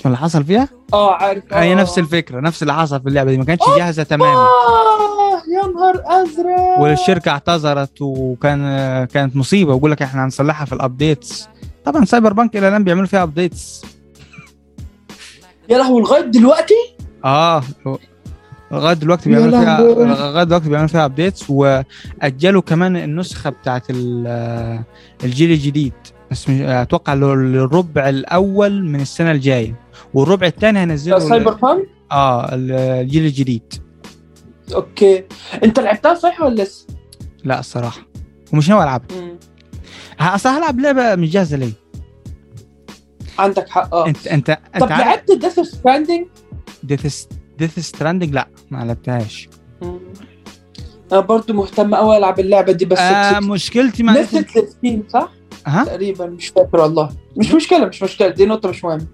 اللي 0.06 0.16
حصل 0.16 0.44
فيها؟ 0.44 0.68
آه 0.94 1.14
عارف. 1.14 1.42
آه. 1.52 1.62
هي 1.62 1.74
نفس 1.74 1.98
الفكرة 1.98 2.40
نفس 2.40 2.62
اللي 2.62 2.74
حصل 2.74 3.00
في 3.02 3.08
اللعبة 3.08 3.30
دي 3.30 3.38
ما 3.38 3.44
كانتش 3.44 3.64
جاهزة 3.76 4.02
تماما. 4.02 4.32
آه 4.34 5.42
يا 5.56 5.66
نهار 5.74 6.02
أزرق. 6.22 6.78
والشركة 6.80 7.30
اعتذرت 7.30 8.02
وكان 8.02 8.60
آه، 8.64 9.04
كانت 9.04 9.36
مصيبة 9.36 9.74
ويقول 9.74 9.90
لك 9.90 10.02
إحنا 10.02 10.24
هنصلحها 10.24 10.64
في 10.64 10.72
ال 10.72 10.82
updates 10.82 11.48
طبعا 11.84 12.04
سايبر 12.04 12.32
بانك 12.32 12.56
إلى 12.56 12.68
الآن 12.68 12.84
بيعملوا 12.84 13.06
فيها 13.06 13.22
updates 13.22 13.82
يا 15.68 15.78
لهوي 15.78 16.00
لغاية 16.02 16.22
دلوقتي؟ 16.24 16.74
آه 17.24 17.62
لغايه 18.72 18.94
دلوقتي 18.94 19.28
بيعملوا 19.30 19.60
فيها. 19.60 19.80
لغايه 20.04 20.44
دلوقتي 20.44 20.68
بيعملوا 20.68 20.88
فيها 20.88 21.04
updates 21.04 21.50
وأجلوا 21.50 22.62
كمان 22.62 22.96
النسخة 22.96 23.50
بتاعت 23.50 23.90
ال- 23.90 24.82
الجيل 25.24 25.50
الجديد. 25.50 25.92
بس 26.30 26.50
أتوقع 26.50 27.14
للربع 27.14 28.08
الأول 28.08 28.84
من 28.88 29.00
السنة 29.00 29.30
الجاية 29.30 29.80
والربع 30.14 30.46
الثاني 30.46 30.78
هينزلوا 30.78 31.18
سايبر 31.18 31.54
بانك 31.54 31.86
آه 32.12 32.54
ال- 32.54 32.72
الجيل 32.72 33.24
الجديد. 33.26 33.74
okay. 34.74 35.24
أنت 35.64 35.80
لعبتها 35.80 36.14
صح 36.14 36.40
ولا 36.42 36.62
لسه؟ 36.62 36.86
لا 37.44 37.60
الصراحة. 37.60 38.00
ومش 38.52 38.68
ناوي 38.68 38.82
ألعبها. 38.84 39.36
أصل 40.20 40.48
هلعب 40.48 40.80
لعبة 40.80 41.14
مش 41.14 41.30
جاهزة 41.30 41.56
ليه؟ 41.56 41.72
عندك 43.38 43.68
حق 43.68 43.94
آه. 43.94 44.06
انت 44.06 44.26
انت 44.26 44.50
أنت 44.74 44.84
طب 44.84 44.88
لعبت 44.90 45.32
Death 45.32 45.60
Stranding؟ 45.60 46.26
Death 46.82 47.24
Death 47.58 47.78
Stranding 47.78 48.32
لا 48.34 48.48
ما 48.70 48.84
لعبتهاش. 48.84 49.48
أنا 51.12 51.20
برضو 51.20 51.52
مهتم 51.52 51.94
قوي 51.94 52.16
ألعب 52.16 52.40
اللعبة 52.40 52.72
دي 52.72 52.84
بس 52.84 52.98
آه 52.98 53.40
مشكلتي 53.40 54.02
مع 54.02 54.12
نزلت 54.12 54.56
لل 54.56 54.70
Steam 54.70 55.04
صح؟ 55.08 55.28
ها 55.66 55.84
تقريبا 55.84 56.26
مش 56.26 56.48
فاكر 56.48 56.80
والله. 56.80 57.10
مش 57.36 57.52
مشكلة 57.52 57.86
مش 57.86 58.02
مشكلة 58.02 58.28
دي 58.28 58.46
نقطة 58.46 58.68
مش 58.68 58.84
مهمة. 58.84 59.06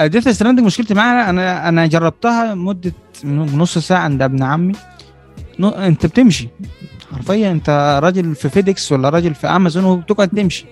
Death 0.00 0.28
Stranding 0.28 0.66
مشكلتي 0.66 0.94
معاها 0.94 1.30
أنا 1.30 1.68
أنا 1.68 1.86
جربتها 1.86 2.54
مدة 2.54 2.92
نص 3.24 3.78
ساعة 3.78 3.98
عند 3.98 4.22
ابن 4.22 4.42
عمي. 4.42 4.72
أنت 5.60 6.06
بتمشي. 6.06 6.48
حرفيا 7.12 7.50
أنت 7.50 7.98
راجل 8.02 8.34
في 8.34 8.48
فيديكس 8.48 8.92
ولا 8.92 9.08
راجل 9.08 9.34
في 9.34 9.46
امازون 9.46 9.84
وبتقعد 9.84 10.28
تمشي. 10.28 10.66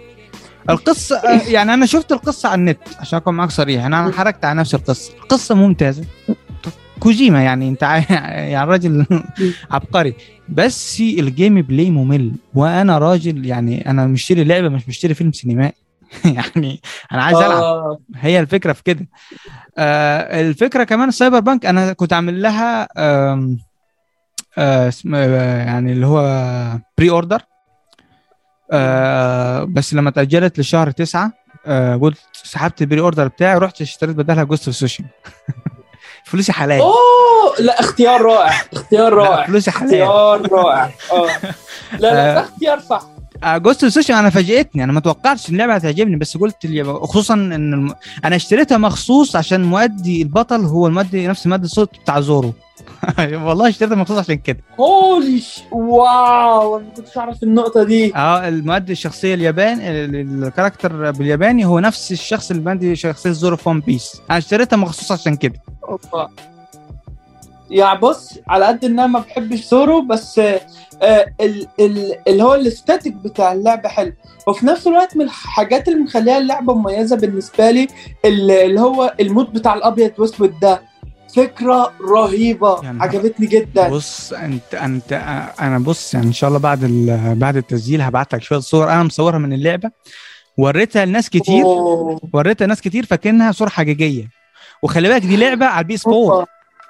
القصة 0.70 1.16
آه، 1.16 1.43
يعني 1.49 1.75
أنا 1.75 1.87
شفت 1.87 2.12
القصة 2.12 2.49
على 2.49 2.59
النت 2.59 2.79
عشان 2.99 3.16
أكون 3.16 3.35
معاك 3.35 3.51
صريح. 3.51 3.85
أنا 3.85 4.12
حرقت 4.12 4.45
على 4.45 4.59
نفسي 4.61 4.75
القصة. 4.75 5.12
القصة 5.14 5.55
ممتازة. 5.55 6.05
كوجيما 7.03 7.43
يعني 7.43 7.69
انت 7.69 7.83
يعني 8.53 8.71
راجل 8.71 9.07
عبقري. 9.71 10.15
بس 10.49 11.01
ال 11.01 11.62
gameplay 11.62 11.91
ممل 11.91 12.33
وأنا 12.55 12.99
راجل 12.99 13.47
يعني 13.47 13.91
أنا 13.91 14.07
مشتري 14.07 14.45
لعبة 14.45 14.69
مش 14.69 14.89
مشتري 14.89 15.15
فيلم 15.15 15.33
سينمائي. 15.33 15.73
يعني 16.25 16.81
أنا 17.13 17.23
عايز 17.23 17.39
ألعب. 17.39 17.63
آه. 17.63 17.99
هي 18.17 18.41
الفكرة 18.41 18.73
في 18.73 18.83
كده. 18.83 19.09
آه 19.79 20.41
الفكرة 20.41 20.85
كمان 20.85 21.11
سايبر 21.11 21.41
بانك 21.41 21.67
أنا 21.67 21.93
كنت 21.93 22.13
عامل 22.13 22.43
لها 22.43 22.89
آه 22.97 23.57
آه، 24.59 24.93
يعني 25.67 25.93
اللي 25.93 26.07
هو 26.07 26.23
pre-order 26.99 27.43
آه 28.73 29.65
بس 29.65 29.95
لما 29.95 30.11
تأجلت 30.11 30.59
لشهر 30.59 30.91
تسعة 30.91 31.33
آه 31.67 31.97
قلت 31.97 32.19
سحبت 32.33 32.83
ال 32.83 33.01
pre-order 33.01 33.29
بتاعي 33.29 33.59
رحت 33.59 33.81
اشتريت 33.81 34.17
بدلها 34.17 34.45
Ghost 34.45 34.66
of 34.66 34.77
Tsushima 34.77 35.09
فلوسي 36.25 36.53
حلال. 36.53 36.81
أوه 36.81 36.95
لا 37.61 37.81
اختيار 37.81 38.23
رائع 38.23 38.62
اختيار 38.73 39.12
رائع. 39.12 39.47
فلوسي 39.47 39.70
حلال. 39.70 39.85
اختيار 39.85 40.53
رائع. 40.53 40.91
آه 41.12 41.27
لا 41.93 41.99
لا. 41.99 42.35
ده 42.35 42.41
اختيار 42.41 42.81
صح. 42.81 43.03
Ghost 43.45 43.85
Tsushima 43.85 44.20
أنا 44.20 44.31
فاجئتني 44.31 44.85
أنا 44.85 44.93
ما 44.93 45.01
توقعتش 45.01 45.49
إن 45.49 45.55
اللعبة 45.55 45.75
هتعجبني 45.75 46.16
بس 46.16 46.37
قلت 46.37 46.57
خصوصا 47.03 47.35
إن 47.35 47.53
الم... 47.53 47.95
أنا 48.25 48.37
اشتريتها 48.37 48.79
مخصوص 48.79 49.37
عشان 49.37 49.62
مؤدي 49.62 50.23
البطل 50.23 50.61
هو 50.64 50.87
المؤدي 50.87 51.27
نفس 51.27 51.47
مؤدي 51.47 51.64
الصوت 51.64 51.99
بتاع 52.03 52.20
زورو. 52.20 52.55
والله 53.47 53.69
اشتريتها 53.69 53.95
مخصوص 53.97 54.19
عشان 54.19 54.35
كده. 54.35 54.59
holy. 54.81 55.43
wow 55.73 56.79
ما 56.79 56.85
كنتش 56.97 57.19
أعرف 57.19 57.43
النقطة 57.43 57.83
دي. 57.85 58.17
آه 58.17 58.49
المؤدي 58.49 58.93
الشخصية 58.93 59.35
اليابان 59.35 59.81
ال- 59.81 60.45
ال 60.45 60.51
character 60.51 61.11
بالياباني 61.11 61.65
هو 61.65 61.79
نفس 61.79 62.13
الشخص 62.13 62.51
اللي 62.51 62.63
بيؤدي 62.63 62.97
شخصية 62.97 63.31
زورو 63.31 63.57
في 63.57 63.69
One 63.68 63.81
Piece 63.81 64.23
أنا 64.31 64.39
اشتريتها 64.39 64.77
مخصوص 64.77 65.13
عشان 65.13 65.37
كده. 65.37 65.55
أوبا. 65.89 66.29
يعني 67.71 67.99
بص 67.99 68.39
على 68.49 68.65
قد 68.65 68.85
إن 68.85 68.91
أنا 68.91 69.07
ما 69.07 69.19
بحبش 69.19 69.59
زورو 69.69 70.03
بس 70.03 70.39
آه 70.39 70.61
ال 71.41 71.67
ال 71.81 72.15
اللي 72.29 72.43
هو 72.43 72.55
الأستاتيك 72.55 73.13
بتاع 73.15 73.53
اللعبة 73.53 73.89
حلو. 73.89 74.13
وفي 74.49 74.67
نفس 74.67 74.87
الوقت 74.87 75.17
من 75.17 75.25
الحاجات 75.25 75.89
اللي 75.89 75.99
مخليها 75.99 76.39
اللعبة 76.39 76.75
مميزة 76.75 77.17
بالنسبة 77.17 77.71
لي 77.71 77.89
ال- 78.25 78.51
اللي 78.51 78.81
هو 78.81 79.15
المود 79.21 79.53
بتاع 79.53 79.75
الأبيض 79.75 80.13
واسود 80.19 80.61
ده. 80.61 80.91
فكرة 81.37 81.93
رهيبة 82.11 82.80
نهار. 82.83 82.97
عجبتني 83.01 83.47
جدا. 83.47 83.89
بص 83.89 84.33
أنت 84.33 84.74
أنت 84.74 85.12
أنا 85.61 85.78
بص 85.78 86.14
يعني 86.14 86.26
إن 86.26 86.33
شاء 86.33 86.49
الله 86.49 86.59
بعد 86.61 86.85
بعد 87.39 87.57
التسجيل 87.57 88.03
هبعت 88.03 88.35
لك 88.35 88.43
شوية 88.43 88.59
صور. 88.59 88.93
أنا 88.93 89.03
مصورها 89.03 89.39
من 89.39 89.53
اللعبة 89.53 89.91
وريتها 90.59 91.05
لناس 91.05 91.30
كتير 91.30 91.64
أوه. 91.64 92.20
وريتها 92.33 92.66
ناس 92.66 92.80
كتير 92.80 93.07
فاكرينها 93.07 93.53
صورة 93.53 93.68
حقيقية. 93.68 94.28
وخلي 94.83 95.09
بالك 95.09 95.22
دي 95.22 95.37
لعبة 95.37 95.66
على 95.66 95.83
ال 95.83 95.95
PS 95.95 96.07
4 96.07 96.18
أوبا. 96.18 96.47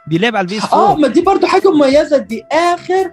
دي 0.08 0.18
لعبة 0.18 0.38
على 0.38 0.44
ال 0.44 0.58
PS 0.58 0.64
آه 0.64 0.90
4 0.90 0.94
ما 0.94 1.08
دي 1.08 1.20
برضو 1.20 1.46
حاجة 1.46 1.70
مميزة. 1.70 2.18
دي 2.18 2.44
آخر 2.52 3.12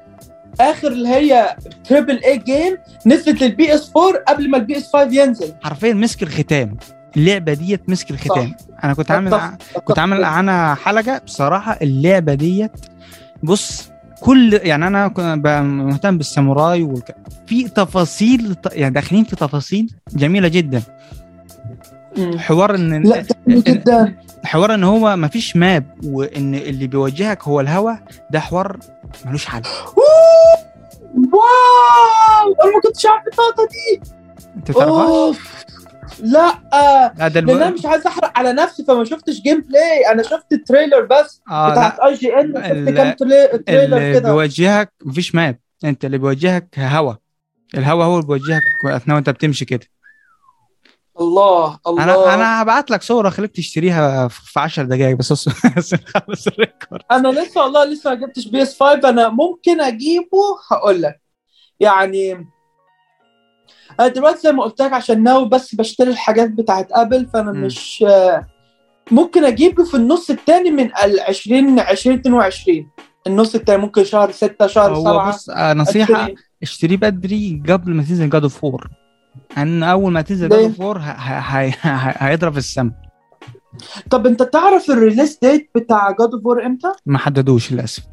آخر 0.59 0.88
اللي 0.88 1.09
هي 1.09 1.55
triple 1.89 2.24
A 2.24 2.38
game 2.38 2.78
نزلت 3.05 3.41
لل 3.41 3.76
PS 3.76 3.91
4 3.97 4.23
قبل 4.27 4.49
ما 4.49 4.57
ال 4.57 4.78
PS 4.78 4.93
5 4.93 5.13
ينزل. 5.13 5.53
حرفيا 5.63 5.93
مسك 5.93 6.23
الختام. 6.23 6.77
اللعبة 7.18 7.53
ديت 7.53 7.89
مسك 7.89 8.12
الختام. 8.12 8.55
أنا 8.84 8.93
كنت 8.93 9.12
عامل 9.12 9.32
أتفق- 9.32 9.80
كنت 9.80 9.99
عامل 9.99 10.24
عنها 10.24 10.76
حلقة 10.76 11.22
بصراحة 11.26 11.78
اللعبة 11.82 12.34
ديت 12.34 12.72
بص 13.43 13.89
كل 14.22 14.60
يعني 14.64 14.88
أنا 14.88 15.07
كنت 15.07 15.47
مهتم 15.64 16.18
بالساموراي 16.18 16.84
والك... 16.84 17.16
في 17.47 17.64
تفاصيل 17.70 18.55
يعني 18.72 18.93
داخلين 18.93 19.24
في 19.24 19.36
تفاصيل 19.36 19.93
جميلة 20.14 20.47
جدا. 20.47 20.82
حوار 22.38 22.76
إن 22.76 23.03
لا 23.03 23.26
جدا. 23.47 24.16
حوار 24.43 24.74
إن 24.74 24.84
هو 24.84 25.16
ما 25.16 25.28
فيش 25.28 25.55
map 25.55 25.86
وإن 26.03 26.55
اللي 26.55 26.88
بيوجهك 26.88 27.43
هو 27.43 27.60
الهوا 27.60 27.93
ده 28.32 28.39
حوار 28.39 28.78
ملوش 29.26 29.45
حل. 29.45 29.62
wow! 31.15 32.55
أنا 32.64 32.72
ما 32.76 32.82
كنتش 32.84 33.05
عارف 33.05 33.24
النقطة 33.24 33.68
دي. 33.72 34.01
أنت 34.57 34.72
تعرفهاش؟ 34.72 35.36
لا 36.20 36.60
لا 37.18 37.28
ده 37.28 37.39
لأن 37.39 37.62
أنا. 37.62 37.70
مش 37.70 37.86
عايز 37.86 38.07
أحرق 38.07 38.38
على 38.38 38.53
نفسي 38.53 38.84
فما 38.86 39.03
شفتش 39.05 39.41
gameplay 39.41 40.11
أنا 40.12 40.24
شفت 40.24 40.53
ال 40.53 40.59
trailer 40.59 41.01
بس 41.01 41.41
آه 41.51 41.72
بتاعت 41.72 41.99
IGN 41.99 42.53
شفت 42.55 42.72
ال- 42.72 42.95
كام 42.95 43.12
trai- 43.11 43.57
trailer 43.57 43.97
اللي 43.97 44.14
كده. 44.14 44.30
بيوجهك 44.30 44.93
مفيش 45.05 45.36
map 45.36 45.59
أنت 45.84 46.05
اللي 46.05 46.18
بيوجهك 46.18 46.80
هوا. 46.80 47.14
الهوا 47.78 48.03
هو 48.03 48.16
اللي 48.16 48.28
بيوجهك 48.28 48.62
أثناء 48.86 49.16
وأنت 49.16 49.30
بتمشي 49.30 49.66
كده. 49.66 49.86
الله 51.20 51.80
الله. 51.88 52.03
أنا 52.03 52.34
أنا 52.34 52.62
هبعت 52.62 52.91
لك 52.91 53.03
صورة 53.03 53.30
خليك 53.30 53.51
تشتريها 53.51 54.28
في 54.28 54.60
10 54.60 54.84
دقائق 54.84 55.16
بس. 55.18 55.32
بس 55.34 55.49
بس 55.78 55.93
نخلص 55.93 56.47
ال 56.47 56.54
record. 56.54 57.01
أنا 57.12 57.28
لسه 57.28 57.64
والله 57.64 57.86
لسه 57.86 58.10
ما 58.10 58.16
جبتش 58.16 58.47
PS 58.47 58.80
5 58.84 59.10
أنا 59.10 59.30
ممكن 59.30 59.82
أجيبه 59.82 60.38
هقول 60.72 61.01
لك. 61.01 61.22
يعني 61.80 62.47
أنا 63.99 64.07
دلوقتي 64.07 64.39
زي 64.41 64.51
ما 64.51 64.63
قلت 64.63 64.81
لك 64.81 64.93
عشان 64.93 65.23
ناوي 65.23 65.49
بس 65.49 65.75
بشتري 65.75 66.09
الحاجات 66.09 66.49
بتاعت 66.51 66.87
Apple 66.91 67.28
فأنا 67.33 67.51
مم. 67.51 67.61
مش 67.65 68.05
ممكن 69.11 69.45
أجيبه 69.45 69.83
في 69.83 69.95
النص 69.97 70.29
الثاني 70.29 70.71
من 70.71 70.85
ال 70.85 71.19
20 71.19 71.79
2022 71.79 72.89
النص 73.27 73.55
الثاني 73.55 73.81
ممكن 73.81 74.03
شهر 74.03 74.31
6 74.31 74.67
شهر 74.67 74.95
هو 74.95 75.03
7 75.03 75.29
بص 75.29 75.49
آه، 75.49 75.73
نصيحة 75.73 76.29
اشتريه 76.63 76.97
بدري 76.97 77.63
قبل 77.69 77.91
ما 77.93 78.03
تنزل 78.03 78.29
God 78.30 78.43
of 78.43 78.65
War 78.65 78.80
لأن 79.57 79.84
أول 79.83 80.11
ما 80.11 80.21
تنزل 80.21 80.49
God؟ 80.49 80.59
of 80.59 80.82
War 80.82 81.03
ه- 81.03 81.39
ه- 81.39 81.69
ه- 81.87 82.27
هيضرب 82.29 82.51
في 82.51 82.57
السما 82.57 82.91
طب 84.09 84.27
أنت 84.27 84.43
تعرف 84.43 84.89
ال 84.91 84.97
release 84.97 85.39
date 85.41 85.70
بتاع 85.75 86.11
God 86.11 86.34
of 86.34 86.45
War 86.45 86.65
إمتى؟ 86.65 86.91
ما 87.05 87.17
حددوش 87.17 87.71
للأسف 87.73 88.03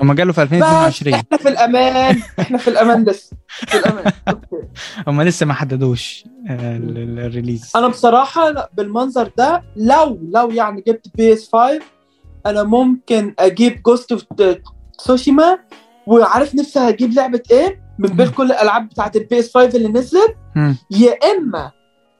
هم 0.00 0.16
قالوا 0.16 0.32
في 0.32 0.40
بس 0.44 0.52
2022 0.52 1.14
إحنا 1.14 1.36
في 1.38 1.48
الأمان. 1.48 2.22
إحنا 2.40 2.58
في 2.58 2.68
الأمان 2.68 3.04
لسه 3.04 3.36
في 3.50 3.76
الأمان. 3.78 4.12
هم 5.08 5.22
لسه 5.22 5.46
ما 5.46 5.54
حددوش 5.54 6.24
آه، 6.50 6.76
ال- 6.76 6.98
ال- 6.98 7.18
ال 7.18 7.24
release. 7.24 7.72
أنا 7.76 7.88
بصراحة 7.88 8.68
بالمنظر 8.74 9.30
ده 9.38 9.62
لو 9.76 10.18
لو 10.34 10.50
يعني 10.50 10.84
جبت 10.86 11.06
PS 11.16 11.48
5 11.52 11.80
أنا 12.46 12.62
ممكن 12.62 13.34
أجيب 13.38 13.82
Ghost 13.82 14.12
of 14.12 14.22
Tsushima 14.98 15.58
وعارف 16.06 16.54
نفسي 16.54 16.78
هجيب 16.78 17.12
لعبة 17.12 17.42
إيه؟ 17.50 17.82
من 17.98 18.08
بين. 18.08 18.28
كل 18.28 18.52
الألعاب 18.52 18.88
بتاعت 18.88 19.16
ال 19.16 19.38
PS 19.38 19.54
5 19.54 19.76
اللي 19.76 19.88
نزلت. 19.88 20.36
يا 20.90 21.12
إما 21.36 21.70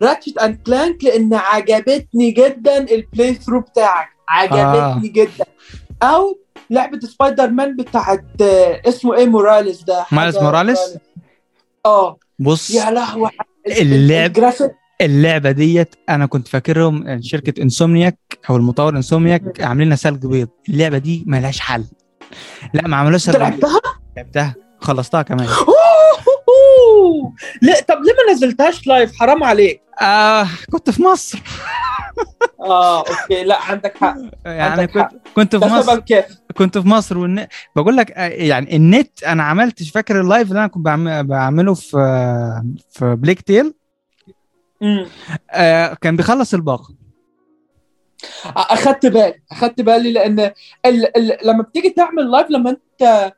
Ratchet 0.03 0.39
and 0.39 0.57
Clank 0.67 1.05
لأن 1.05 1.35
عجبتني 1.35 2.31
جدا 2.31 2.79
ال 2.79 3.35
playthrough 3.35 3.61
بتاعك. 3.61 4.09
عجبتني 4.29 5.09
آه. 5.09 5.13
جدا. 5.13 5.45
أو 6.03 6.39
لعبة 6.73 6.99
سبايدر 7.01 7.51
مان 7.51 7.77
بتاعت 7.77 8.25
آه، 8.43 8.81
اسمه 8.89 9.15
إيه 9.15 9.27
Morales 9.27 9.83
ده؟ 9.83 10.07
Miles 10.13 10.39
Morales؟ 10.39 10.79
آه. 11.87 12.17
بص 12.39 12.71
يا 12.71 12.91
لهوي 12.91 13.31
اللعب- 13.81 14.33
اللعبة 15.01 15.51
ديت 15.51 15.95
أنا 16.09 16.27
كنت 16.27 16.49
فاكرهم 16.49 17.21
شركة 17.23 17.63
Insomniac 17.63 18.19
أو 18.51 18.57
المطور 18.57 18.97
Insomniac 18.97 19.61
عاملين 19.61 19.89
لها 19.89 19.97
سلق 19.97 20.27
بيض. 20.27 20.49
اللعبة 20.69 20.99
دي 20.99 21.25
ملهاش 21.27 21.61
حل. 21.61 21.85
لا 22.75 22.89
ما 22.89 22.97
عملوش 22.97 23.31
لعبتها؟ 23.31 23.81
لعبتها. 24.17 24.55
خلصتها 24.81 25.23
كمان. 25.23 25.47
أوه! 26.93 27.33
لا 27.63 27.81
طب 27.81 27.95
ليه 28.03 28.13
ما 28.27 28.33
نزلتهاش 28.33 28.87
live 28.87 29.13
حرام 29.17 29.45
عليك. 29.45 29.83
آه 30.03 30.47
كنت 30.73 30.91
في 30.91 31.03
مصر. 31.03 31.43
آه 32.61 32.99
أوكي. 32.99 33.45
لا 33.45 33.63
عندك 33.63 33.97
حق. 33.99 34.17
يعني 34.45 34.63
عندك 34.63 34.91
كنت 34.91 35.03
حق. 35.03 35.13
كنت 35.35 35.57
في 35.57 35.65
مصر. 35.67 35.99
كيف 36.01 36.25
كنت 36.57 36.79
في 36.79 36.89
مصر 36.89 37.19
والن... 37.19 37.47
بقول 37.77 37.97
لك 37.97 38.11
آه، 38.13 38.29
يعني 38.29 38.77
النت 38.77 39.23
أنا 39.25 39.43
عملت 39.43 39.83
فاكر 39.83 40.21
ال 40.21 40.26
live 40.26 40.49
اللي 40.49 40.59
أنا 40.59 40.67
كنت 40.69 40.85
بعم- 40.85 41.23
بعمله 41.27 41.75
في 41.75 41.91
في 42.91 43.15
Plague 43.15 43.41
Tale 43.41 43.75
امم 44.83 45.07
آه 45.51 45.95
كان 46.01 46.17
بيخلص 46.17 46.55
الباقة. 46.55 46.95
أخدت 48.57 49.07
بالي 49.07 49.35
أخدت 49.53 49.81
بالي 49.81 50.13
لأن 50.13 50.41
ال... 50.87 51.17
ال... 51.17 51.39
لما 51.45 51.63
بتيجي 51.63 51.91
تعمل 51.91 52.31
live 52.31 52.51
لما 52.51 52.71
أنت 52.71 53.33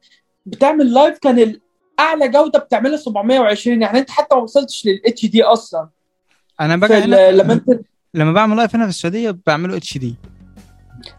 بتعمل 0.47 0.95
live 0.95 1.19
كان 1.19 1.39
ال- 1.39 1.61
أعلى 2.01 2.29
جودة 2.29 2.59
بتعملها 2.59 2.97
720 2.97 3.83
يعني 3.83 3.99
أنت 3.99 4.11
حتى 4.11 4.35
ما 4.37 4.43
وصلتش 4.43 4.87
لل 4.87 5.27
HD 5.27 5.43
أصلا 5.43 5.89
أنا 6.61 6.77
بقى. 6.77 7.05
هنا 7.05 7.31
لما 7.31 7.53
انت 7.53 7.81
لما 8.15 8.33
بعمل 8.33 8.57
live 8.57 8.75
هنا 8.75 8.85
في 8.85 8.91
السعودية 8.91 9.37
بعمله 9.47 9.77
H 9.77 9.99
D 9.99 10.15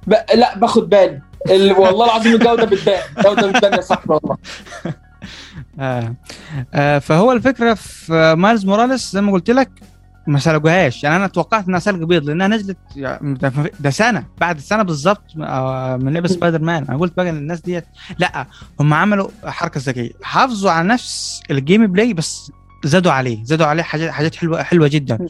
ب... 0.07 0.13
لا 0.35 0.57
باخد 0.57 0.89
بالي 0.89 1.21
ال... 1.49 1.71
والله 1.71 2.05
العظيم 2.05 2.33
الجودة 2.35 2.65
بتبان 2.65 3.01
الجوده 3.17 3.47
بتبان 3.51 3.73
يا 3.73 3.81
صاحبي 3.81 4.13
والله 4.13 4.37
آه. 5.79 6.15
آه 6.73 6.99
فهو 6.99 7.31
الفكرة 7.31 7.73
في 7.73 8.35
Miles 8.37 8.65
Morales 8.65 9.11
زي 9.11 9.21
ما 9.21 9.31
قلت 9.31 9.49
لك 9.49 9.69
ما 10.27 10.39
سلقوهاش 10.39 11.03
يعني 11.03 11.15
أنا 11.15 11.27
توقعت 11.27 11.67
إنها 11.67 11.79
سلق 11.79 12.05
بيض 12.05 12.23
لأنها 12.25 12.47
نزلت 12.47 12.77
يعني 12.95 13.33
ده- 13.79 13.89
سنة 13.89 14.25
بعد 14.41 14.59
سنة 14.59 14.83
بالظبط 14.83 15.23
آه، 15.41 15.97
من 15.97 16.13
لعبة 16.13 16.27
سبايدر 16.27 16.61
مان 16.61 16.85
أنا 16.89 16.97
قلت 16.97 17.13
بقى 17.17 17.29
الناس 17.29 17.61
ديت 17.61 17.85
لأ 18.19 18.45
هم 18.79 18.93
عملوا 18.93 19.27
حركة 19.45 19.79
ذكية. 19.83 20.11
حافظوا 20.23 20.71
على 20.71 20.87
نفس 20.87 21.41
ال 21.51 21.87
gameplay 21.87 22.13
بس 22.13 22.51
زادوا 22.83 23.11
عليه. 23.11 23.43
زادوا 23.43 23.65
عليه 23.65 23.83
حاجات 23.83 24.11
حاجات 24.11 24.35
حلوة 24.35 24.63
حلوة 24.63 24.87
جدا. 24.87 25.27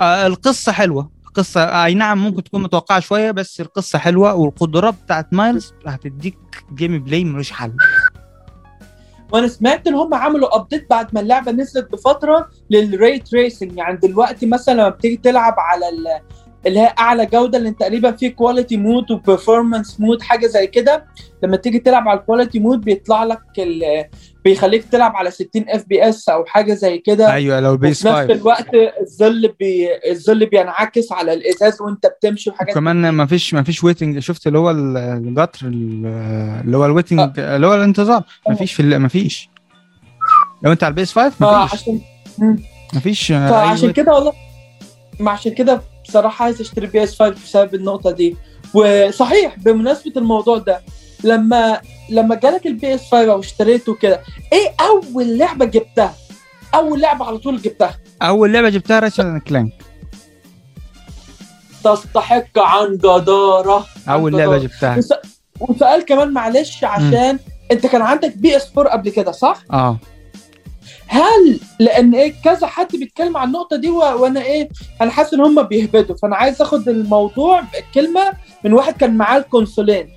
آه 0.00 0.26
القصة 0.26 0.72
حلوة. 0.72 1.10
القصة 1.26 1.60
آه، 1.64 1.84
أي 1.84 1.94
نعم 1.94 2.18
ممكن 2.24 2.44
تكون 2.44 2.62
متوقعة 2.62 3.00
شوية 3.00 3.30
بس 3.30 3.60
القصة 3.60 3.98
حلوة 3.98 4.34
والقدرات 4.34 4.94
بتاعت 5.04 5.34
Miles 5.34 5.72
هتديك 5.86 6.38
gameplay 6.74 7.24
ملوش 7.24 7.50
حل. 7.52 7.72
وأنا 9.32 9.48
سمعت 9.48 9.86
ان 9.86 9.94
هم 9.94 10.14
عملوا 10.14 10.56
update 10.56 10.90
بعد 10.90 11.14
ما 11.14 11.20
اللعبة 11.20 11.52
نزلت 11.52 11.92
بفترة 11.92 12.48
لل 12.70 12.89
ray 12.89 13.18
tracing 13.18 13.76
يعني 13.76 13.96
دلوقتي 13.96 14.46
مثلا 14.46 14.74
لما 14.74 14.88
بتيجي 14.88 15.16
تلعب 15.16 15.54
على 15.58 15.88
اللي 16.66 16.80
هي 16.80 16.94
أعلى 16.98 17.26
جودة 17.26 17.58
اللي 17.58 17.70
تقريبا 17.70 18.10
فيه 18.12 18.28
quality 18.28 18.76
mode 18.76 19.10
و 19.10 19.17
performance 19.17 20.00
mode 20.00 20.22
حاجة 20.22 20.46
زي 20.46 20.66
كده. 20.66 21.04
لما 21.42 21.56
تيجي 21.56 21.78
تلعب 21.78 22.08
على 22.08 22.20
ال 22.20 22.25
quality 22.25 22.58
mode 22.58 22.80
بيطلع 22.80 23.24
لك 23.24 23.40
بيخليك 24.44 24.84
تلعب 24.84 25.16
على 25.16 25.30
60 25.30 25.48
FPS 25.68 26.28
أو 26.28 26.44
حاجة 26.44 26.74
زي 26.74 26.98
كده. 26.98 27.32
أيوه 27.32 27.60
لو 27.60 27.76
PS 27.76 28.06
وفي 28.06 28.08
نفس 28.08 28.18
5 28.30 28.32
الوقت 28.40 28.66
الظل 29.00 29.54
بي... 29.60 29.88
الظل 30.10 30.46
بينعكس 30.46 31.12
على 31.12 31.32
الإزاز 31.32 31.80
وأنت 31.82 32.06
بتمشي 32.06 32.50
وحاجات 32.50 32.74
كمان 32.74 33.08
ما 33.08 33.26
فيش 33.26 33.54
ما 33.54 33.62
فيش 33.62 33.84
waiting 33.84 34.18
شفت 34.18 34.46
اللي 34.46 34.58
هو 34.58 34.70
ال- 34.70 34.96
القطر 34.96 35.66
ال- 35.66 36.06
اللي 36.64 36.76
هو 36.76 36.86
ال 36.86 36.92
waiting 36.92 37.38
اللي 37.38 37.66
هو 37.66 37.74
الانتظار 37.74 38.22
ما 38.48 38.54
فيش 38.54 38.72
في 38.72 38.82
ما 38.82 39.08
فيش. 39.08 39.50
لو 40.62 40.72
أنت 40.72 40.84
على 40.84 40.90
ال 40.90 40.97
PS 40.97 41.12
5 41.12 41.34
ما 41.40 41.66
فيش. 41.66 41.80
فعشان 41.80 42.00
ما 42.94 43.00
فيش 43.00 43.32
آه، 43.32 43.50
فعشان. 43.50 43.90
كده 43.92 44.12
والله 44.14 44.32
ما 45.20 45.30
عشان 45.30 45.54
كده 45.54 45.80
بصراحة 46.08 46.44
عايز 46.44 46.60
أشتري 46.60 46.86
PS 46.86 47.18
5 47.22 47.30
بسبب 47.44 47.74
النقطة 47.74 48.10
دي. 48.10 48.36
وصحيح 48.74 49.58
بمناسبة 49.58 50.12
الموضوع 50.16 50.58
ده 50.58 50.80
لما 51.24 51.80
لما 52.10 52.34
جالك 52.34 52.66
ال 52.66 52.94
PS 52.94 53.00
5 53.10 53.32
أو 53.32 53.40
اشتريته 53.40 53.94
كده 53.94 54.20
إيه 54.52 54.74
أول 54.80 55.38
لعبة 55.38 55.64
جبتها؟ 55.64 56.14
أول 56.74 57.00
لعبة 57.00 57.24
على 57.24 57.38
طول 57.38 57.62
جبتها؟ 57.62 57.98
أول 58.22 58.52
لعبة 58.52 58.68
جبتها 58.68 58.98
Ratchet 58.98 59.20
and 59.20 59.40
Clank. 59.42 59.72
تستحق 61.84 62.58
عن 62.58 62.96
جدارة. 62.96 63.86
عن 64.06 64.14
أول 64.20 64.32
لعبة. 64.32 64.58
جبتها. 64.58 64.96
وس... 64.98 65.12
وسؤال 65.60 66.04
كمان 66.04 66.32
معلش 66.32 66.84
عشان 66.84 67.38
أنت 67.72 67.86
كان 67.86 68.02
عندك 68.02 68.36
PS 68.36 68.68
4 68.78 68.92
قبل 68.92 69.10
كده 69.10 69.32
صح؟ 69.32 69.62
آه. 69.72 69.98
هل 71.06 71.60
لأن 71.78 72.14
إيه 72.14 72.34
كذا 72.44 72.66
حد 72.66 72.96
بيتكلم 72.96 73.36
عن 73.36 73.48
النقطة 73.48 73.76
دي 73.76 73.90
و... 73.90 73.98
وأنا 73.98 74.42
إيه 74.42 74.68
أنا 75.00 75.10
حاسس 75.10 75.34
ان 75.34 75.40
هم 75.40 75.62
بيهبدوا. 75.62 76.16
فانا 76.16 76.36
عايز 76.36 76.62
اخد 76.62 76.88
الموضوع 76.88 77.62
الكلمة 77.78 78.32
من 78.64 78.72
واحد 78.72 78.96
كان 78.96 79.16
معاه 79.16 79.38
الكونسولين. 79.38 80.08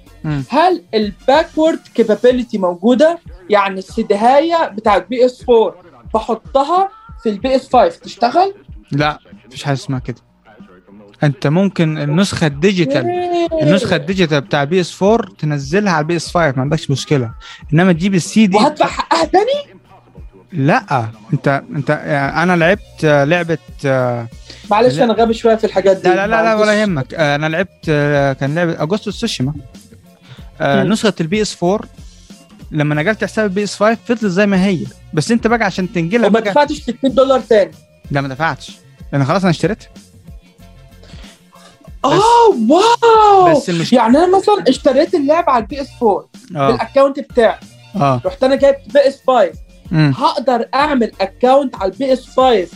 هل 0.49 0.83
ال 0.93 1.03
backward 1.03 1.79
compatibility 1.95 2.57
موجودة؟ 2.57 3.19
يعني 3.49 3.79
السيديهاية 3.79 4.67
بتاعت 4.67 5.07
PS 5.07 5.45
4 5.49 5.75
بحطها 6.13 6.89
في 7.23 7.29
ال 7.29 7.55
PS 7.55 7.69
5 7.73 7.99
تشتغل؟ 7.99 8.53
لا 8.91 9.19
مفيش 9.47 9.63
حاجة 9.63 9.73
اسمها 9.73 9.99
كده. 9.99 10.17
أنت 11.23 11.47
ممكن 11.47 11.97
النسخة 11.97 12.47
ال 12.47 12.54
digital 12.54 13.05
النسخة 13.61 13.95
ال 13.95 14.01
digital 14.01 14.41
بتاع 14.41 14.63
PS 14.63 15.03
4 15.03 15.29
تنزلها 15.39 15.93
على 15.93 16.01
ال 16.01 16.15
PS 16.15 16.27
5 16.27 16.53
ما 16.55 16.61
عندكش 16.61 16.91
مشكلة. 16.91 17.31
إنما 17.73 17.91
تجيب 17.91 18.15
السي 18.15 18.47
دي 18.47 18.57
وهدفع 18.57 18.85
حقها 18.85 19.25
تاني؟ 19.25 19.68
لا 20.51 21.09
انت 21.33 21.63
انت 21.75 21.91
أنا 22.37 22.55
لعبت 22.55 23.03
آه، 23.05 23.23
لعبة 23.23 23.57
آه، 23.85 24.27
معلش. 24.71 24.99
أنا 24.99 25.13
غبي 25.13 25.33
شوية 25.33 25.55
في 25.55 25.63
الحاجات 25.63 25.97
دي. 25.97 26.09
لا 26.09 26.15
لا 26.15 26.27
لا, 26.27 26.43
لا. 26.43 26.55
ولا 26.55 26.73
يهمك. 26.81 27.13
آه، 27.13 27.35
أنا 27.35 27.47
لعبت 27.49 27.85
آه، 27.89 28.33
كان 28.33 28.55
لعبة 28.55 28.71
Ghost 28.71 29.41
آه، 30.61 30.83
مم. 30.83 30.91
نسخة 30.91 31.13
ال 31.21 31.41
PS 31.41 31.63
4 31.63 31.79
لما 32.71 32.95
نقلت 32.95 33.23
حساب 33.23 33.45
ال 33.45 33.63
PS 33.63 33.75
5 33.75 33.97
فضلت 34.05 34.25
زي 34.25 34.45
ما 34.45 34.65
هي. 34.65 34.85
بس 35.13 35.31
انت 35.31 35.47
بقى 35.47 35.65
عشان 35.65 35.93
تنقلها 35.93 36.27
وما 36.27 36.39
دفعتش 36.39 36.77
60 36.81 36.95
دولار 37.03 37.39
تاني. 37.39 37.71
لا 38.11 38.21
ما 38.21 38.27
دفعتش. 38.27 38.77
لأن 39.13 39.25
خلاص 39.25 39.41
أنا 39.41 39.51
اشتريتها. 39.51 39.89
آه 42.05 42.49
wow! 42.69 43.55
بس 43.55 43.69
المشكلة 43.69 43.99
يعني 43.99 44.17
أنا 44.17 44.37
مثلا 44.37 44.63
اشتريت 44.69 45.15
اللعبة 45.15 45.51
على 45.51 45.61
ال 45.61 45.81
PS 45.81 45.87
4 46.03 46.29
آه. 46.55 46.71
بال 46.71 46.82
account 46.82 47.19
بتاعي. 47.19 47.59
آه. 47.95 48.21
رحت 48.25 48.43
أنا 48.43 48.55
جايب 48.55 48.75
PS 48.93 49.19
5 49.27 49.51
هقدر 49.93 50.65
اعمل 50.75 51.11
account 51.21 51.75
على 51.75 51.91
ال 51.91 52.13
PS 52.13 52.25
5 52.27 52.67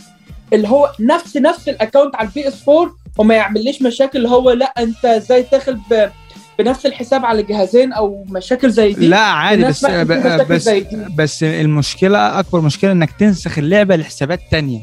اللي 0.52 0.68
هو 0.68 0.92
نفس 1.00 1.36
نفس 1.36 1.68
ال 1.68 1.74
account 1.74 2.16
على 2.16 2.28
ال 2.28 2.48
PS 2.48 2.68
4 2.68 2.90
وما 3.18 3.34
يعمليش 3.34 3.82
مشاكل 3.82 4.18
اللي 4.18 4.28
هو 4.28 4.50
لا 4.50 4.66
انت 4.78 5.04
إزاي 5.04 5.46
داخل. 5.52 5.78
بنفس 6.58 6.86
الحساب 6.86 7.24
على 7.24 7.42
جهازين 7.42 7.92
أو 7.92 8.24
مشاكل 8.28 8.70
زي 8.70 8.92
دي 8.92 9.08
لا 9.08 9.18
عادي 9.18 9.64
بس 9.64 9.84
بس. 9.86 10.68
بس 11.16 11.42
المشكلة 11.42 12.38
أكبر 12.40 12.60
مشكلة 12.60 12.92
إنك 12.92 13.10
تنسخ 13.12 13.58
اللعبة 13.58 13.96
لحسابات 13.96 14.40
تانية 14.50 14.80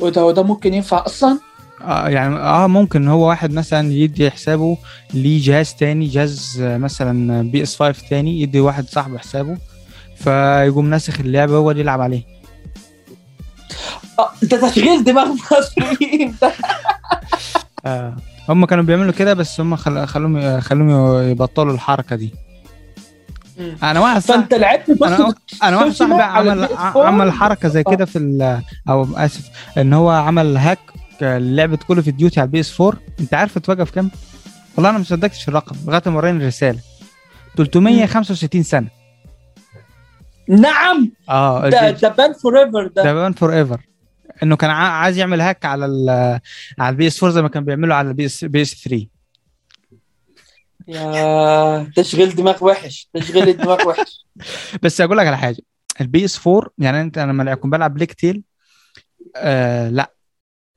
وده 0.00 0.24
وده 0.24 0.42
ممكن 0.42 0.74
ينفع 0.74 1.06
أصلا 1.06 1.38
آه 1.82 2.08
يعني 2.08 2.36
آه 2.36 2.66
ممكن 2.66 3.08
هو 3.08 3.28
واحد 3.28 3.52
مثلا 3.52 3.92
يدي 3.92 4.30
حسابه 4.30 4.78
لجهاز 5.14 5.74
تاني 5.74 6.06
جهاز 6.06 6.60
آه، 6.62 6.78
مثلا 6.78 7.42
بي 7.50 7.62
اس 7.62 7.76
5 7.76 8.08
تاني 8.10 8.40
يدي 8.42 8.60
واحد 8.60 8.88
صاحبه 8.88 9.18
حسابه 9.18 9.56
فيقوم 10.16 10.90
ناسخ 10.90 11.20
اللعبة 11.20 11.56
هو 11.56 11.70
اللي 11.70 11.82
يلعب 11.82 12.00
عليه. 12.00 12.22
آه، 14.18 14.30
ده 14.42 14.68
تشغيل 14.70 15.04
دماغ 15.04 15.28
مصريين 15.32 16.34
آه 17.86 18.16
هم 18.48 18.64
كانوا 18.66 18.84
بيعملوا 18.84 19.12
كده 19.12 19.34
بس 19.34 19.60
هم 19.60 19.76
خل... 19.76 20.06
خلوهم 20.06 20.60
خلوهم 20.60 21.22
يبطلوا 21.30 21.74
الحركة 21.74 22.16
دي. 22.16 22.34
أنا 23.82 24.00
واحد 24.00 24.20
صاحبي 24.22 24.42
فأنت 24.42 24.54
لعبت 24.54 24.90
بس 24.90 25.02
أنا 25.10 25.34
أنا 25.62 25.76
واحد 25.76 25.90
صاحبي 25.90 26.14
عمل 26.22 26.48
ال 26.48 26.64
PS 26.74 26.78
ع- 26.78 26.88
4. 26.88 27.06
عمل 27.06 27.32
حركة 27.32 27.68
زي 27.68 27.84
كده 27.84 28.04
في 28.04 28.18
ال 28.18 28.62
أو 28.88 29.06
آسف 29.16 29.50
إن 29.78 29.92
هو 29.92 30.10
عمل 30.10 30.56
hack 30.56 30.78
لعبه 31.20 31.76
Call 31.76 31.96
of 31.96 32.08
Duty 32.08 32.40
على 32.40 32.46
ال 32.46 32.60
PS 32.60 32.80
4 32.80 33.00
أنت 33.20 33.34
عارف 33.34 33.56
اتوقف 33.56 33.90
كام؟ 33.90 34.10
والله 34.76 34.90
أنا 34.90 34.98
ما 34.98 35.04
صدقتش 35.04 35.48
الرقم 35.48 35.76
لغاية 35.86 36.02
ما 36.06 36.16
وراني 36.16 36.38
الرسالة. 36.42 36.78
365 37.56 38.62
سنة. 38.62 38.88
نعم. 40.48 41.10
آه 41.28 41.68
ده 41.68 41.90
ده 41.90 42.08
ban 42.08 42.32
forever 42.32 42.86
ده. 42.86 43.02
ده 43.02 43.14
ban 43.14 43.32
forever 43.32 43.80
إنه 44.42 44.56
كان 44.56 44.70
عايز 44.70 45.18
يعمل 45.18 45.40
hack 45.40 45.64
على 45.64 45.86
ال 45.86 46.10
على 46.78 46.92
ال 46.92 47.06
PS 47.06 47.22
4 47.22 47.34
زي 47.34 47.42
ما 47.42 47.48
كان 47.48 47.64
بيعملوا 47.64 47.94
على 47.96 48.08
ال 48.08 48.26
PS 48.26 48.44
PS 48.44 48.74
3 48.84 49.06
يا 50.88 51.90
تشغيل 51.96 52.34
دماغ 52.34 52.64
وحش 52.64 53.10
تشغيل 53.14 53.48
الدماغ 53.48 53.88
وحش. 53.88 54.26
بس 54.82 55.00
أقول 55.00 55.18
لك 55.18 55.26
على 55.26 55.38
حاجة. 55.38 55.62
ال 56.00 56.24
PS 56.24 56.46
4 56.46 56.70
يعني 56.78 57.00
أنت 57.00 57.18
أنا 57.18 57.32
لما 57.32 57.54
كنت 57.54 57.72
بلعب 57.72 57.94
Plague 57.94 58.12
Tale 58.12 58.42
آه 59.36 59.88
لا. 59.88 60.12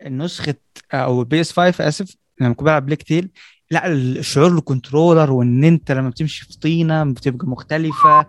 نسخه 0.07 0.55
أو 0.93 1.19
ال 1.21 1.41
PS 1.41 1.51
5 1.51 1.87
آسف 1.87 2.15
لما 2.41 2.53
كنت 2.53 2.63
بلعب 2.65 2.85
Plague 2.85 3.03
Tale 3.03 3.29
لا 3.71 3.87
الشعور 3.87 4.57
ال 4.57 4.64
controller 4.64 5.31
وإن 5.31 5.63
أنت 5.63 5.91
لما 5.91 6.09
بتمشي 6.09 6.45
في 6.45 6.59
طينة 6.59 7.03
بتبقى 7.03 7.47
مختلفة. 7.47 8.25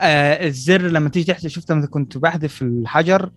آه 0.00 0.46
الزر 0.46 0.82
لما 0.82 1.08
تيجي 1.08 1.32
تحت 1.32 1.46
شفت 1.46 1.72
لما 1.72 1.86
كنت 1.86 2.18
بحذف 2.18 2.62
الحجر. 2.62 3.30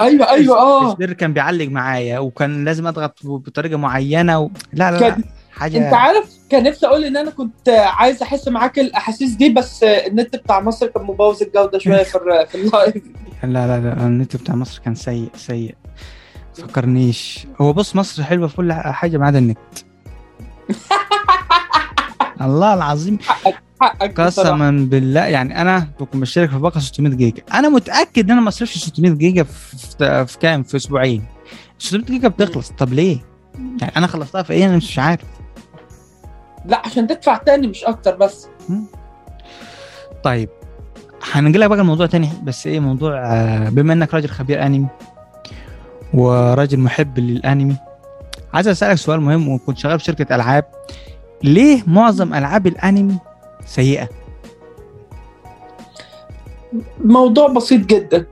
أيوه 0.00 0.30
أيوه 0.30 0.58
آه. 0.58 0.92
الزر 0.92 1.12
كان 1.12 1.32
بيعلق 1.32 1.68
معايا 1.68 2.18
وكان 2.18 2.64
لازم 2.64 2.86
أضغط 2.86 3.26
بطريقة 3.26 3.76
معينة 3.76 4.38
و... 4.38 4.50
لا 4.72 4.90
لا, 4.90 4.98
لا 4.98 5.16
حاجة 5.50 5.86
أنت 5.86 5.94
عارف 5.94 6.36
كان 6.50 6.62
نفسي 6.62 6.86
أقول 6.86 7.04
إن 7.04 7.16
أنا 7.16 7.30
كنت 7.30 7.68
عايز 7.68 8.22
أحس 8.22 8.48
معاك 8.48 8.78
الأحاسيس 8.78 9.30
دي 9.30 9.48
بس 9.48 9.82
النت 9.82 10.36
بتاع 10.36 10.60
مصر 10.60 10.86
كان 10.86 11.02
مبوظ 11.02 11.42
الجودة 11.42 11.78
شوية 11.78 12.02
في 12.02 12.46
في 12.48 12.54
اللايف. 12.54 13.02
لا 13.42 13.66
لا 13.66 13.80
لا 13.80 14.06
النت 14.06 14.36
بتاع 14.36 14.54
مصر 14.54 14.80
كان 14.84 14.94
سيء 14.94 15.28
سيء. 15.36 15.74
فكرنيش. 16.54 17.46
هو 17.60 17.72
بص 17.72 17.96
مصر 17.96 18.22
حلوة 18.22 18.48
في 18.48 18.56
كل 18.56 18.72
حاجة 18.72 19.16
ما 19.18 19.26
عدا 19.26 19.38
النت. 19.38 19.58
الله 22.40 22.74
العظيم. 22.74 23.18
حقك. 23.80 24.20
قسما 24.20 24.70
بالله 24.90 25.20
يعني 25.24 25.60
أنا 25.60 25.88
بكون 26.00 26.20
بشترك 26.20 26.50
في 26.50 26.56
باقة 26.58 26.80
600 26.80 27.12
جيجا. 27.14 27.42
أنا 27.54 27.68
متأكد 27.68 28.24
إن 28.24 28.30
أنا 28.30 28.40
ما 28.40 28.48
اصرفش 28.48 28.78
600 28.78 29.12
جيجا 29.12 29.42
في, 29.42 29.76
في, 29.98 30.26
في 30.26 30.38
كام؟ 30.38 30.62
في 30.62 30.76
أسبوعين. 30.76 31.24
600 31.78 32.04
جيجا 32.06 32.28
بتخلص. 32.28 32.70
طب 32.78 32.92
ليه؟ 32.92 33.18
يعني 33.80 33.96
أنا 33.96 34.06
خلصتها 34.06 34.42
في 34.42 34.52
إيه؟ 34.52 34.66
أنا 34.66 34.76
مش 34.76 34.98
عارف. 34.98 35.24
لا 36.66 36.82
عشان 36.86 37.06
تدفع 37.06 37.36
تاني 37.36 37.66
مش 37.66 37.84
أكتر 37.84 38.16
بس. 38.16 38.46
طيب 40.24 40.48
هنجي 41.32 41.58
لك 41.58 41.68
بقى 41.70 41.80
الموضوع 41.80 42.06
تاني. 42.06 42.28
بس 42.44 42.66
إيه؟ 42.66 42.80
موضوع 42.80 43.18
آه، 43.26 43.68
بما 43.68 43.92
إنك 43.92 44.14
راجل 44.14 44.28
خبير 44.28 44.66
أنمي 44.66 44.86
وراجل 46.14 46.80
محب 46.80 47.18
للأنمي 47.18 47.76
عايز 48.54 48.68
أسألك 48.68 48.94
سؤال 48.94 49.20
مهم 49.20 49.48
وكنت 49.48 49.78
شغال 49.78 49.98
في 49.98 50.04
شركة 50.04 50.34
ألعاب. 50.34 50.64
ليه 51.42 51.82
معظم 51.86 52.34
ألعاب 52.34 52.66
الأنمي 52.66 53.18
سيئة. 53.66 54.08
موضوع 57.04 57.46
بسيط 57.48 57.80
جدا. 57.86 58.26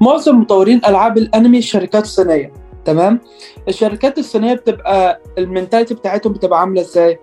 معظم 0.00 0.40
مطورين 0.40 0.80
ألعاب 0.86 1.18
الأنمي 1.18 1.62
شركات 1.62 2.06
صينية 2.06 2.52
تمام؟ 2.84 3.20
الشركات 3.68 4.18
الصينية 4.18 4.54
بتبقى 4.54 5.20
ال 5.38 5.44
mentality 5.44 5.94
بتاعتهم 5.94 6.32
بتبقى 6.32 6.60
عاملة 6.60 6.80
إزاي؟ 6.80 7.18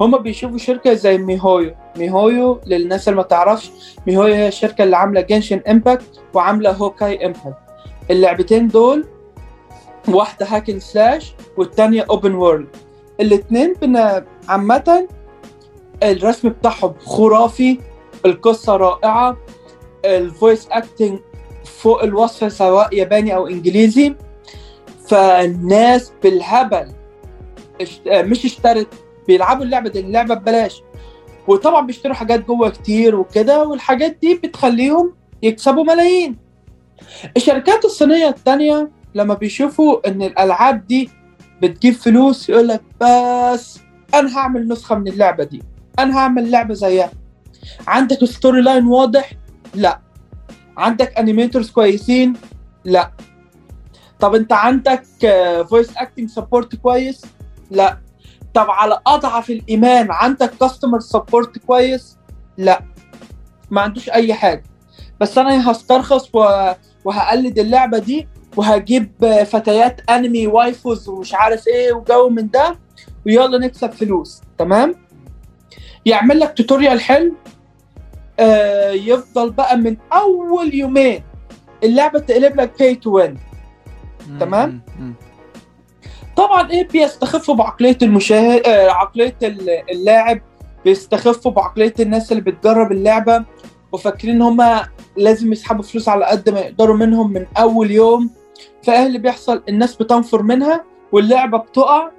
هما 0.00 0.18
بيشوفوا 0.18 0.58
شركة 0.58 0.94
زي 0.94 1.18
miHoYo. 1.18 1.74
miHoYo 1.96 2.60
للناس 2.66 3.08
اللي 3.08 3.16
ما 3.16 3.22
تعرفش 3.22 3.70
miHoYo 4.06 4.34
هي 4.34 4.48
الشركة 4.48 4.84
اللي 4.84 4.96
عاملة 4.96 5.20
Genshin 5.20 5.60
Impact 5.68 6.20
وعاملة 6.34 6.70
Honkai 6.70 7.26
Impact. 7.26 7.54
اللعبتين 8.10 8.68
دول 8.68 9.04
واحدة 10.08 10.46
hack 10.46 10.65
and 10.65 10.80
slash 10.80 11.34
والتانية 11.56 12.06
open 12.10 12.34
world 12.34 12.76
الاتنين 13.20 13.74
عامة 14.48 15.08
الرسم 16.02 16.48
بتاعهم 16.48 16.94
خرافي 16.98 17.78
القصة 18.26 18.76
رائعة 18.76 19.36
ال 20.04 20.15
voice 20.15 20.68
acting 20.70 21.18
فوق 21.64 22.02
الوصف 22.02 22.52
سواء 22.52 22.94
ياباني 22.94 23.34
أو 23.34 23.46
إنجليزي. 23.46 24.14
فالناس 25.08 26.12
بالهبل. 26.22 26.92
مش 28.08 28.44
اشترت 28.44 28.88
بيلعبوا 29.28 29.64
اللعبة 29.64 29.90
دي 29.90 30.00
اللعبة 30.00 30.34
ببلاش. 30.34 30.82
وطبعا 31.48 31.86
بيشتروا 31.86 32.14
حاجات 32.14 32.44
جوه 32.46 32.68
كتير 32.70 33.16
وكده 33.16 33.64
والحاجات 33.64 34.18
دي 34.22 34.34
بتخليهم 34.34 35.14
يكسبوا 35.42 35.84
ملايين. 35.84 36.36
الشركات 37.36 37.84
الصينية 37.84 38.28
التانية 38.28 38.90
لما 39.14 39.34
بيشوفوا 39.34 40.08
إن 40.08 40.22
الألعاب 40.22 40.86
دي 40.86 41.10
بتجيب 41.62 41.94
فلوس 41.94 42.48
يقول 42.48 42.68
لك 42.68 42.82
بس 43.00 43.78
أنا 44.14 44.38
هعمل 44.38 44.68
نسخة 44.68 44.94
من 44.94 45.08
اللعبة 45.08 45.44
دي. 45.44 45.62
أنا 45.98 46.18
هعمل 46.18 46.50
لعبة 46.50 46.74
زيها. 46.74 47.10
عندك 47.86 48.24
story 48.24 48.62
line 48.62 48.86
واضح؟ 48.86 49.32
لا. 49.74 50.00
عندك 50.76 51.18
animators 51.18 51.70
كويسين؟ 51.70 52.32
لا. 52.84 53.10
طب 54.20 54.34
أنت 54.34 54.52
عندك 54.52 55.02
voice 55.70 55.96
acting 55.96 56.28
support 56.28 56.76
كويس؟ 56.76 57.22
لا. 57.70 57.98
طب 58.54 58.70
على 58.70 59.00
أضعف 59.06 59.50
الإيمان 59.50 60.06
عندك 60.10 60.50
customer 60.60 61.00
support 61.00 61.58
كويس؟ 61.58 62.16
لا. 62.58 62.80
ما 63.70 63.80
عندوش 63.80 64.10
أي 64.10 64.34
حاجة. 64.34 64.62
بس 65.20 65.38
أنا 65.38 65.70
هسترخص. 65.70 66.30
وهقلد 67.04 67.58
اللعبة 67.58 67.98
دي 67.98 68.28
وهجيب 68.56 69.12
فتيات 69.46 70.10
انمي 70.10 70.46
waifus 70.46 71.08
ومش 71.08 71.34
عارف 71.34 71.68
إيه 71.68 71.92
وجو 71.92 72.28
من 72.28 72.50
ده 72.50 72.78
ويلا 73.26 73.58
نكسب 73.58 73.90
فلوس. 73.92 74.40
تمام؟ 74.58 74.94
يعمل 76.06 76.40
لك 76.40 76.54
tutorial 76.56 77.00
حلو 77.00 77.34
آه 78.40 78.90
يفضل 78.90 79.50
بقى 79.50 79.76
من 79.76 79.96
أول 80.12 80.74
يومين 80.74 81.22
اللعبة 81.84 82.18
تقلب 82.18 82.60
لك 82.60 82.78
pay 82.78 82.94
to 82.94 83.10
win 83.10 83.38
تمام؟ 84.40 84.80
طبعا 86.36 86.70
إيه 86.70 86.88
بيستخفوا 86.88 87.54
بعقلية 87.54 87.98
المشاهد 88.02 88.62
آه 88.66 88.90
عقلية 88.90 89.36
ال- 89.42 89.90
اللاعب 89.90 90.40
بيستخفوا 90.84 91.50
بعقلية 91.52 91.94
الناس 92.00 92.32
اللي 92.32 92.42
بتجرب 92.42 92.92
اللعبة 92.92 93.44
وفاكرين 93.92 94.42
هما 94.42 94.88
لازم 95.16 95.52
يسحبوا 95.52 95.82
فلوس 95.82 96.08
على 96.08 96.24
قد 96.24 96.48
ما 96.50 96.60
يقدروا 96.60 96.96
منهم 96.96 97.32
من 97.32 97.46
أول 97.58 97.90
يوم. 97.90 98.30
فإيه 98.82 99.06
اللي 99.06 99.18
بيحصل؟ 99.18 99.62
الناس 99.68 99.96
بتنفر 99.96 100.42
منها 100.42 100.84
واللعبة 101.12 101.58
بتقع. 101.58 102.10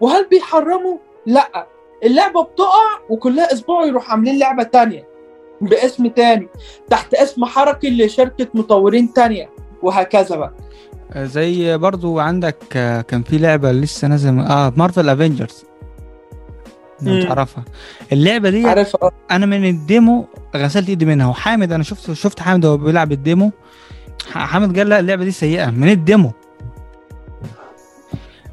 وهل 0.00 0.26
بيحرموا؟ 0.28 0.96
لأ. 1.26 1.66
اللعبة 2.04 2.42
بتقع 2.42 2.98
وكلها 3.10 3.52
أسبوع 3.52 3.86
يروح 3.86 4.10
عاملين 4.10 4.38
لعبة 4.38 4.62
تانية 4.62 5.08
باسم 5.60 6.06
تاني 6.06 6.48
تحت 6.90 7.14
اسم 7.14 7.44
حركي 7.44 7.90
لشركة 7.90 8.46
مطورين 8.54 9.12
تانية 9.12 9.50
وهكذا 9.82 10.36
بقى. 10.36 10.52
زي 11.16 11.76
برضو 11.76 12.18
عندك 12.18 12.76
آه، 12.76 13.00
كان 13.00 13.22
في 13.22 13.38
لعبة 13.38 13.72
لسه 13.72 14.08
نازلة 14.08 14.46
آه 14.46 14.72
مارفل 14.76 15.08
افنجرز. 15.08 15.64
تعرفها. 17.04 17.64
اللعبة 18.12 18.50
دي 18.50 18.66
عارف 18.66 18.96
آه. 19.02 19.10
أنا 19.30 19.46
من 19.46 19.64
ال 19.64 19.76
demo 19.76 20.26
غسلت 20.56 20.88
إيدي 20.88 21.04
منها 21.04 21.26
وحامد 21.26 21.72
أنا 21.72 21.82
شفت 21.82 22.12
شفت 22.12 22.40
حامد 22.40 22.64
وهو 22.64 22.76
بيلعب 22.76 23.12
ال 23.12 23.18
demo. 23.18 23.50
حامد 24.32 24.78
قال 24.78 24.88
لا 24.88 25.00
اللعبة 25.00 25.24
دي 25.24 25.30
سيئة 25.30 25.70
من 25.70 25.88
ال 25.88 25.95
demo. 25.95 26.32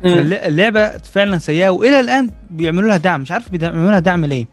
اللعبة 0.06 0.88
فعلا 0.98 1.38
سيئة 1.38 1.70
وإلى 1.70 2.00
الآن 2.00 2.30
بيعملوا 2.50 2.90
لها 2.90 2.98
دعم. 2.98 3.22
مش 3.22 3.32
عارف 3.32 3.52
بيعملوا 3.52 3.92
لها 3.92 4.00
دعم 4.00 4.26
ليه. 4.26 4.46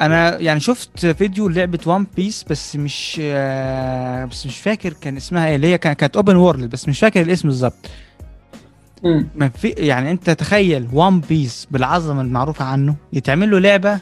أنا 0.00 0.38
يعني 0.38 0.60
شفت 0.60 1.06
فيديو 1.06 1.48
لعبة 1.48 1.78
One 1.86 2.06
Piece 2.16 2.44
بس 2.50 2.76
مش 2.76 3.20
آه، 3.22 4.24
بس 4.24 4.46
مش 4.46 4.58
فاكر 4.58 4.92
كان 4.92 5.16
اسمها 5.16 5.48
إيه 5.48 5.56
اللي 5.56 5.66
هي 5.66 5.78
كان- 5.78 5.92
كانت 5.92 6.16
open 6.16 6.36
world 6.36 6.70
بس 6.70 6.88
مش 6.88 6.98
فاكر 7.00 7.20
الاسم 7.22 7.48
بالظبط. 7.48 7.90
ما 9.34 9.48
في 9.48 9.68
يعني 9.68 10.10
أنت 10.10 10.30
تخيل 10.30 10.88
One 10.92 11.20
Piece 11.20 11.68
بالعظمة 11.70 12.20
المعروفة 12.20 12.64
عنه 12.64 12.94
يتعمل 13.12 13.50
له 13.50 13.58
لعبة. 13.58 14.00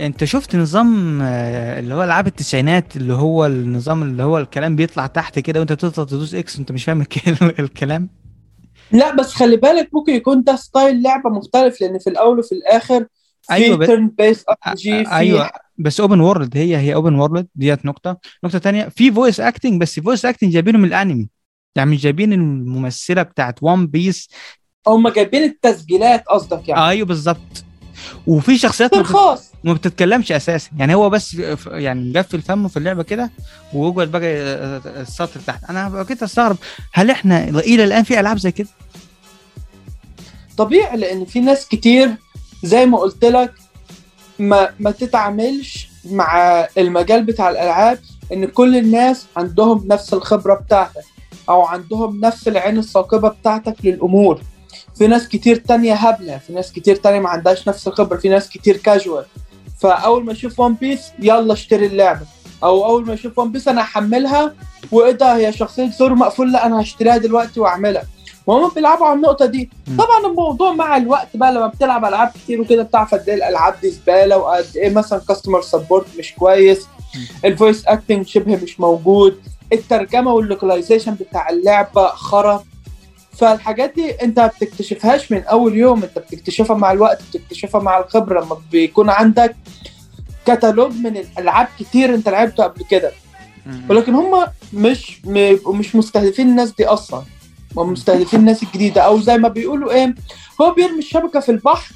أنت 0.00 0.24
شفت 0.24 0.56
نظام 0.56 1.18
آه، 1.22 1.78
اللي 1.80 1.94
هو 1.94 2.04
العاب 2.04 2.26
التسعينات 2.26 2.96
اللي 2.96 3.12
هو 3.14 3.46
النظام 3.46 4.02
اللي 4.02 4.22
هو 4.22 4.38
الكلام 4.38 4.76
بيطلع 4.76 5.06
تحت 5.06 5.38
كده 5.38 5.60
وأنت 5.60 5.72
بتفضل 5.72 6.06
تدوس 6.06 6.34
X 6.34 6.56
وأنت 6.56 6.72
مش 6.72 6.84
فاهم 6.84 7.00
الك- 7.00 7.28
الكلام؟ 7.60 8.08
لا 8.92 9.14
بس 9.16 9.34
خلي 9.34 9.56
بالك 9.56 9.88
ممكن 9.92 10.12
يكون 10.14 10.42
ده 10.42 10.56
style 10.56 11.02
لعبة 11.02 11.30
مختلف 11.30 11.80
لأن 11.80 11.98
في 11.98 12.10
الأول 12.10 12.38
وفي 12.38 12.52
الآخر 12.52 13.06
في 13.42 13.76
بس- 13.76 13.86
turn-based 13.86 14.44
RPG 14.48 15.08
أيوه 15.08 15.50
بس 15.78 16.00
open 16.00 16.20
world 16.20 16.56
هي 16.56 16.76
هي 16.76 16.94
open 16.94 17.14
world 17.14 17.46
ديت 17.54 17.86
نقطة. 17.86 18.18
نقطة 18.44 18.58
تانية 18.58 18.88
في 18.88 19.12
voice 19.12 19.40
acting 19.40 19.80
بس 19.80 20.00
voice 20.00 20.24
acting 20.24 20.52
جايبينه 20.52 20.78
من 20.78 20.84
الأنمي. 20.84 21.28
يعني 21.76 21.90
مش 21.90 22.02
جايبين 22.02 22.32
الممثلة 22.32 23.22
بتاعت 23.22 23.62
وان 23.62 23.86
بيس 23.86 24.28
هم 24.88 25.08
جايبين 25.08 25.42
التسجيلات 25.42 26.24
قصدك 26.26 26.68
يعني. 26.68 26.88
أيوه 26.88 27.06
بالظبط. 27.06 27.64
وفي 28.26 28.58
شخصيات 28.58 28.94
ما 28.94 29.02
بتت- 29.02 29.12
خاص 29.12 29.52
ما 29.64 29.72
بتتكلمش 29.72 30.32
أساسا. 30.32 30.70
يعني 30.78 30.94
هو 30.94 31.10
بس 31.10 31.34
يعني 31.66 32.12
مقفل 32.12 32.40
فمه 32.42 32.68
في 32.68 32.76
اللعبة 32.76 33.02
كده 33.02 33.30
ويقعد 33.74 34.08
بقى 34.10 34.20
السطر 35.00 35.40
تحت. 35.46 35.64
أنا 35.70 36.02
كده 36.08 36.24
أستغرب 36.26 36.56
هل 36.92 37.10
إحنا 37.10 37.44
إلى 37.48 37.84
الآن 37.84 38.02
في 38.02 38.20
ألعاب 38.20 38.38
زي 38.38 38.52
كده؟ 38.52 38.68
طبيعي 40.56 40.96
لأن 40.96 41.24
في 41.24 41.40
ناس 41.40 41.68
كتير 41.68 42.10
زي 42.64 42.86
ما 42.86 42.98
قلت 42.98 43.24
لك 43.24 43.52
ما 44.38 44.68
ما 44.80 44.90
تتعاملش 44.90 45.88
مع 46.04 46.60
المجال 46.78 47.24
بتاع 47.24 47.50
الألعاب 47.50 47.98
إن 48.32 48.44
كل 48.44 48.76
الناس 48.76 49.26
عندهم 49.36 49.86
نفس 49.86 50.14
الخبرة 50.14 50.54
بتاعتك 50.54 51.02
أو 51.48 51.62
عندهم 51.62 52.20
نفس 52.20 52.48
العين 52.48 52.78
الثاقبة 52.78 53.28
بتاعتك 53.28 53.76
للأمور. 53.84 54.40
في 54.98 55.06
ناس 55.06 55.28
كتير 55.28 55.56
تانية 55.56 55.94
هبلة 55.94 56.38
في 56.38 56.52
ناس 56.52 56.72
كتير 56.72 56.96
تانية 56.96 57.20
ما 57.20 57.28
عندهاش 57.28 57.68
نفس 57.68 57.88
الخبرة 57.88 58.16
في 58.16 58.28
ناس 58.28 58.48
كتير 58.48 58.76
كاجوال 58.76 59.24
فأول 59.80 60.24
ما 60.24 60.32
يشوف 60.32 60.60
One 60.60 60.74
Piece 60.74 61.00
يلا 61.18 61.52
اشتري 61.52 61.86
اللعبة. 61.86 62.20
أو 62.64 62.84
أول 62.84 63.06
ما 63.06 63.14
يشوف 63.14 63.38
One 63.38 63.52
Piece 63.52 63.68
أنا 63.68 63.80
هحملها 63.82 64.54
وإيه 64.92 65.10
ده 65.12 65.36
هي 65.36 65.52
شخصية 65.52 65.90
زورو 65.90 66.14
مقفول 66.14 66.52
لا 66.52 66.66
أنا 66.66 66.80
هشتريها 66.80 67.16
دلوقتي 67.16 67.60
وأعملها. 67.60 68.02
وهم 68.46 68.70
بيلعبوا 68.74 69.06
على 69.06 69.16
النقطة 69.16 69.46
دي. 69.46 69.70
طبعا 69.98 70.26
الموضوع 70.30 70.72
مع 70.72 70.96
الوقت 70.96 71.28
بقى 71.36 71.52
لما 71.52 71.66
بتلعب 71.66 72.04
ألعاب 72.04 72.28
كتير 72.44 72.60
وكده 72.60 72.82
بتعرف 72.82 73.14
قد 73.14 73.28
إيه 73.28 73.34
الألعاب 73.34 73.74
دي 73.82 73.90
زبالة 73.90 74.36
وقد 74.38 74.66
إيه 74.76 74.90
مثلا 74.94 75.20
customer 75.28 75.62
support 75.62 76.06
مش 76.18 76.34
كويس 76.34 76.86
ال 77.44 77.51
voice 77.51 77.86
acting 77.86 78.26
شبه 78.26 78.56
مش 78.56 78.80
موجود 78.80 79.40
الترجمة 79.72 80.32
وال 80.32 80.44
localization 80.44 81.14
بتاع 81.14 81.48
اللعبة 81.50 82.06
خرا 82.08 82.64
فالحاجات 83.38 83.94
دي 83.94 84.10
انت 84.10 84.38
ما 84.40 84.46
بتكتشفهاش 84.46 85.32
من 85.32 85.42
أول 85.44 85.74
يوم 85.76 86.02
انت 86.02 86.18
بتكتشفها 86.18 86.76
مع 86.76 86.92
الوقت 86.92 87.22
بتكتشفها 87.30 87.80
مع 87.80 87.98
الخبرة 87.98 88.44
لما 88.44 88.58
بيكون 88.72 89.10
عندك 89.10 89.56
كتالوج 90.46 90.92
من 90.92 91.16
الألعاب 91.16 91.68
كتير 91.78 92.14
انت 92.14 92.28
لعبته 92.28 92.64
قبل 92.64 92.84
كده. 92.84 93.12
ولكن 93.90 94.14
هم 94.14 94.46
مش 94.72 95.20
مش 95.66 95.96
مستهدفين 95.96 96.48
الناس 96.48 96.72
دي 96.72 96.86
أصلا. 96.86 97.22
هم 97.76 97.92
مستهدفين 97.92 98.40
الناس 98.40 98.62
الجديدة 98.62 99.00
أو 99.02 99.20
زي 99.20 99.38
ما 99.38 99.48
بيقولوا 99.48 99.92
إيه 99.92 100.14
هو 100.60 100.74
بيرمي 100.74 100.98
الشبكة 100.98 101.40
في 101.40 101.48
البحر. 101.48 101.94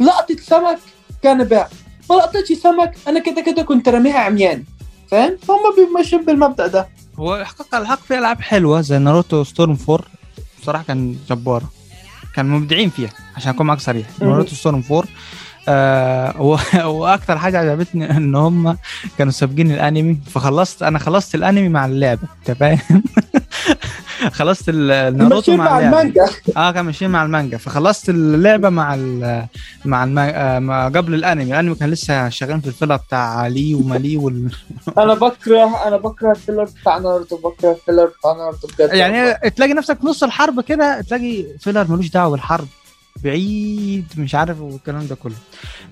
لقطت 0.00 0.36
سمك 0.36 0.78
كان 1.22 1.44
بها 1.44 1.68
ما 2.10 2.14
لقطتش 2.14 2.52
سمك 2.52 2.94
أنا 3.08 3.20
كده 3.20 3.40
كده 3.42 3.62
كنت 3.62 3.88
راميها 3.88 4.18
عميان. 4.18 4.64
فاهم؟ 5.08 5.36
فهم 5.36 5.58
بيمشون 5.76 6.24
بالمبدأ 6.24 6.66
ده. 6.66 6.88
هو 7.18 7.36
الحق 7.36 7.74
الحق 7.74 8.00
في 8.02 8.18
ألعاب 8.18 8.40
حلوة 8.40 8.80
زي 8.80 8.98
ناروتو 8.98 9.44
Storm 9.44 9.78
4 9.88 10.04
بصراحة 10.62 10.84
كان 10.84 11.16
جباره 11.30 11.70
كان 12.34 12.46
مبدعين 12.46 12.90
فيها 12.90 13.10
عشان 13.36 13.50
أكون 13.54 13.66
معاك 13.66 13.80
صريح. 13.80 14.06
ناروتو 14.20 14.54
Storm 14.54 14.82
4 14.90 15.04
آه 15.68 16.42
و- 16.42 16.58
وأكتر 17.00 17.38
حاجة 17.38 17.58
عجبتني 17.58 18.10
إن 18.16 18.34
هم 18.34 18.76
كانوا 19.18 19.32
سابقين 19.32 19.70
الأنمي 19.72 20.18
فخلصت 20.30 20.82
أنا 20.82 20.98
خلصت 20.98 21.34
الأنمي 21.34 21.68
مع 21.68 21.86
اللعبة 21.86 22.20
أنت 22.38 22.56
فاهم؟ 22.58 23.02
خلصت 24.32 24.64
ال- 24.68 25.16
ناروتو 25.16 25.36
ماشيين 25.36 25.56
مع 25.58 25.64
مع 25.64 25.78
المانجا. 25.80 26.26
آه 26.56 26.70
كان 26.70 26.84
ماشيين 26.84 27.10
مع 27.10 27.22
المانجا 27.24 27.58
فخلصت 27.58 28.08
اللعبة 28.08 28.68
مع 28.68 28.94
ال 28.94 29.46
مع 29.84 30.04
الم... 30.04 30.18
آه 30.18 30.58
مع 30.58 30.84
قبل 30.88 31.14
الأنمي. 31.14 31.44
الأنمي 31.44 31.74
كان 31.74 31.90
لسه 31.90 32.28
شغال 32.28 32.60
في 32.60 32.66
الفيلا 32.66 32.96
بتاع 32.96 33.46
لي 33.46 33.74
ومالي 33.74 34.16
وال... 34.16 34.50
أنا 34.98 35.14
بكره 35.14 35.88
أنا 35.88 35.96
بكره 35.96 36.30
الفيلر 36.30 36.64
بتاع 36.82 36.98
ناروتو 36.98 37.36
بكره 37.36 37.70
الفيلر 37.72 38.06
بتاع 38.18 38.32
ناروتو 38.32 38.68
بجد. 38.68 38.94
يعني 38.94 39.50
تلاقي 39.50 39.72
نفسك 39.72 40.00
في 40.00 40.06
نص 40.06 40.22
الحرب 40.22 40.60
كده 40.60 41.00
تلاقي 41.00 41.44
فيلر 41.60 41.86
ملوش 41.90 42.08
دعوة 42.10 42.30
بالحرب. 42.30 42.66
بعيد 43.24 44.04
مش 44.16 44.34
عارف 44.34 44.60
والكلام 44.60 45.06
ده 45.06 45.14
كله. 45.14 45.34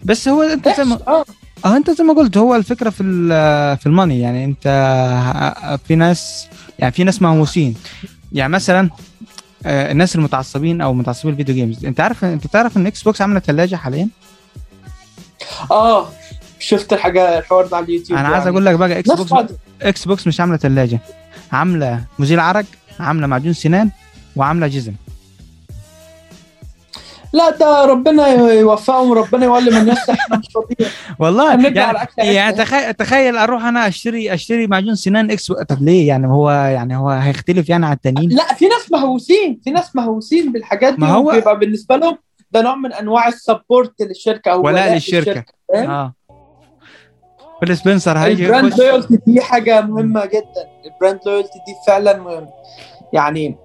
بس 0.05 0.29
هو 0.29 0.43
انت 0.43 0.69
زي 0.69 0.85
ما 0.85 0.99
آه. 1.09 1.25
آه 1.65 1.77
انت 1.77 1.91
زي 1.91 2.05
ما 2.05 2.13
قلت 2.15 2.37
هو 2.37 2.57
الفكرة 2.57 2.91
في 2.91 3.03
في 3.81 3.87
الماني. 3.87 4.21
يعني 4.21 4.45
انت 4.45 4.67
في 5.89 5.95
ناس 5.97 6.47
يعني 6.79 6.93
في 6.93 7.05
ناس 7.05 7.23
مهووسين. 7.23 7.75
يعني 8.33 8.53
مثلا 8.53 8.91
آه، 9.67 9.93
الناس 9.93 10.17
المتعصبين 10.17 10.81
أو 10.81 10.95
متعصبين 10.95 11.33
ال 11.33 11.36
video 11.36 11.55
games. 11.55 11.85
انت 11.85 12.01
عارف 12.01 12.25
انت 12.25 12.47
تعرف 12.47 12.77
إن 12.77 12.87
Xbox 12.87 13.21
عامله 13.23 13.41
ثلاجه 13.41 13.77
حاليا؟ 13.77 14.09
آه 15.71 16.09
شفت 16.59 16.93
الحاجة 16.93 17.39
الحوار 17.39 17.67
ده 17.67 17.77
على 17.77 17.87
اليوتيوب 17.87 18.19
أنا 18.19 18.29
عايز 18.29 18.39
يعني. 18.39 18.51
أقول 18.51 18.67
لك 18.67 18.75
بقى 18.75 18.99
Xbox. 18.99 19.53
Xbox 19.83 20.27
مش 20.27 20.41
عاملة 20.41 20.57
ثلاجة. 20.57 21.01
عاملة 21.53 22.05
مزيل 22.19 22.41
عرق 22.41 22.65
عاملة 23.01 23.27
معجون 23.27 23.53
سنان 23.53 23.91
وعاملة 24.37 24.67
جزم. 24.67 24.93
لا 27.33 27.51
ده 27.51 27.85
ربنا 27.85 28.29
يوفقهم 28.53 29.11
وربنا 29.11 29.45
يولي 29.45 29.71
من 29.71 29.77
الناس 29.77 30.11
إحنا 30.11 30.37
مش 30.39 30.47
فاضيين. 30.55 30.91
والله 31.19 31.51
يعني. 31.51 31.79
يعني 32.19 32.57
تخيل 32.57 32.95
تخيل 32.95 33.37
أروح 33.37 33.65
أنا 33.65 33.89
أشتري 33.89 34.35
أشتري 34.35 34.67
معجون 34.67 34.95
سنان 34.95 35.31
X. 35.31 35.53
طب 35.53 35.83
ليه؟ 35.83 36.09
يعني 36.09 36.27
هو 36.27 36.51
يعني 36.51 36.97
هو 36.97 37.09
هيختلف 37.11 37.69
يعني 37.69 37.87
عن 37.87 37.93
التانيين؟ 37.93 38.31
لا 38.31 38.55
في 38.55 38.69
ناس 38.69 38.93
مهووسين 38.93 39.61
في 39.65 39.71
ناس 39.71 39.97
مهووسين 39.97 40.53
بالحاجات 40.53 40.95
دي. 40.95 41.01
ما 41.01 41.09
هو- 41.09 41.29
وبيبقى 41.29 41.59
بالنسبة 41.59 41.97
لهم 41.97 42.19
ده 42.53 42.63
نوع 42.63 42.75
من 42.75 42.93
أنواع 42.93 43.29
ال 43.29 43.38
support 43.38 44.03
للشركة 44.03 44.51
أو 44.53 44.67
ولاء 44.67 44.95
للشركة. 44.95 45.45
فاهم؟ 45.73 45.91
آه. 45.91 46.15
Phil 47.61 47.77
Spencer 47.77 48.19
هيجي 48.19 48.47
ال 48.47 48.51
brand 48.51 48.75
loyalty 48.81 49.19
دي 49.27 49.41
حاجة 49.41 49.81
مهمة 49.81 50.27
جدا. 50.27 50.69
ال 50.87 50.92
brand 50.92 51.21
loyalty 51.27 51.59
دي 51.67 51.75
فعلا 51.87 52.47
يعني 53.13 53.57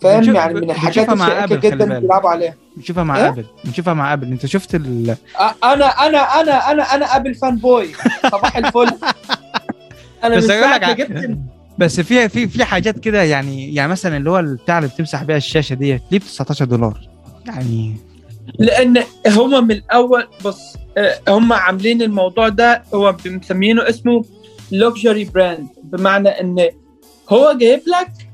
فاهم 0.00 0.34
يعني 0.34 0.54
من 0.54 0.60
بنشوفها 0.60 0.74
الحاجات 0.74 1.08
الشائكة 1.08 1.56
جدا. 1.56 1.98
بيلعبوا 1.98 2.30
عليها. 2.30 2.54
نشوفها 2.76 3.04
مع 3.04 3.16
إيه؟ 3.16 3.28
Apple. 3.28 3.44
نشوفها 3.64 3.94
مع 3.94 4.12
Apple. 4.12 4.26
أنت 4.26 4.46
شفت 4.46 4.74
ال... 4.74 5.16
أنا 5.64 5.86
أنا 5.86 6.40
أنا 6.40 6.70
أنا 6.70 6.94
أنا 6.94 7.16
Apple 7.16 7.34
fanboy. 7.34 7.88
صباح 8.32 8.56
الفل. 8.56 8.86
أنا 10.24 10.36
بس 10.36 10.50
من 10.50 11.38
بس 11.78 12.00
في 12.00 12.28
في 12.28 12.48
في 12.48 12.64
حاجات 12.64 12.98
كده 12.98 13.22
يعني 13.22 13.74
يعني 13.74 13.92
مثلا 13.92 14.16
اللي 14.16 14.30
هو 14.30 14.38
البتاع 14.38 14.78
اللي 14.78 14.88
بتمسح 14.88 15.22
بيها 15.22 15.36
الشاشة 15.36 15.74
ديت 15.74 16.02
ليه 16.10 16.18
ب 16.18 16.22
19 16.22 16.64
دولار. 16.64 17.00
يعني 17.46 17.96
لأن 18.58 19.04
هم 19.28 19.66
من 19.66 19.70
الأول 19.70 20.28
بص 20.44 20.76
آه، 20.98 21.20
هم 21.28 21.52
عاملين 21.52 22.02
الموضوع 22.02 22.48
ده 22.48 22.82
هو 22.94 23.16
مسمينه 23.26 23.88
اسمه 23.88 24.24
luxury 24.72 25.24
brand 25.24 25.68
بمعنى 25.82 26.28
إن 26.28 26.68
هو 27.28 27.52
جايب 27.60 27.82
لك 27.86 28.29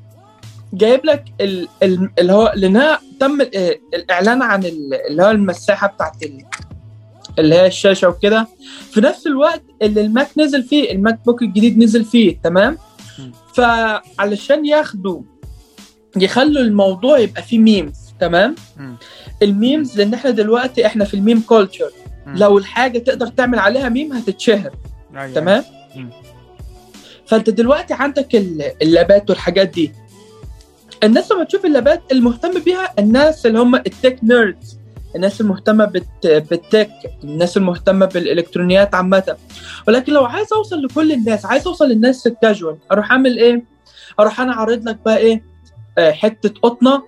جايب 0.72 1.00
لك 1.06 1.24
ال- 1.40 1.68
ال- 1.82 2.10
اللي 2.18 2.32
هو 2.32 2.52
لأنها 2.56 3.00
تم 3.20 3.40
ال- 3.40 3.78
الإعلان 3.94 4.42
عن 4.42 4.64
ال- 4.64 4.94
اللي 5.10 5.22
هو 5.22 5.30
المساحة 5.30 5.86
بتاعت 5.86 6.22
ال- 6.22 6.44
اللي 7.38 7.54
هي 7.54 7.66
الشاشة 7.66 8.08
وكده. 8.08 8.46
في 8.90 9.00
نفس 9.00 9.26
الوقت 9.26 9.62
اللي 9.82 10.00
ال 10.00 10.07
Mac 10.07 10.28
نزل 10.38 10.62
فيه 10.62 10.92
ال 10.92 11.18
MacBook 11.26 11.42
الجديد 11.42 11.78
نزل 11.78 12.04
فيه 12.04 12.38
تمام. 12.44 12.78
فعلشان 13.54 14.66
ياخدوا 14.66 15.20
يخلوا 16.16 16.62
الموضوع 16.62 17.18
يبقى 17.18 17.42
فيه 17.42 17.58
memes 17.58 17.96
تمام. 18.20 18.54
ال 19.42 19.52
memes 19.52 19.98
لأن 19.98 20.14
إحنا 20.14 20.30
دلوقتي 20.30 20.86
إحنا 20.86 21.04
في 21.04 21.14
ال 21.14 21.19
meme 21.19 21.40
culture 21.40 21.90
لو 22.26 22.58
الحاجة 22.58 22.98
تقدر 22.98 23.26
تعمل 23.26 23.58
عليها 23.58 23.88
ميم 23.88 24.12
هتتشهر 24.12 24.70
تمام؟ 25.34 25.64
مم. 25.96 26.10
فأنت 27.26 27.50
دلوقتي 27.50 27.94
عندك 27.94 28.34
ال- 28.36 28.82
اللابات 28.82 29.30
والحاجات 29.30 29.68
دي. 29.68 29.92
الناس 31.04 31.32
لما 31.32 31.44
تشوف 31.44 31.64
اللابات 31.64 32.02
المهتم 32.12 32.60
بيها 32.60 32.92
الناس 32.98 33.46
اللي 33.46 33.58
هم 33.58 33.74
التك 33.74 34.18
نيردز. 34.22 34.78
الناس 35.16 35.40
المهتمة 35.40 35.84
بالت... 35.84 36.26
بالتك 36.50 36.90
الناس 37.24 37.56
المهتمة 37.56 38.06
بالإلكترونيات 38.06 38.94
عامة. 38.94 39.36
ولكن 39.88 40.12
لو 40.12 40.24
عايز 40.24 40.52
أوصل 40.52 40.82
لكل 40.82 41.12
الناس 41.12 41.46
عايز 41.46 41.66
أوصل 41.66 41.88
للناس 41.88 42.26
الكاجوال 42.26 42.76
أروح 42.92 43.12
أعمل 43.12 43.38
إيه؟ 43.38 43.64
أروح 44.20 44.40
أنا 44.40 44.52
أعرض 44.52 44.88
لك 44.88 44.98
بقى 45.04 45.16
إيه؟ 45.18 45.42
آه، 45.98 46.10
حتة 46.10 46.60
قطنة 46.62 47.02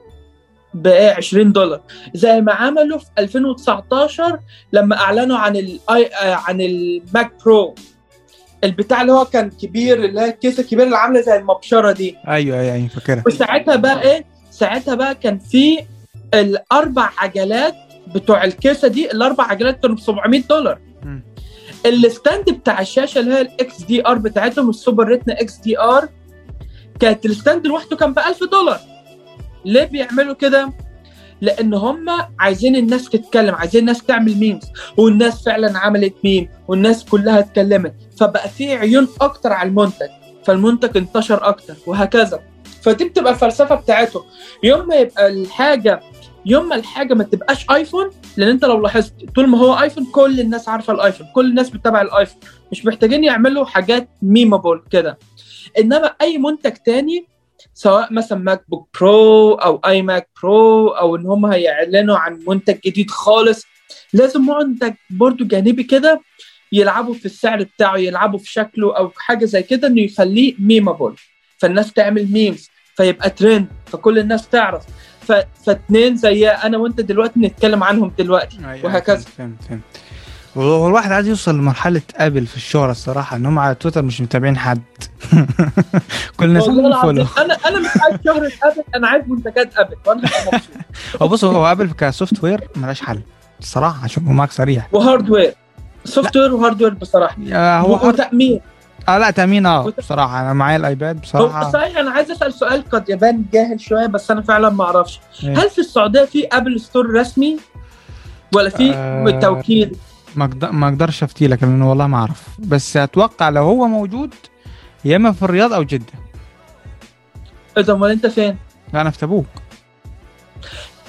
ب 0.74 0.88
20 0.88 1.52
دولار. 1.52 1.80
زي 2.14 2.40
ما 2.40 2.52
عملوا 2.52 2.98
في 2.98 3.06
2019 3.18 4.38
لما 4.72 4.96
أعلنوا 4.96 5.38
عن 5.38 5.56
ال 5.56 5.78
عن 6.22 6.60
ال 6.60 6.78
Mac 6.78 7.32
Pro 7.44 7.74
البتاع 8.64 9.00
اللي 9.00 9.12
هو 9.12 9.24
كان 9.24 9.50
كبير 9.50 10.04
اللي 10.04 10.20
هي 10.20 10.28
الكيسه 10.28 10.60
الكبيره 10.60 10.84
اللي 10.84 10.96
عاملة 10.96 11.20
زي 11.20 11.36
المبشرة 11.36 11.92
دي. 11.92 12.16
أيوه 12.28 12.60
أيوه 12.60 12.74
أيوه 12.74 12.88
فاكرها. 12.88 13.22
وساعتها 13.26 13.76
بقى 13.76 14.02
إيه؟ 14.02 14.24
ساعتها 14.50 14.94
بقى 14.94 15.14
كان 15.14 15.38
في 15.38 15.78
الأربع 16.34 17.10
عجلات 17.18 17.74
بتوع 18.14 18.44
الكيسة 18.44 18.88
دي 18.88 19.10
الأربع 19.10 19.44
عجلات 19.44 19.82
كانوا 19.82 19.96
ب 19.96 20.00
700 20.00 20.42
دولار. 20.42 20.78
ال 21.86 21.97
stand 21.97 22.50
بتاع 22.50 22.80
الشاشة 22.80 23.18
اللي 23.18 23.34
هي 23.34 23.40
ال 23.40 23.82
XDR 23.82 24.14
بتاعتهم 24.18 24.70
ال 24.70 24.76
Super 24.76 25.04
Retina 25.08 25.40
XDR 25.40 26.08
كانت 27.00 27.26
ال 27.26 27.33
stand 27.33 27.66
لوحده 27.66 27.96
كان 27.96 28.12
ب 28.14 28.18
1000 28.18 28.44
دولار. 28.44 28.80
ليه 29.64 29.84
بيعملوا 29.84 30.34
كده؟ 30.34 30.72
لأن 31.40 31.74
هم 31.74 32.06
عايزين 32.38 32.76
الناس 32.76 33.08
تتكلم 33.10 33.54
عايزين 33.54 33.80
الناس 33.80 34.02
تعمل 34.02 34.34
memes 34.36 34.62
والناس 34.96 35.44
فعلا 35.44 35.78
عملت 35.78 36.14
ميم 36.24 36.48
والناس 36.68 37.04
كلها 37.04 37.38
اتكلمت. 37.38 37.94
فبقى 38.16 38.48
في 38.48 38.72
عيون 38.72 39.08
أكتر 39.20 39.52
على 39.52 39.68
المنتج 39.68 40.08
فالمنتج 40.44 40.96
انتشر 40.96 41.48
أكتر 41.48 41.74
وهكذا. 41.86 42.40
فدي 42.82 43.04
بتبقى 43.04 43.32
الفلسفة 43.32 43.74
بتاعتهم 43.74 44.22
يوم 44.62 44.88
ما 44.88 44.94
يبقى 44.96 45.28
الحاجة 45.28 46.00
يوم 46.46 46.68
ما 46.68 46.74
الحاجة 46.74 47.14
ما 47.14 47.24
تبقاش 47.24 47.66
iPhone 47.70 48.10
لأن 48.36 48.48
أنت 48.48 48.64
لو 48.64 48.80
لاحظت 48.80 49.12
طول 49.34 49.46
ما 49.48 49.58
هو 49.58 49.74
iPhone 49.82 50.04
كل 50.12 50.40
الناس 50.40 50.68
عارفة 50.68 50.92
ال 50.92 50.97
iPhone 50.97 51.26
كل 51.34 51.50
الناس 51.50 51.70
بتتابع 51.70 52.02
ال 52.02 52.08
iPhone 52.08 52.40
مش 52.72 52.86
محتاجين 52.86 53.24
يعملوا 53.24 53.64
حاجات 53.64 54.08
memeable 54.22 54.80
كده. 54.90 55.18
إنما 55.78 56.06
أي 56.20 56.38
منتج 56.38 56.72
تاني 56.72 57.26
سواء 57.78 58.12
مثلا 58.12 58.38
MacBook 58.38 58.88
Pro 59.00 59.54
أو 59.54 59.80
iMac 59.86 60.28
Pro 60.42 60.88
أو 60.88 61.16
إن 61.16 61.26
هم 61.26 61.46
هيعلنوا 61.46 62.16
عن 62.18 62.40
منتج 62.48 62.78
جديد 62.86 63.10
خالص 63.10 63.64
لازم 64.12 64.46
منتج 64.46 64.92
برضو 65.10 65.44
جانبي 65.44 65.82
كده 65.82 66.20
يلعبوا 66.72 67.14
في 67.14 67.26
السعر 67.26 67.62
بتاعه 67.62 67.96
يلعبوا 67.96 68.38
في 68.38 68.52
شكله 68.52 68.96
أو 68.96 69.10
حاجة 69.16 69.44
زي 69.44 69.62
كده 69.62 69.88
إنه 69.88 70.00
يخليه 70.00 70.54
memeable 70.58 71.14
فالناس 71.58 71.92
تعمل 71.92 72.32
memes 72.32 72.70
فيبقى 72.96 73.30
ترند 73.30 73.66
فكل 73.86 74.18
الناس 74.18 74.48
تعرف. 74.48 74.82
ف... 75.20 75.32
فاتنين 75.66 76.16
زي 76.16 76.48
أنا 76.48 76.78
وأنت 76.78 77.00
دلوقتي 77.00 77.40
نتكلم 77.40 77.84
عنهم 77.84 78.12
دلوقتي 78.18 78.58
أيوة، 78.64 78.86
وهكذا. 78.86 79.16
فهمت 79.16 79.62
فهمت. 79.68 79.82
هو 80.62 80.86
الواحد 80.88 81.12
عايز 81.12 81.28
يوصل 81.28 81.58
لمرحلة 81.58 82.02
Apple 82.16 82.46
في 82.46 82.56
الشهرة 82.56 82.90
الصراحة 82.90 83.36
إن 83.36 83.46
هم 83.46 83.58
على 83.58 83.74
تويتر 83.74 84.02
مش 84.02 84.20
متابعين 84.20 84.58
حد. 84.58 84.82
كل 86.36 86.44
الناس 86.44 86.64
follow 86.64 87.26
أنا 87.38 87.56
أنا 87.66 87.80
مش 87.80 87.88
عايز 88.02 88.16
شهرة 88.24 88.52
Apple 88.62 88.82
أنا 88.94 89.08
عايز 89.08 89.24
منتجات 89.26 89.76
Apple 89.78 89.96
وأنا 90.06 90.20
مبسوط 90.20 90.62
هو 91.22 91.28
بص 91.28 91.44
هو 91.44 91.66
Apple 91.72 91.90
ك 91.90 92.44
software 92.44 92.68
ملهاش 92.76 93.00
حل 93.00 93.20
الصراحة 93.60 94.04
عشان 94.04 94.22
اكون 94.22 94.36
معاك 94.36 94.52
صريح. 94.52 94.88
و 94.92 94.99
hardware 94.99 95.54
software 96.04 96.54
و 96.54 96.59
hardware 96.59 96.94
بصراحة. 96.94 97.36
آه، 97.52 97.78
هو. 97.80 98.08
وتأمين. 98.08 98.60
آه 99.08 99.18
لا 99.18 99.30
تأمين 99.30 99.66
آه 99.66 99.92
بصراحة. 99.98 100.40
أنا 100.40 100.52
معايا 100.52 100.76
ال 100.76 100.84
iPad 100.84 101.16
هو 101.16 101.20
بصراحة 101.22 101.70
صحيح 101.70 101.96
أنا 101.98 102.10
عايز 102.10 102.30
أسأل 102.30 102.52
سؤال 102.54 102.88
قد 102.90 103.08
يبان 103.10 103.44
جاهل 103.52 103.80
شوية 103.80 104.06
بس 104.06 104.30
أنا 104.30 104.42
فعلا 104.42 104.70
ما 104.70 104.84
أعرفش. 104.84 105.20
إيه. 105.44 105.58
هل 105.58 105.70
في 105.70 105.78
السعودية 105.78 106.24
في 106.24 106.46
Apple 106.52 106.80
Store 106.80 107.10
رسمي؟ 107.14 107.56
ولا 108.54 108.70
في 108.70 108.92
آه، 108.94 109.40
توكيل؟ 109.42 109.96
ما 110.36 110.88
أقدرش 110.88 111.22
أفتي 111.22 111.46
لك 111.46 111.62
لأنه 111.62 111.90
والله 111.90 112.06
ما 112.06 112.16
أعرف. 112.16 112.48
بس 112.58 112.96
أتوقع 112.96 113.48
لو 113.48 113.62
هو 113.62 113.86
موجود 113.86 114.34
يا 115.04 115.16
إما 115.16 115.32
في 115.32 115.42
الرياض 115.42 115.72
أو 115.72 115.82
جدة. 115.82 116.12
إذا 117.78 117.92
أمال 117.92 118.10
أنت 118.10 118.26
فين؟ 118.26 118.56
لا 118.92 119.00
أنا 119.00 119.10
في 119.10 119.18
تبوك. 119.18 119.46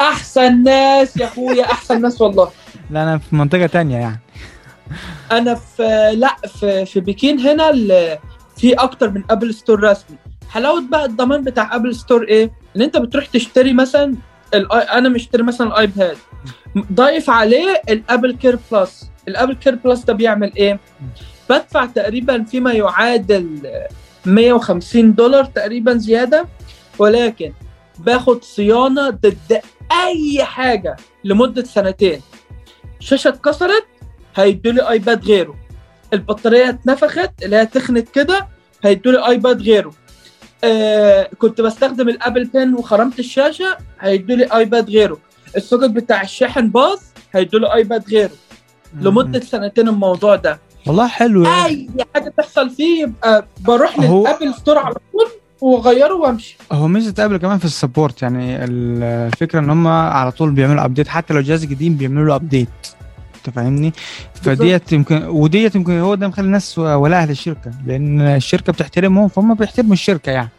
أحسن 0.02 0.64
ناس 0.64 1.18
يا 1.18 1.26
أخويا 1.26 1.64
أحسن 1.64 2.02
ناس 2.02 2.22
والله. 2.22 2.52
لا 2.92 3.04
أنا 3.04 3.18
في 3.18 3.36
منطقة 3.36 3.66
تانية 3.66 3.98
يعني. 3.98 4.20
أنا 5.32 5.56
في 5.56 6.12
لا 6.16 6.36
في 6.48 6.86
في 6.86 7.00
بكين 7.00 7.40
هنا 7.40 7.72
في 8.58 8.74
أكتر 8.74 9.10
من 9.12 9.24
Apple 9.30 9.54
Store 9.54 9.84
رسمي. 9.84 10.18
حلاوة 10.50 10.82
بقى 10.82 11.06
الضمان 11.06 11.44
بتاع 11.44 11.76
Apple 11.76 11.96
Store 11.96 12.24
إيه؟ 12.28 12.52
إن 12.76 12.82
أنت 12.82 12.98
بتروح 12.98 13.26
تشتري 13.26 13.74
مثلا. 13.74 14.16
أنا 14.54 15.10
مشتري 15.10 15.44
مثلا 15.44 15.68
ال 15.68 15.76
iPad. 15.76 16.18
ضايف 16.94 17.30
عليه 17.30 17.82
ال 17.90 18.32
AppleCare 18.36 18.60
Plus 18.72 19.10
ال 19.28 19.54
AppleCare 19.54 19.76
Plus 19.76 20.04
ده 20.04 20.14
بيعمل 20.14 20.56
إيه؟ 20.58 20.80
بدفع 21.50 21.86
تقريبا 21.86 22.44
فيما 22.44 22.72
يعادل 22.74 23.60
150 24.26 25.14
دولار 25.16 25.46
تقريبا 25.46 25.94
زيادة 25.98 26.46
ولكن 27.00 27.54
باخد 28.00 28.44
صيانة 28.44 29.10
ضد 29.10 29.62
أي 30.08 30.44
حاجة 30.44 30.96
لمدة 31.24 31.64
سنتين. 31.64 32.22
شاشة 33.00 33.28
اتكسرت 33.28 33.86
هيدوا 34.36 34.72
لي 34.72 34.90
iPad 34.90 35.26
غيره. 35.26 35.56
البطارية 36.14 36.70
اتنفخت 36.70 37.32
اللي 37.44 37.56
هي 37.56 37.66
تخنت 37.66 38.10
كده 38.10 38.48
هيدوا 38.84 39.12
لي 39.12 39.28
iPad 39.28 39.62
غيره. 39.62 39.94
آه 40.64 41.30
كنت 41.38 41.62
بستخدم 41.62 42.10
ال 42.10 42.16
Apple 42.16 42.46
Pen 42.46 42.74
وخرمت 42.74 43.20
الشاشة 43.20 43.78
هيدوا 44.00 44.36
لي 44.36 44.44
iPad 44.44 44.90
غيره. 44.90 45.18
ال 45.58 45.62
socket 45.62 45.90
بتاع 45.90 46.22
الشاحن 46.22 46.70
باظ 46.70 47.00
هيدوا 47.34 47.60
لي 47.60 47.74
iPad 47.74 48.10
غيره. 48.10 48.32
لمدة 49.02 49.40
سنتين 49.40 49.88
الموضوع 49.88 50.36
ده. 50.36 50.60
والله 50.88 51.08
حلو 51.08 51.44
يعني. 51.44 51.66
أي 51.66 51.90
حاجة 52.16 52.34
تحصل 52.38 52.70
فيه 52.70 53.04
يبقى 53.04 53.46
بروح 53.60 54.00
هو- 54.00 54.22
لل 54.22 54.31
Apple 54.31 54.54
Store 54.54 54.78
على 54.78 54.94
طول 55.14 55.28
واغيره 55.62 56.14
وامشي. 56.14 56.58
هو 56.72 56.88
ميزة 56.88 57.26
Apple 57.26 57.38
كمان 57.38 57.58
في 57.58 57.66
ال 57.66 57.73
support 57.73 58.22
يعني 58.22 58.64
ال- 58.64 59.04
الفكرة 59.04 59.60
إن 59.60 59.70
هم 59.70 59.88
على 59.88 60.32
طول 60.32 60.52
بيعملوا 60.52 60.86
update 60.86 61.08
حتى 61.08 61.34
لو 61.34 61.42
جهاز 61.42 61.66
قديم 61.66 61.96
بيعملوا 61.96 62.26
له 62.28 62.36
update 62.36 62.68
انت 63.50 63.56
فاهمني؟ 63.56 63.94
فديت 64.34 64.92
يمكن 64.94 65.24
وديت 65.24 65.76
يمكن 65.76 66.00
هو 66.00 66.16
ده 66.16 66.28
مخلي 66.28 66.46
الناس 66.46 66.78
ولاها 66.80 67.26
للشركه 67.26 67.72
لأن 67.86 68.22
الشركة 68.22 68.74
بتحترمهم 68.74 69.28
فهم 69.28 69.54
بيحترموا 69.54 69.94
الشركة 69.94 70.32
يعني. 70.32 70.50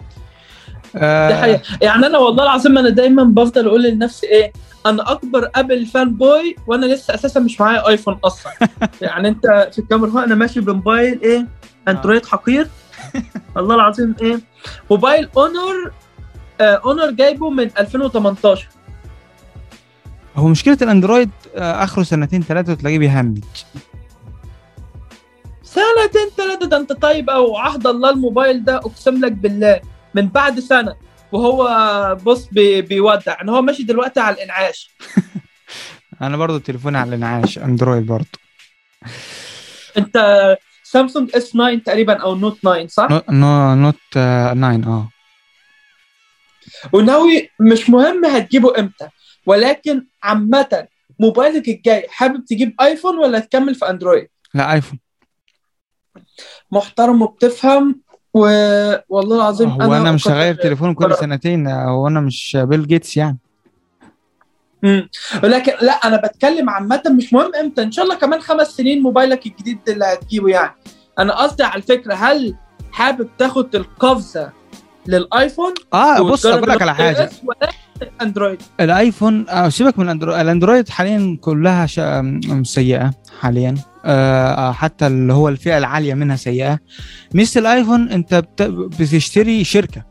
آه 0.96 1.28
دي 1.28 1.34
حقيقة. 1.34 1.62
يعني 1.82 2.06
أنا 2.06 2.18
والله 2.18 2.44
العظيم 2.44 2.78
أنا 2.78 2.88
دايما 2.88 3.24
بفضل 3.24 3.66
أقول 3.66 3.82
لنفسي 3.82 4.26
إيه 4.26 4.52
أنا 4.86 5.12
أكبر 5.12 5.50
Apple 5.54 5.86
fanboy 5.86 6.56
وأنا 6.66 6.86
لسه 6.86 7.14
أساسا 7.14 7.40
مش 7.40 7.60
معايا 7.60 7.88
iPhone 7.88 8.18
أصلا. 8.24 8.52
يعني 9.02 9.28
أنت 9.28 9.68
في 9.72 9.78
الكاميرا 9.78 10.10
هو 10.10 10.18
أنا 10.18 10.34
ماشي 10.34 10.60
بموبايل 10.60 11.20
إيه 11.22 11.46
Android 11.88 12.26
حقير. 12.26 12.68
والله 13.56 13.74
العظيم 13.74 14.14
إيه 14.22 14.40
موبايل 14.90 15.28
Honor 15.36 15.92
آه 16.60 16.80
Honor 16.84 17.10
جايبه 17.10 17.50
من 17.50 17.70
2018 17.78 18.68
هو 20.36 20.48
مشكلة 20.48 20.78
ال 20.82 20.88
Android 20.88 21.30
آه 21.56 21.84
آخره 21.84 22.02
سنتين 22.02 22.42
ثلاثة 22.42 22.72
وتلاقيه 22.72 22.98
بيهمج. 22.98 23.44
سنتين 25.62 26.28
ثلاثة 26.36 26.66
ده 26.66 26.76
أنت 26.76 26.92
طيب 26.92 27.30
أو 27.30 27.56
عهد 27.56 27.86
الله 27.86 28.10
الموبايل 28.10 28.64
ده 28.64 28.76
أقسم 28.76 29.24
لك 29.24 29.32
بالله 29.32 29.80
من 30.14 30.28
بعد 30.28 30.60
سنة. 30.60 30.94
وهو 31.32 32.18
بص 32.24 32.44
بي 32.46 32.82
بيودع. 32.82 33.32
يعني 33.32 33.50
هو 33.50 33.62
ماشي 33.62 33.82
دلوقتي 33.82 34.20
على 34.20 34.36
الإنعاش. 34.36 34.90
أنا 36.22 36.36
برضو 36.36 36.58
تليفوني 36.58 36.98
على 36.98 37.08
الإنعاش 37.08 37.58
Android 37.58 38.06
برضو. 38.06 38.38
أنت 39.98 40.16
Samsung 40.82 41.30
S 41.36 41.50
9 41.50 41.74
تقريبا 41.74 42.22
أو 42.22 42.34
Note 42.34 42.58
9 42.62 42.86
صح؟ 42.86 43.08
نو 43.10 43.22
نو 43.28 43.74
Note 43.74 43.94
9 44.12 44.74
آه. 44.86 45.08
وناوي 46.92 47.50
مش 47.60 47.90
مهم 47.90 48.24
هتجيبه 48.24 48.78
إمتى 48.78 49.08
ولكن 49.46 50.06
عامة 50.22 50.86
موبايلك 51.20 51.68
الجاي 51.68 52.06
حابب 52.08 52.44
تجيب 52.44 52.74
iPhone 52.80 53.18
ولا 53.18 53.38
تكمل 53.38 53.74
في 53.74 53.90
Android؟ 53.90 54.28
لا 54.54 54.72
iPhone 54.72 54.98
محترم 56.72 57.22
وبتفهم 57.22 58.00
و... 58.34 58.40
والله 59.08 59.36
العظيم 59.36 59.68
هو 59.68 59.94
أنا 59.94 60.12
مش 60.12 60.24
أقدر- 60.28 60.30
هغير 60.30 60.54
تليفون 60.54 60.94
كل. 60.94 61.14
سنتين 61.16 61.66
هو 61.68 62.08
أنا 62.08 62.20
مش 62.20 62.58
بيل 62.60 62.86
جيتس 62.86 63.16
يعني 63.16 63.38
مم. 64.82 65.08
ولكن 65.42 65.72
لا 65.82 65.92
أنا 65.92 66.16
بتكلم 66.16 66.70
عامة 66.70 67.02
مش 67.10 67.32
مهم 67.32 67.54
إمتى 67.54 67.82
إن 67.82 67.92
شاء 67.92 68.04
الله 68.04 68.14
كمان 68.16 68.40
خمس 68.40 68.66
سنين 68.66 69.02
موبايلك 69.02 69.46
الجديد 69.46 69.78
اللي 69.88 70.04
هتجيبه 70.04 70.48
يعني 70.48 70.74
أنا 71.18 71.34
قصدي 71.42 71.62
على 71.62 71.76
الفكرة 71.76 72.14
هل 72.14 72.54
حابب 72.92 73.28
تاخد 73.38 73.74
القفزة 73.76 74.52
لل 75.06 75.23
iPhone 75.23 75.74
آه 75.94 76.20
بص 76.22 76.46
أقول 76.46 76.68
لك 76.70 76.82
على 76.82 76.94
حاجة 76.94 77.30
ولا 77.44 77.70
Android 78.22 78.58
ال 78.80 78.90
iPhone 78.90 79.48
آه 79.48 79.68
سيبك 79.68 79.98
من 79.98 80.04
ال 80.04 80.09
Android 80.09 80.38
ال 80.40 80.46
Android 80.46 80.88
حاليا 80.88 81.38
كلها 81.40 81.86
شا... 81.86 82.20
م- 82.20 82.64
سيئة 82.64 83.10
حاليا. 83.40 83.74
آه 84.04 84.50
آه، 84.68 84.72
حتى 84.72 85.06
اللي 85.06 85.32
هو 85.32 85.48
الفئة 85.48 85.78
العالية 85.78 86.14
منها 86.14 86.36
سيئة. 86.36 86.78
ميزة 87.34 87.60
الآيفون 87.60 88.08
أنت 88.08 88.34
بت... 88.34 88.62
بتشتري 88.62 89.64
شركة. 89.64 90.04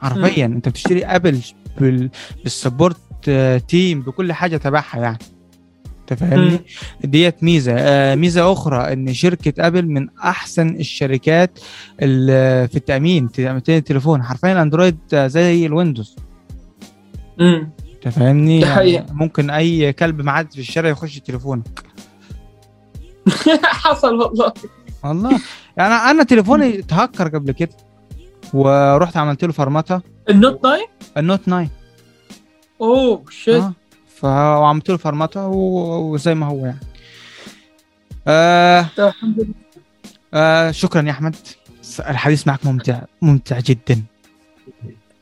حرفيا 0.00 0.46
أنت 0.46 0.68
بتشتري 0.68 1.04
ابل 1.04 1.40
بال... 1.80 2.10
بال 2.42 2.54
support 2.54 2.96
آه، 3.28 3.58
team 3.58 4.00
بكل 4.02 4.32
حاجة 4.32 4.56
تبعها 4.56 4.98
يعني. 5.00 5.18
أنت 6.00 6.18
فاهمني؟ 6.20 6.60
ديت 7.04 7.42
ميزة. 7.44 7.72
آه 7.76 8.14
ميزة 8.14 8.52
أخرى 8.52 8.92
إن 8.92 9.14
شركة 9.14 9.66
ابل 9.66 9.86
من 9.86 10.08
أحسن 10.18 10.68
الشركات 10.68 11.58
ال- 12.02 12.68
في 12.68 12.76
التأمين 12.76 13.30
تأمين 13.32 13.62
التليفون. 13.68 14.22
حرفيا 14.22 14.62
اندرويد 14.62 14.98
زي 15.14 15.66
الويندوز. 15.66 16.16
امم 17.40 17.70
انت 17.94 18.08
فاهمني؟ 18.08 18.58
دي 18.58 18.66
حقيقة. 18.66 19.06
ممكن 19.12 19.50
أي 19.50 19.92
كلب 19.92 20.20
معدي 20.20 20.50
في 20.54 20.58
الشارع 20.58 20.88
يخش 20.88 21.18
تليفونك. 21.18 21.82
حصل 23.64 24.14
والله. 24.14 24.52
والله. 25.04 25.40
يعني 25.76 25.94
أنا 25.94 26.22
تليفوني 26.22 26.78
اتهكر 26.78 27.28
قبل 27.28 27.52
كده. 27.52 27.76
ورحت 28.54 29.16
عملت 29.16 29.44
له 29.44 29.52
فرمته 29.52 30.00
ال 30.30 30.36
Note 30.36 30.62
9 30.62 30.78
ال 31.16 31.21
Note 31.21 31.40
9 31.40 31.68
oh 32.80 33.24
shit 33.30 33.62
آه. 33.62 33.72
فعملت 34.16 34.90
له 34.90 34.96
فرمته 34.96 35.46
وزي 35.46 36.34
ما 36.34 36.46
هو 36.46 36.66
يعني. 36.66 36.80
آه. 38.28 38.86
آه 40.34 40.70
شكرا 40.70 41.02
يا 41.02 41.10
أحمد. 41.10 41.36
الحديث 42.08 42.46
معك 42.46 42.66
ممتع 42.66 43.00
ممتع 43.22 43.58
جدا. 43.60 44.02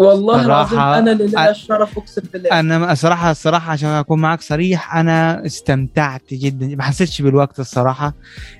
والله 0.02 0.44
العظيم 0.44 0.78
أنا 0.80 1.12
اللي 1.12 1.26
لله 1.26 1.50
الشرف 1.50 1.98
أقسم 1.98 2.22
بالله. 2.32 2.60
أنا 2.60 2.92
الصراحه 2.92 3.30
الصراحه 3.30 3.72
عشان 3.72 3.88
أكون 3.88 4.20
معك 4.20 4.40
صريح 4.40 4.96
أنا 4.96 5.46
استمتعت 5.46 6.22
جدا. 6.32 6.76
ما 6.76 6.82
حسيتش 6.82 7.22
بالوقت 7.22 7.60
الصراحة. 7.60 8.14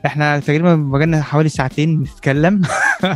إحنا 0.07 0.39
تقريبا 0.39 0.75
بقالنا 0.75 1.23
حوالي 1.23 1.49
ساعتين 1.49 1.99
بنتكلم. 2.03 2.63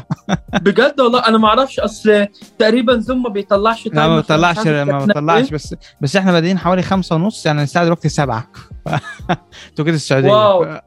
بجد 0.65 1.01
والله؟ 1.01 1.29
أنا 1.29 1.39
ما 1.39 1.49
أعرفش 1.49 1.81
أصل 1.81 2.27
تقريبا 2.59 2.99
زوم 2.99 3.23
ما 3.23 3.29
بيطلعش 3.29 3.87
لا 3.87 3.93
ما 4.09 4.25
عارف 4.31 4.67
ما 4.67 4.99
بطلعش 4.99 5.45
إيه. 5.45 5.53
بس 5.53 5.75
بس 6.01 6.17
إحنا 6.17 6.33
بادئين 6.33 6.59
حوالي 6.59 6.83
خمسة 6.83 7.17
ونص 7.17 7.47
يعني 7.47 7.63
الساعة 7.63 7.85
دلوقتي 7.85 8.09
سبعة. 8.09 8.47
توقيت 9.77 9.95
السعودية. 9.95 10.31
واو. 10.31 10.65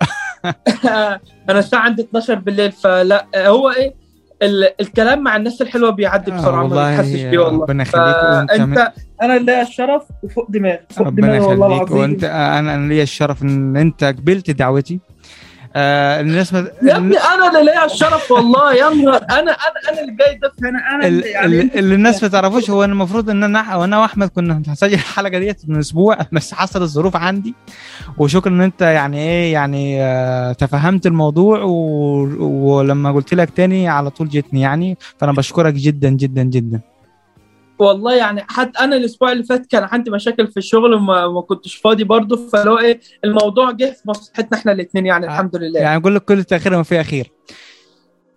أنا 1.49 1.59
الساعة 1.59 1.81
عندي 1.81 2.01
12 2.01 2.35
بالليل 2.35 2.71
فلا 2.71 3.27
هو 3.35 3.69
إيه؟ 3.69 3.98
ال- 4.41 4.81
الكلام 4.81 5.23
مع 5.23 5.35
الناس 5.35 5.61
الحلوة 5.61 5.89
بيعدي 5.89 6.31
آه، 6.31 6.35
بسرعة 6.35 6.63
والله 6.63 6.75
ما 6.75 6.91
بتحسش 6.95 7.21
بيه 7.21 7.39
والله. 7.39 7.61
ربنا 7.63 7.83
يخليك 7.83 8.15
فأنت 8.15 8.91
أنا 9.21 9.37
اللي 9.37 9.61
الشرف 9.61 10.03
وفوق 10.23 10.51
دماغي 10.51 10.79
فوق 10.89 11.07
ربنا 11.07 11.27
دماغي 11.27 11.39
والله 11.45 11.67
يخليك. 11.67 11.81
العظيم. 11.81 11.97
وأنت 12.01 12.23
أنا 12.23 12.75
أنا 12.75 12.87
ليا 12.93 13.03
الشرف 13.03 13.43
إن 13.43 13.77
أنت 13.77 14.03
قبلت 14.03 14.51
دعوتي. 14.51 14.99
آه 15.75 16.21
الناس 16.21 16.53
ما 16.53 16.59
يا 16.83 16.97
ابني 16.97 17.17
أنا 17.17 17.47
اللي 17.59 17.71
ليا 17.71 17.85
الشرف 17.85 18.31
والله 18.31 18.73
يا 18.73 18.89
نهار. 18.89 19.21
أنا 19.29 19.39
أنا 19.39 19.51
أنا 19.89 20.01
اللي 20.01 20.15
جاي 20.19 20.39
ضيف 20.43 20.65
هنا 20.65 20.79
أنا 20.95 21.07
ال- 21.07 21.13
اللي 21.13 21.29
يعني 21.29 21.61
ال- 21.61 21.77
اللي 21.79 21.95
الناس 21.95 22.23
ما 22.23 22.29
تعرفوش 22.29 22.69
هو 22.69 22.83
المفروض 22.83 23.29
إن 23.29 23.43
أنا 23.43 23.75
وأنا 23.75 23.99
وأحمد 23.99 24.27
كنا 24.27 24.57
هنسجل 24.67 24.93
الحلقة 24.93 25.39
ديت 25.39 25.61
من 25.67 25.79
أسبوع 25.79 26.17
بس 26.31 26.53
حصل 26.53 26.81
الظروف 26.81 27.15
عندي. 27.15 27.53
وشكرا 28.17 28.51
إن 28.51 28.61
أنت 28.61 28.81
يعني 28.81 29.17
إيه 29.17 29.53
يعني 29.53 30.01
آه 30.03 30.51
تفهمت 30.53 31.05
الموضوع 31.07 31.61
و... 31.61 31.71
ولما 32.39 33.11
قلت 33.11 33.33
لك 33.33 33.49
تاني 33.49 33.87
على 33.87 34.09
طول 34.09 34.29
جيتني 34.29 34.61
يعني. 34.61 34.97
فأنا 35.17 35.31
بشكرك 35.31 35.73
جدا 35.73 36.09
جدا 36.09 36.43
جدا. 36.43 36.79
والله 37.81 38.13
يعني 38.15 38.41
حتى 38.49 38.79
أنا 38.79 38.95
الأسبوع 38.95 39.31
اللي 39.31 39.43
فات 39.43 39.65
كان 39.65 39.83
عندي 39.83 40.11
مشاكل 40.11 40.47
في 40.47 40.57
الشغل 40.57 40.93
وما 40.93 41.27
ما 41.27 41.41
كنتش 41.41 41.75
فاضي 41.75 42.03
برضه 42.03 42.49
فلو 42.49 42.77
إيه 42.79 42.99
الموضوع 43.23 43.71
جه 43.71 43.85
في 44.03 44.09
مصلحتنا 44.09 44.57
إحنا 44.57 44.71
الاثنين 44.71 45.05
يعني 45.05 45.25
آه، 45.25 45.29
الحمد 45.29 45.55
لله. 45.55 45.79
يعني 45.79 46.01
أقول 46.01 46.15
لك 46.15 46.25
كل 46.25 46.43
تأخير 46.43 46.77
ما 46.77 46.83
فيه 46.83 47.01
أخير. 47.01 47.31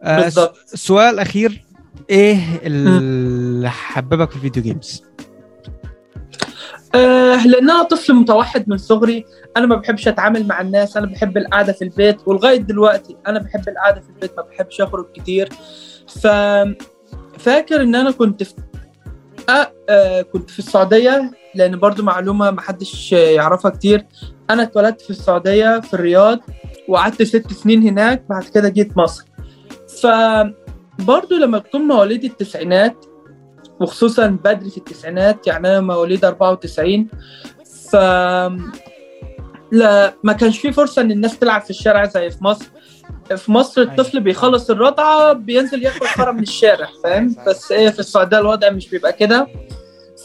آه 0.02 0.20
بالظبط 0.22 0.56
س- 0.66 0.74
سؤال 0.86 1.18
أخير 1.18 1.64
إيه 2.10 2.38
اللي 2.62 3.70
حببك 3.70 4.30
في 4.30 4.36
الفيديو 4.36 4.62
جيمز؟ 4.62 5.02
آه 6.94 7.46
لأن 7.46 7.70
أنا 7.70 7.82
طفل 7.82 8.14
متوحد 8.14 8.68
من 8.68 8.76
صغري 8.76 9.24
أنا 9.56 9.66
ما 9.66 9.76
بحبش 9.76 10.08
أتعامل 10.08 10.46
مع 10.46 10.60
الناس 10.60 10.96
أنا 10.96 11.06
بحب 11.06 11.36
القعدة 11.36 11.72
في 11.72 11.82
البيت 11.82 12.16
ولغاية 12.28 12.56
دلوقتي 12.56 13.16
أنا 13.26 13.38
بحب 13.38 13.68
القعدة 13.68 14.00
في 14.00 14.08
البيت 14.08 14.32
ما 14.36 14.42
بحبش 14.42 14.80
أخرج 14.80 15.06
كتير. 15.14 15.48
ف 16.08 16.26
فاكر 17.38 17.82
إن 17.82 17.94
أنا 17.94 18.10
كنت 18.10 18.42
في 18.42 18.54
آه 19.48 19.72
آه 19.88 20.22
كنت 20.22 20.50
في 20.50 20.58
السعودية 20.58 21.30
لأن 21.54 21.78
برضو 21.78 22.02
معلومة 22.02 22.50
ما 22.50 22.60
حدش 22.60 23.12
يعرفها 23.12 23.70
كتير. 23.70 24.06
أنا 24.50 24.62
اتولدت 24.62 25.00
في 25.00 25.10
السعودية 25.10 25.80
في 25.80 25.94
الرياض 25.94 26.38
وقعدت 26.88 27.22
ست 27.22 27.52
سنين 27.52 27.82
هناك 27.82 28.24
بعد 28.30 28.44
كده 28.44 28.68
جيت 28.68 28.96
مصر. 28.96 29.24
ف 30.02 30.06
برضو 30.98 31.34
لما 31.36 31.58
تكون 31.58 31.80
مواليد 31.80 32.24
التسعينات 32.24 33.04
وخصوصا 33.80 34.26
بدري 34.26 34.70
في 34.70 34.78
التسعينات 34.78 35.46
يعني 35.46 35.68
أنا 35.68 35.80
مواليد 35.80 36.24
94 36.24 37.08
ف 37.90 37.96
لا 39.72 40.14
ما 40.22 40.32
كانش 40.32 40.58
في 40.58 40.72
فرصة 40.72 41.02
إن 41.02 41.10
الناس 41.10 41.38
تلعب 41.38 41.62
في 41.62 41.70
الشارع 41.70 42.04
زي 42.04 42.30
في 42.30 42.44
مصر. 42.44 42.64
في 43.36 43.52
مصر 43.52 43.82
الطفل 43.82 44.20
بيخلص 44.20 44.70
الرضعة 44.70 45.32
بينزل 45.32 45.82
ياكل 45.82 46.06
خرا 46.06 46.32
من 46.32 46.42
الشارع 46.42 46.88
فاهم؟ 47.04 47.36
بس 47.46 47.72
إيه 47.72 47.88
في 47.90 47.98
السعودية 47.98 48.38
الوضع 48.38 48.70
مش 48.70 48.88
بيبقى 48.88 49.12
كده. 49.12 49.46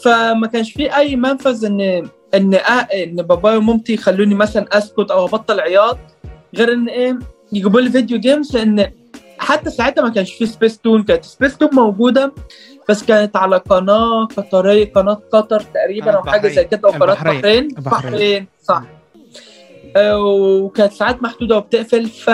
فما 0.04 0.46
كانش 0.46 0.72
في 0.72 0.96
أي 0.96 1.16
منفذ 1.16 1.64
إن 1.64 2.08
إن 2.34 2.58
أ- 2.58 2.94
إن 2.94 3.16
بابايا 3.16 3.56
ومامتي 3.56 3.94
يخلوني 3.94 4.34
مثلا 4.34 4.78
أسكت 4.78 5.10
أو 5.10 5.24
أبطل 5.24 5.60
عياط 5.60 5.98
غير 6.56 6.72
إن 6.72 6.88
إيه 6.88 7.18
يجيبوا 7.52 7.80
لي 7.80 7.90
video 7.90 8.18
games 8.18 8.56
لأن 8.56 8.92
حتى 9.38 9.70
ساعتها 9.70 10.02
ما 10.02 10.08
كانش 10.10 10.32
في 10.32 10.46
سبيس 10.46 10.78
تون 10.78 11.02
كانت 11.02 11.24
سبيس 11.24 11.58
تون 11.58 11.68
موجودة 11.72 12.32
بس 12.88 13.04
كانت 13.04 13.36
على 13.36 13.56
قناة 13.56 14.24
قطرية 14.24 14.92
قناة 14.92 15.20
قطر 15.32 15.60
تقريبا 15.60 16.10
أو 16.12 16.22
حاجة 16.22 16.48
زي 16.48 16.64
كده 16.64 16.88
أو 16.88 16.92
قناه. 16.92 17.06
بحرين. 17.14 17.68
بحرين 17.68 18.46
صح. 18.62 18.82
آه، 19.96 20.18
وكانت 20.20 20.92
ساعات 20.92 21.22
محدودة 21.22 21.56
وبتقفل 21.56 22.06
ف 22.08 22.30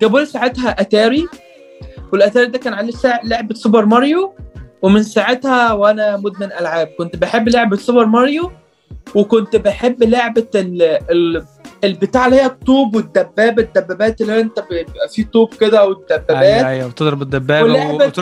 جابوا 0.00 0.20
لي 0.20 0.26
ساعتها 0.26 0.80
أتاري 0.80 1.26
والأتاري 2.12 2.46
ده 2.46 2.58
كان 2.58 2.72
عليه 2.74 2.92
لعبة 3.24 3.54
سوبر 3.54 3.84
ماريو 3.86 4.34
ومن 4.82 5.02
ساعتها 5.02 5.72
وأنا 5.72 6.16
مدمن 6.16 6.52
ألعاب. 6.52 6.86
كنت 6.98 7.16
بحب 7.16 7.48
لعبة 7.48 7.76
سوبر 7.76 8.06
ماريو 8.06 8.50
وكنت 9.14 9.56
بحب 9.56 10.02
لعبة 10.02 10.46
ال 10.54 10.82
ال 11.10 11.44
البتاع 11.84 12.26
اللي 12.26 12.36
هي 12.36 12.46
الطوب 12.46 12.96
والدبابه 12.96 13.62
الدبابات 13.62 14.20
اللي 14.20 14.40
أنت 14.40 14.60
بيبقى 14.70 15.08
فيه 15.08 15.24
طوب 15.32 15.54
كده 15.54 15.84
والدبابات. 15.86 16.30
أيوه 16.30 16.68
أيوه 16.68 16.86
وتضرب 16.86 17.22
الدبابة 17.22 18.12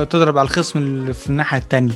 وتضرب 0.00 0.38
على 0.38 0.46
الخصم 0.46 0.78
اللي 0.78 1.12
في 1.12 1.30
الناحية 1.30 1.58
الثانية 1.58 1.92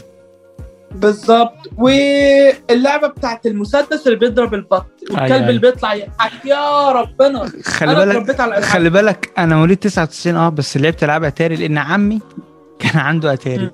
بالظبط 0.95 1.57
واللعبة 1.79 3.07
بتاعت 3.09 3.47
المسدس 3.47 4.07
اللي 4.07 4.19
بيضرب 4.19 4.55
البط 4.55 4.87
والكلب 5.11 5.33
أيوة. 5.33 5.49
اللي 5.49 5.61
بيطلع 5.61 5.95
يضحك. 5.95 6.45
يا 6.45 6.93
ربنا. 6.93 7.51
خلي 7.65 7.95
بالك 7.95 8.41
على 8.41 8.63
خلي 8.63 8.91
بالك 8.91 9.31
أنا 9.39 9.57
مواليد 9.57 9.77
99 9.77 10.37
آه 10.37 10.49
بس 10.49 10.77
لعبت 10.77 11.05
العاب 11.05 11.25
أتاري 11.25 11.57
لأن 11.57 11.79
عمي 11.79 12.21
كان 12.81 13.01
عنده 13.01 13.33
أتاري. 13.33 13.71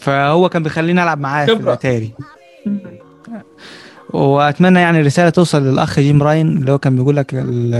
فهو 0.00 0.48
كان 0.48 0.62
بيخليني 0.62 1.02
ألعب 1.02 1.20
معاه 1.20 1.46
في. 1.46 1.52
الأتاري. 1.52 2.14
وأتمنى 4.10 4.80
يعني 4.80 5.00
رسالة 5.00 5.30
توصل 5.30 5.62
للأخ 5.62 6.00
جيم 6.00 6.22
راين 6.22 6.48
اللي 6.48 6.72
هو 6.72 6.78
كان 6.78 6.96
بيقول 6.96 7.16
لك 7.16 7.34
ال- 7.34 7.74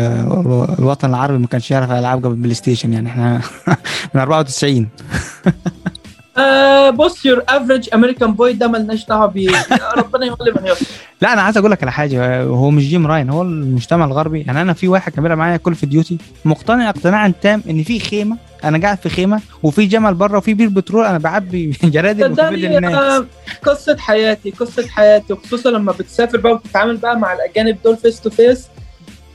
الوطن 0.78 1.08
العربي 1.10 1.38
ما 1.38 1.46
كانش 1.46 1.70
يعرف 1.70 1.90
ألعاب 1.90 2.18
قبل 2.24 2.34
البلاي 2.34 2.54
ستيشن 2.54 2.92
يعني 2.92 3.08
إحنا 3.08 3.40
من 4.14 4.20
94 4.20 4.88
آه 6.38 6.90
بص 6.90 7.26
your 7.26 7.42
average 7.48 7.88
American 7.94 8.32
boy 8.34 8.52
ده 8.52 8.68
ملناش 8.68 9.06
دعوة 9.06 9.26
بيه. 9.26 9.50
ربنا 9.96 10.26
يولي 10.26 10.52
من 10.52 10.68
لا 11.22 11.32
أنا 11.32 11.42
عايز 11.42 11.56
أقول 11.58 11.70
لك 11.70 11.82
على 11.82 11.92
حاجة. 11.92 12.42
هو 12.42 12.70
مش 12.70 12.82
جيم 12.88 13.06
راين 13.06 13.30
هو 13.30 13.42
المجتمع 13.42 14.04
الغربي. 14.04 14.40
يعني 14.46 14.62
أنا 14.62 14.72
في 14.72 14.88
واحد 14.88 15.12
بيلعب 15.20 15.38
معايا 15.38 15.56
Call 15.56 15.74
of 15.74 15.86
Duty 15.86 16.18
مقتنع 16.44 16.88
اقتناعا 16.90 17.32
تام 17.42 17.62
إن 17.70 17.82
في 17.82 18.00
خيمة. 18.00 18.36
أنا 18.64 18.78
قاعد 18.78 18.98
في 18.98 19.08
خيمة 19.08 19.40
وفي 19.62 19.86
جمل 19.86 20.14
بره 20.14 20.38
وفي 20.38 20.54
بير 20.54 20.68
بترول 20.68 21.04
أنا 21.06 21.18
بعبي 21.18 21.72
جرادل 21.82 22.24
الناس 22.54 22.94
آه، 22.94 23.26
قصة 23.62 23.96
حياتي 23.96 24.50
قصة 24.50 24.88
حياتي 24.88 25.32
وخصوصا 25.32 25.70
لما 25.70 25.92
بتسافر 25.92 26.38
بقى 26.38 26.52
وتتعامل 26.52 26.96
بقى 26.96 27.18
مع 27.18 27.32
الأجانب 27.32 27.76
دول 27.84 27.96
face 27.96 28.20
to 28.20 28.30
face 28.30 28.66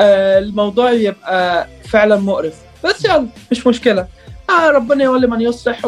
الموضوع 0.02 0.92
يبقى 0.92 1.68
فعلا 1.90 2.16
مقرف. 2.20 2.54
بس 2.86 3.06
يلا 3.06 3.28
مش 3.52 3.68
مشكلة. 3.68 4.08
آه 4.50 4.70
ربنا 4.70 5.04
يولي 5.04 5.28
من 5.28 5.42
يصلح 5.42 5.86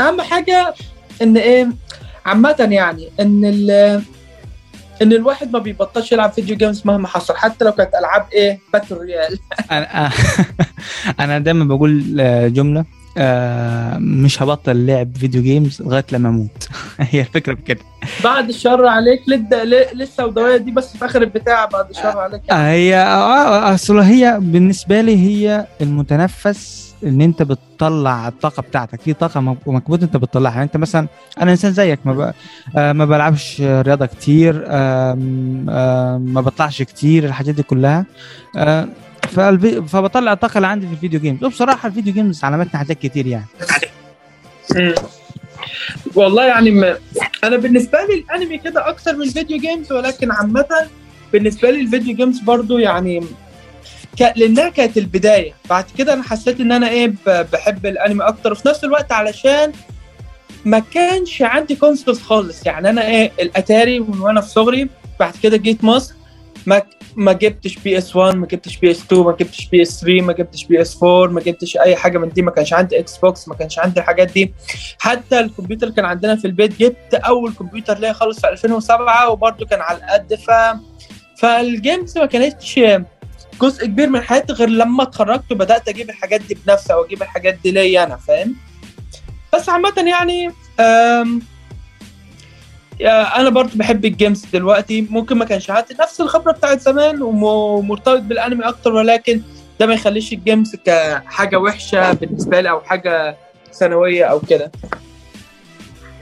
واهم 0.00 0.20
حاجة 0.20 0.74
إن 1.22 1.36
إيه 1.36 1.68
عامة 2.26 2.68
يعني 2.70 3.08
إن 3.20 3.44
ال 3.44 3.70
إن 5.02 5.12
الواحد 5.12 5.52
ما 5.52 5.58
بيبطلش 5.58 6.12
يلعب 6.12 6.32
video 6.32 6.56
games 6.56 6.82
مهما 6.84 7.08
حصل 7.08 7.36
حتى 7.36 7.64
لو 7.64 7.72
كانت 7.72 7.94
ألعاب 7.94 8.26
إيه 8.32 8.58
battle 8.72 8.96
royale 8.96 9.38
أنا 9.70 10.10
أنا 11.20 11.38
دايما 11.38 11.64
بقول 11.64 12.20
آه، 12.20 12.48
جملة 12.48 12.84
آه، 13.18 13.98
مش 13.98 14.42
هبطل 14.42 14.86
لعب 14.86 15.16
video 15.16 15.42
games 15.42 15.82
لغاية 15.82 16.04
لما 16.12 16.28
أموت. 16.28 16.68
هي 16.98 17.20
الفكرة 17.20 17.52
بكده 17.52 17.80
بعد 18.24 18.48
الشر 18.48 18.86
عليك 18.86 19.20
لسه 19.94 20.26
ودوايه 20.26 20.56
دي 20.56 20.70
بس 20.70 20.96
في 20.96 21.04
آخر 21.04 21.22
البتاع 21.22 21.64
بعد 21.64 21.90
الشر 21.90 22.18
عليك 22.18 22.40
آه، 22.50 22.70
هي 22.70 22.96
آه، 22.96 23.74
أصل 23.74 23.98
هي 23.98 24.38
بالنسبة 24.40 25.00
لي 25.00 25.16
هي 25.16 25.66
المتنفس 25.80 26.81
إن 27.04 27.20
أنت 27.20 27.42
بتطلع 27.42 28.28
الطاقة 28.28 28.60
بتاعتك 28.62 29.00
في 29.00 29.12
طاقة 29.12 29.40
مك- 29.40 29.68
مكبوته 29.68 30.04
أنت 30.04 30.16
بتطلعها 30.16 30.52
يعني 30.52 30.64
أنت 30.64 30.76
مثلا 30.76 31.06
أنا 31.40 31.50
إنسان 31.50 31.72
زيك 31.72 31.98
ما 32.04 32.12
ب... 32.12 32.32
آه، 32.78 32.92
ما 32.92 33.04
بلعبش 33.04 33.60
رياضة 33.60 34.06
كتير 34.06 34.64
آم، 34.66 35.66
آم، 35.70 36.20
ما 36.20 36.40
بطلعش 36.40 36.82
كتير 36.82 37.24
الحاجات 37.24 37.54
دي 37.54 37.62
كلها 37.62 38.04
آه، 38.56 38.88
فالفي... 39.28 39.82
فبطلع 39.82 40.32
الطاقة 40.32 40.56
اللي 40.56 40.66
عندي 40.66 40.86
في 40.86 40.92
ال 40.92 40.97
video 40.97 41.20
games 41.20 41.44
وبصراحة 41.44 41.86
ال 41.88 41.92
video 41.92 42.12
games 42.14 42.44
علمتنا 42.44 42.78
حاجات 42.78 42.98
كتير 42.98 43.26
يعني. 43.26 43.46
والله 46.14 46.44
يعني 46.44 46.70
ما 46.70 46.96
أنا 47.44 47.56
بالنسبة 47.56 47.98
لي 48.08 48.14
الأنمي 48.14 48.58
كده 48.58 48.88
أكتر 48.88 49.16
من 49.16 49.22
ال 49.22 49.28
video 49.28 49.58
games 49.58 49.92
ولكن 49.92 50.30
عامة 50.30 50.66
بالنسبة 51.32 51.70
لي 51.70 51.80
ال 51.80 51.86
video 51.86 52.16
games 52.16 52.40
برضو 52.40 52.78
يعني. 52.78 53.20
لأنها 54.20 54.68
كانت 54.68 54.98
البداية. 54.98 55.52
بعد 55.70 55.84
كده 55.98 56.12
أنا 56.12 56.22
حسيت 56.22 56.60
إن 56.60 56.72
أنا 56.72 56.88
إيه. 56.88 57.12
بحب 57.26 57.86
الأنمي 57.86 58.24
أكتر. 58.24 58.52
وفي 58.52 58.68
نفس 58.68 58.84
الوقت 58.84 59.12
علشان 59.12 59.72
ما 60.64 60.78
كانش 60.78 61.42
عندي 61.42 61.76
consoles 61.76 62.20
خالص. 62.20 62.66
يعني 62.66 62.90
أنا 62.90 63.06
إيه 63.06 63.32
الأتاري 63.40 64.00
من 64.00 64.20
وأنا 64.20 64.40
في 64.40 64.48
صغري 64.48 64.88
بعد 65.20 65.34
كده 65.42 65.56
جيت 65.56 65.84
مصر 65.84 66.14
ما 66.66 66.82
ما 67.16 67.32
جبتش 67.32 67.76
PS 67.76 68.16
1 68.16 68.36
ما 68.36 68.46
جبتش 68.46 68.76
PS 68.76 69.02
2 69.02 69.22
ما 69.22 69.32
جبتش 69.32 69.68
PS 69.68 70.00
3 70.00 70.20
ما 70.22 70.32
جبتش 70.32 70.64
PS 70.64 71.02
4 71.02 71.26
ما 71.32 71.40
جبتش 71.40 71.76
أي 71.76 71.96
حاجة 71.96 72.18
من 72.18 72.28
دي. 72.28 72.42
ما 72.42 72.50
كانش 72.50 72.72
عندي 72.72 72.98
Xbox 72.98 73.48
ما 73.48 73.54
كانش 73.54 73.78
عندي 73.78 74.00
الحاجات 74.00 74.32
دي. 74.32 74.54
حتى 74.98 75.40
الكمبيوتر 75.40 75.90
كان 75.90 76.04
عندنا 76.04 76.36
في 76.36 76.44
البيت. 76.44 76.80
جبت 76.80 77.14
أول 77.14 77.52
كمبيوتر 77.54 77.98
ليا 77.98 78.12
خالص 78.12 78.40
في 78.40 78.48
2007 78.48 79.30
وبرده 79.30 79.66
كان 79.66 79.80
على 79.80 79.98
القد. 79.98 80.34
ف 80.34 80.50
فال 81.38 81.61
games 81.61 82.18
ما 82.18 82.26
كانتش 82.26 82.80
جزء 83.60 83.86
كبير 83.86 84.08
من 84.08 84.20
حياتي 84.20 84.52
غير 84.52 84.68
لما 84.68 85.02
اتخرجت 85.02 85.52
وبدأت 85.52 85.88
أجيب 85.88 86.10
الحاجات 86.10 86.40
دي 86.40 86.58
بنفسي 86.66 86.92
أو 86.92 87.04
أجيب 87.04 87.22
الحاجات 87.22 87.58
دي 87.64 87.70
ليا 87.70 88.04
أنا 88.04 88.16
فاهم؟ 88.16 88.54
بس 89.54 89.68
عامة 89.68 89.92
يعني 90.06 90.50
يا 93.00 93.40
أنا 93.40 93.48
برضو 93.50 93.70
بحب 93.74 94.04
ال 94.04 94.11
games 94.11 94.44
دلوقتي. 94.52 95.06
ممكن 95.10 95.38
ما 95.38 95.44
كانش 95.44 95.70
عندي 95.70 95.94
نفس 96.00 96.20
الخبرة 96.20 96.52
بتاعت 96.52 96.80
زمان 96.80 97.22
وم- 97.22 97.42
ومرتبط 97.42 98.20
بالأنمي 98.22 98.64
أكتر 98.64 98.92
ولكن 98.92 99.42
ده 99.80 99.86
ما 99.86 99.94
يخليش 99.94 100.32
ال 100.32 100.39
games 100.39 100.76
كحاجة 100.84 101.56
وحشة 101.56 102.12
بالنسبة 102.12 102.60
لي 102.60 102.70
أو 102.70 102.80
حاجة 102.80 103.36
ثانوية 103.72 104.24
أو 104.24 104.40
كده. 104.40 104.72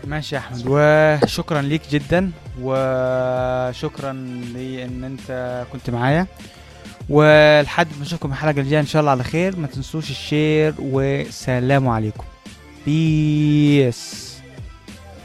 ماشي 0.05 0.35
يا 0.35 0.41
أحمد. 0.41 0.63
وشكرا 0.67 1.63
ليك 1.63 1.83
جدا 1.91 2.31
وشكرا 2.63 4.13
لأن 4.55 5.05
أنت 5.05 5.65
كنت 5.73 5.91
معايا. 5.91 6.27
ولحد 7.11 7.89
ما 7.99 8.03
اشوفكم 8.03 8.31
الحلقة 8.31 8.61
الجاية 8.61 8.81
إن 8.81 8.87
شاء 8.87 9.01
الله 9.01 9.11
على 9.11 9.25
خير. 9.25 9.57
ما 9.57 9.67
تنسوش 9.67 10.11
ال 10.11 10.21
share 10.21 10.75
وسلام 10.79 11.89
عليكم. 11.89 12.25
peace 12.87 14.37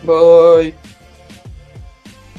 bye 0.04 0.74